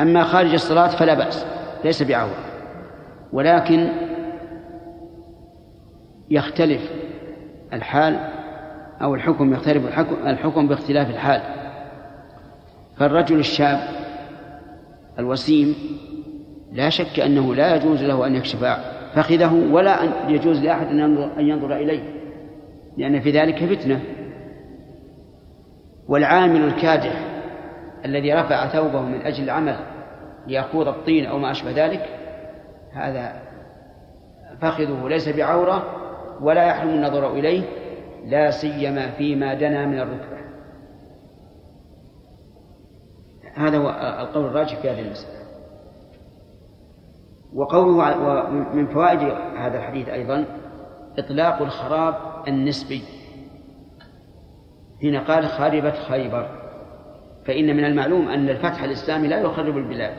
[0.00, 1.46] أما خارج الصلاة فلا بأس
[1.84, 2.44] ليس بعورة.
[3.32, 3.88] ولكن
[6.30, 6.90] يختلف
[7.72, 8.18] الحال
[9.02, 11.40] أو الحكم يختلف الحكم, الحكم باختلاف الحال.
[12.96, 13.78] فالرجل الشاب
[15.18, 15.74] الوسيم
[16.72, 18.64] لا شك أنه لا يجوز له أن يكشف
[19.14, 20.98] فخذه ولا أن يجوز لأحد أن
[21.38, 22.02] ينظر, إليه
[22.96, 24.00] لأن في ذلك فتنة.
[26.12, 27.12] والعامل الكادح
[28.04, 29.76] الذي رفع ثوبه من أجل العمل
[30.46, 32.08] ليخوض الطين أو ما أشبه ذلك
[32.92, 33.42] هذا
[34.60, 35.86] فخذه ليس بعورة
[36.40, 37.62] ولا يحرم النظر إليه
[38.26, 40.42] لا سيما فيما دنا من الركبة.
[43.54, 43.90] هذا هو
[44.20, 45.42] القول الراجح في هذه المسألة.
[47.54, 49.20] وقوله ومن فوائد
[49.56, 50.44] هذا الحديث أيضا
[51.18, 52.14] إطلاق الخراب
[52.48, 53.21] النسبي.
[55.02, 56.62] حين قال خربت خيبر.
[57.44, 60.14] فإن من المعلوم أن الفتح الإسلامي لا يخرب البلاد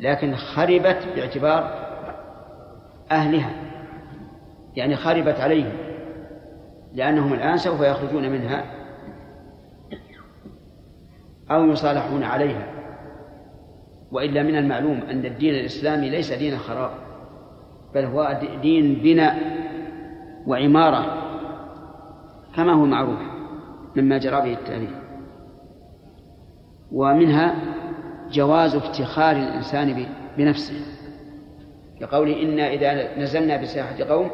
[0.00, 1.82] لكن خربت باعتبار
[3.10, 3.50] أهلها
[4.76, 5.72] يعني خربت عليهم
[6.94, 8.64] لأنهم الآن سوف يخرجون منها
[11.50, 12.66] أو يصالحون عليها.
[14.10, 16.90] وإلا من المعلوم أن الدين الإسلامي ليس دين خراب
[17.94, 19.36] بل هو دين بناء
[20.46, 21.21] وعمارة.
[22.56, 23.20] كما هو معروف
[23.96, 24.90] مما جرى به التاريخ
[26.92, 27.54] ومنها
[28.32, 30.06] جواز افتخار الإنسان
[30.38, 30.74] بنفسه
[32.00, 34.30] كقوله إنا إذا نزلنا بساحة قوم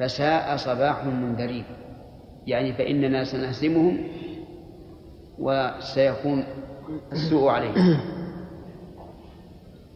[0.00, 1.64] فساء صباح المنذرين
[2.46, 3.98] يعني فإننا سنهزمهم
[5.38, 6.44] وسيكون
[7.12, 7.96] السوء عليهم.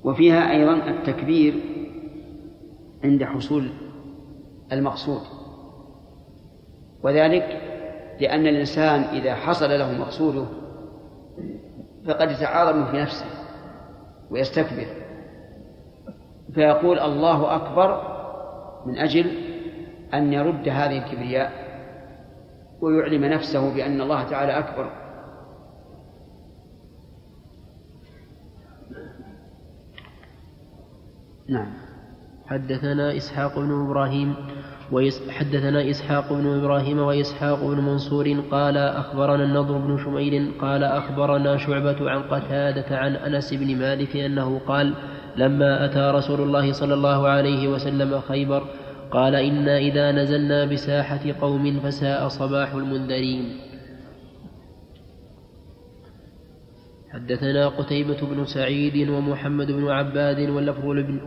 [0.04, 1.54] وفيها أيضا التكبير
[3.04, 3.70] عند حصول
[4.72, 5.20] المقصود.
[7.04, 7.60] وذلك
[8.20, 10.46] لأن الإنسان إذا حصل له مقصوده
[12.06, 13.26] فقد يتعاظم في نفسه
[14.30, 14.86] ويستكبر
[16.54, 18.14] فيقول الله أكبر
[18.86, 19.26] من أجل
[20.14, 21.52] أن يرد هذه الكبرياء
[22.80, 24.90] ويعلم نفسه بأن الله تعالى أكبر.
[31.48, 31.83] نعم.
[32.46, 34.34] حدثنا إسحاق بن إبراهيم
[35.30, 42.10] حدثنا إسحاق بن إبراهيم وإسحاق بن منصور قال أخبرنا النضر بن شميل قال أخبرنا شعبة
[42.10, 44.94] عن قتادة عن أنس بن مالك أنه قال
[45.36, 48.62] لما أتى رسول الله صلى الله عليه وسلم خيبر
[49.10, 53.73] قال إنا إذا نزلنا بساحة قوم فساء صباح المنذرين.
[57.14, 60.50] حدثنا قتيبة بن سعيد ومحمد بن عباد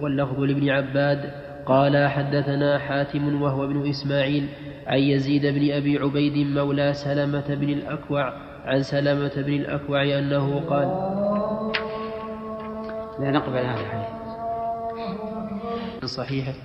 [0.02, 1.32] واللفظ لابن عباد
[1.66, 4.48] قال حدثنا حاتم وهو ابن إسماعيل
[4.88, 8.34] عن يزيد بن أبي عبيد مولى سلمة بن الأكوع
[8.66, 10.88] عن سلمة بن الأكوع أنه قال
[13.20, 14.08] لا نقبل هذا الحديث.
[16.06, 16.56] صحيح.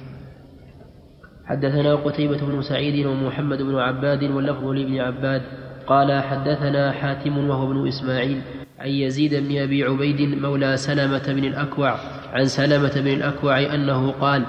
[1.47, 5.43] حدثنا قتيبة بن سعيد ومحمد بن عباد واللفظ لابن عباد
[5.86, 8.43] قال حدثنا حاتم وهو ابن إسماعيل
[8.82, 11.94] عن يزيد بن أبي عبيد مولى سلمة بن الأكوع
[12.32, 14.42] عن سلمة بن الأكوع أنه قال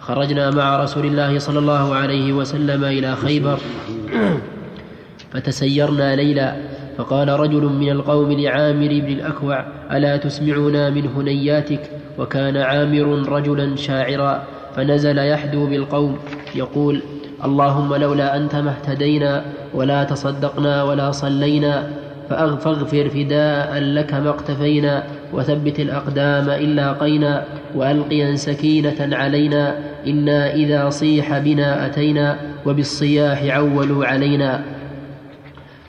[0.00, 3.58] خرجنا مع رسول الله صلى الله عليه وسلم إلى خيبر
[5.32, 6.56] فتسيرنا ليلا
[6.98, 14.42] فقال رجل من القوم لعامر بن الأكوع ألا تسمعنا من هنياتك؟ وكان عامر رجلا شاعرا
[14.76, 16.18] فنزل يحدو بالقوم
[16.54, 17.02] يقول
[17.44, 19.44] اللهم لولا أنت ما اهتدينا
[19.74, 21.90] ولا تصدقنا ولا صلينا
[22.30, 27.44] فأغفر فداء لك ما اقتفينا وثبت الأقدام إن لاقينا
[27.74, 34.62] وألقيا سكينة علينا إنا إذا صيح بنا أتينا وبالصياح عولوا علينا.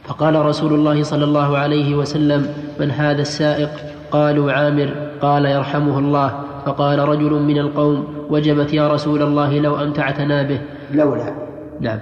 [0.03, 2.47] فقال رسول الله صلى الله عليه وسلم
[2.79, 3.69] من هذا السائق؟
[4.11, 4.89] قالوا عامر.
[5.21, 6.43] قال يرحمه الله.
[6.65, 10.59] فقال رجل من القوم وجبت يا رسول الله لو أمتعتنا به.
[10.93, 11.33] لولا.
[11.81, 11.99] نعم.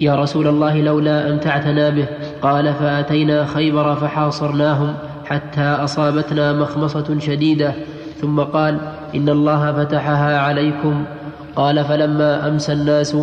[0.00, 2.06] يا رسول الله لولا أمتعتنا به.
[2.42, 4.94] قال فأتينا خيبر فحاصرناهم
[5.24, 7.74] حتى أصابتنا مخمصة شديدة
[8.20, 8.78] ثم قال
[9.14, 11.04] إن الله فتحها عليكم.
[11.56, 13.16] قال فلما أمسى الناس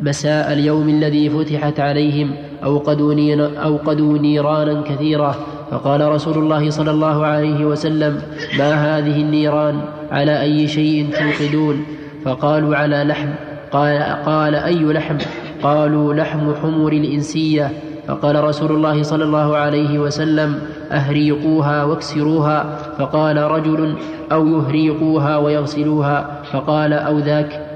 [0.00, 2.34] مساء اليوم الذي فتحت عليهم
[2.64, 5.36] أوقدوا, نير أوقدوا نيرانا كثيرة.
[5.70, 8.22] فقال رسول الله صلى الله عليه وسلم
[8.58, 9.80] ما هذه النيران؟
[10.10, 11.84] على أي شيء توقدون؟
[12.24, 13.28] فقالوا على لحم.
[13.72, 15.18] قال, قال أي لحم؟
[15.62, 17.72] قالوا لحم حمر الإنسية.
[18.08, 20.58] فقال رسول الله صلى الله عليه وسلم
[20.92, 22.78] أهريقوها واكسروها.
[22.98, 23.94] فقال رجل
[24.32, 26.42] أو يهريقوها ويغسلوها.
[26.52, 27.66] فقال أو ذاك.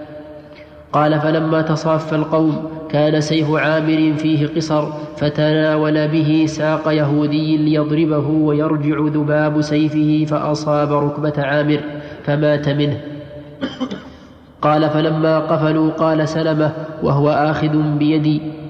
[0.93, 4.85] قال فلما تصاف القوم كان سيف عامر فيه قصر
[5.17, 11.81] فتناول به ساق يهودي ليضربه ويرجع ذباب سيفه فأصاب ركبة عامر
[12.25, 13.01] فمات منه.
[14.63, 16.73] قال فلما قفلوا قال سلمة
[17.03, 18.66] وهو آخذ بيدي.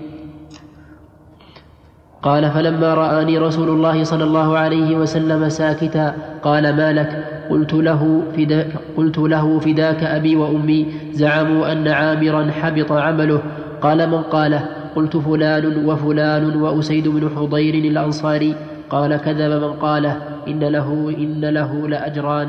[2.26, 8.22] قال فلما رآني رسول الله صلى الله عليه وسلم ساكتا قال ما لك؟ قلت له
[8.36, 10.86] فداك, قلت له فداك أبي وأمي.
[11.12, 13.42] زعموا أن عامرا حبط عمله.
[13.80, 18.54] قال من قاله قلت فلان وفلان وأسيد بن حضير الأنصاري.
[18.90, 20.16] قال كذب من قاله
[20.48, 22.48] إن له إن له لأجران.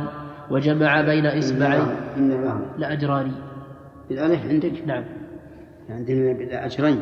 [0.52, 1.88] وجمع بين إصبعيه
[2.18, 2.62] إن له.
[2.78, 3.32] لأجران.
[4.10, 5.04] بالألف عندك؟ نعم.
[5.90, 7.00] عندنا بالأجرين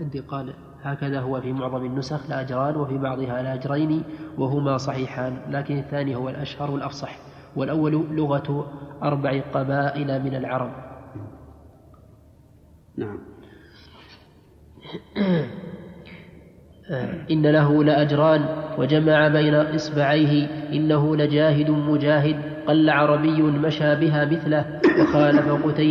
[0.00, 0.46] عندي قال
[0.82, 4.02] هكذا هو في معظم النسخ لأجران وفي بعضها لأجرين
[4.38, 5.36] وهما صحيحان.
[5.50, 7.16] لكن الثاني هو الأشهر والأفصح
[7.56, 8.66] والأول لغة
[9.02, 10.70] أربع قبائل من العرب.
[12.96, 13.18] نعم.
[17.30, 18.44] إن له لأجران
[18.78, 22.36] وجمع بين إصبعيه إنه لجاهد مجاهد
[22.66, 25.90] قل عربي مشى بها مثله وخالف قتيبة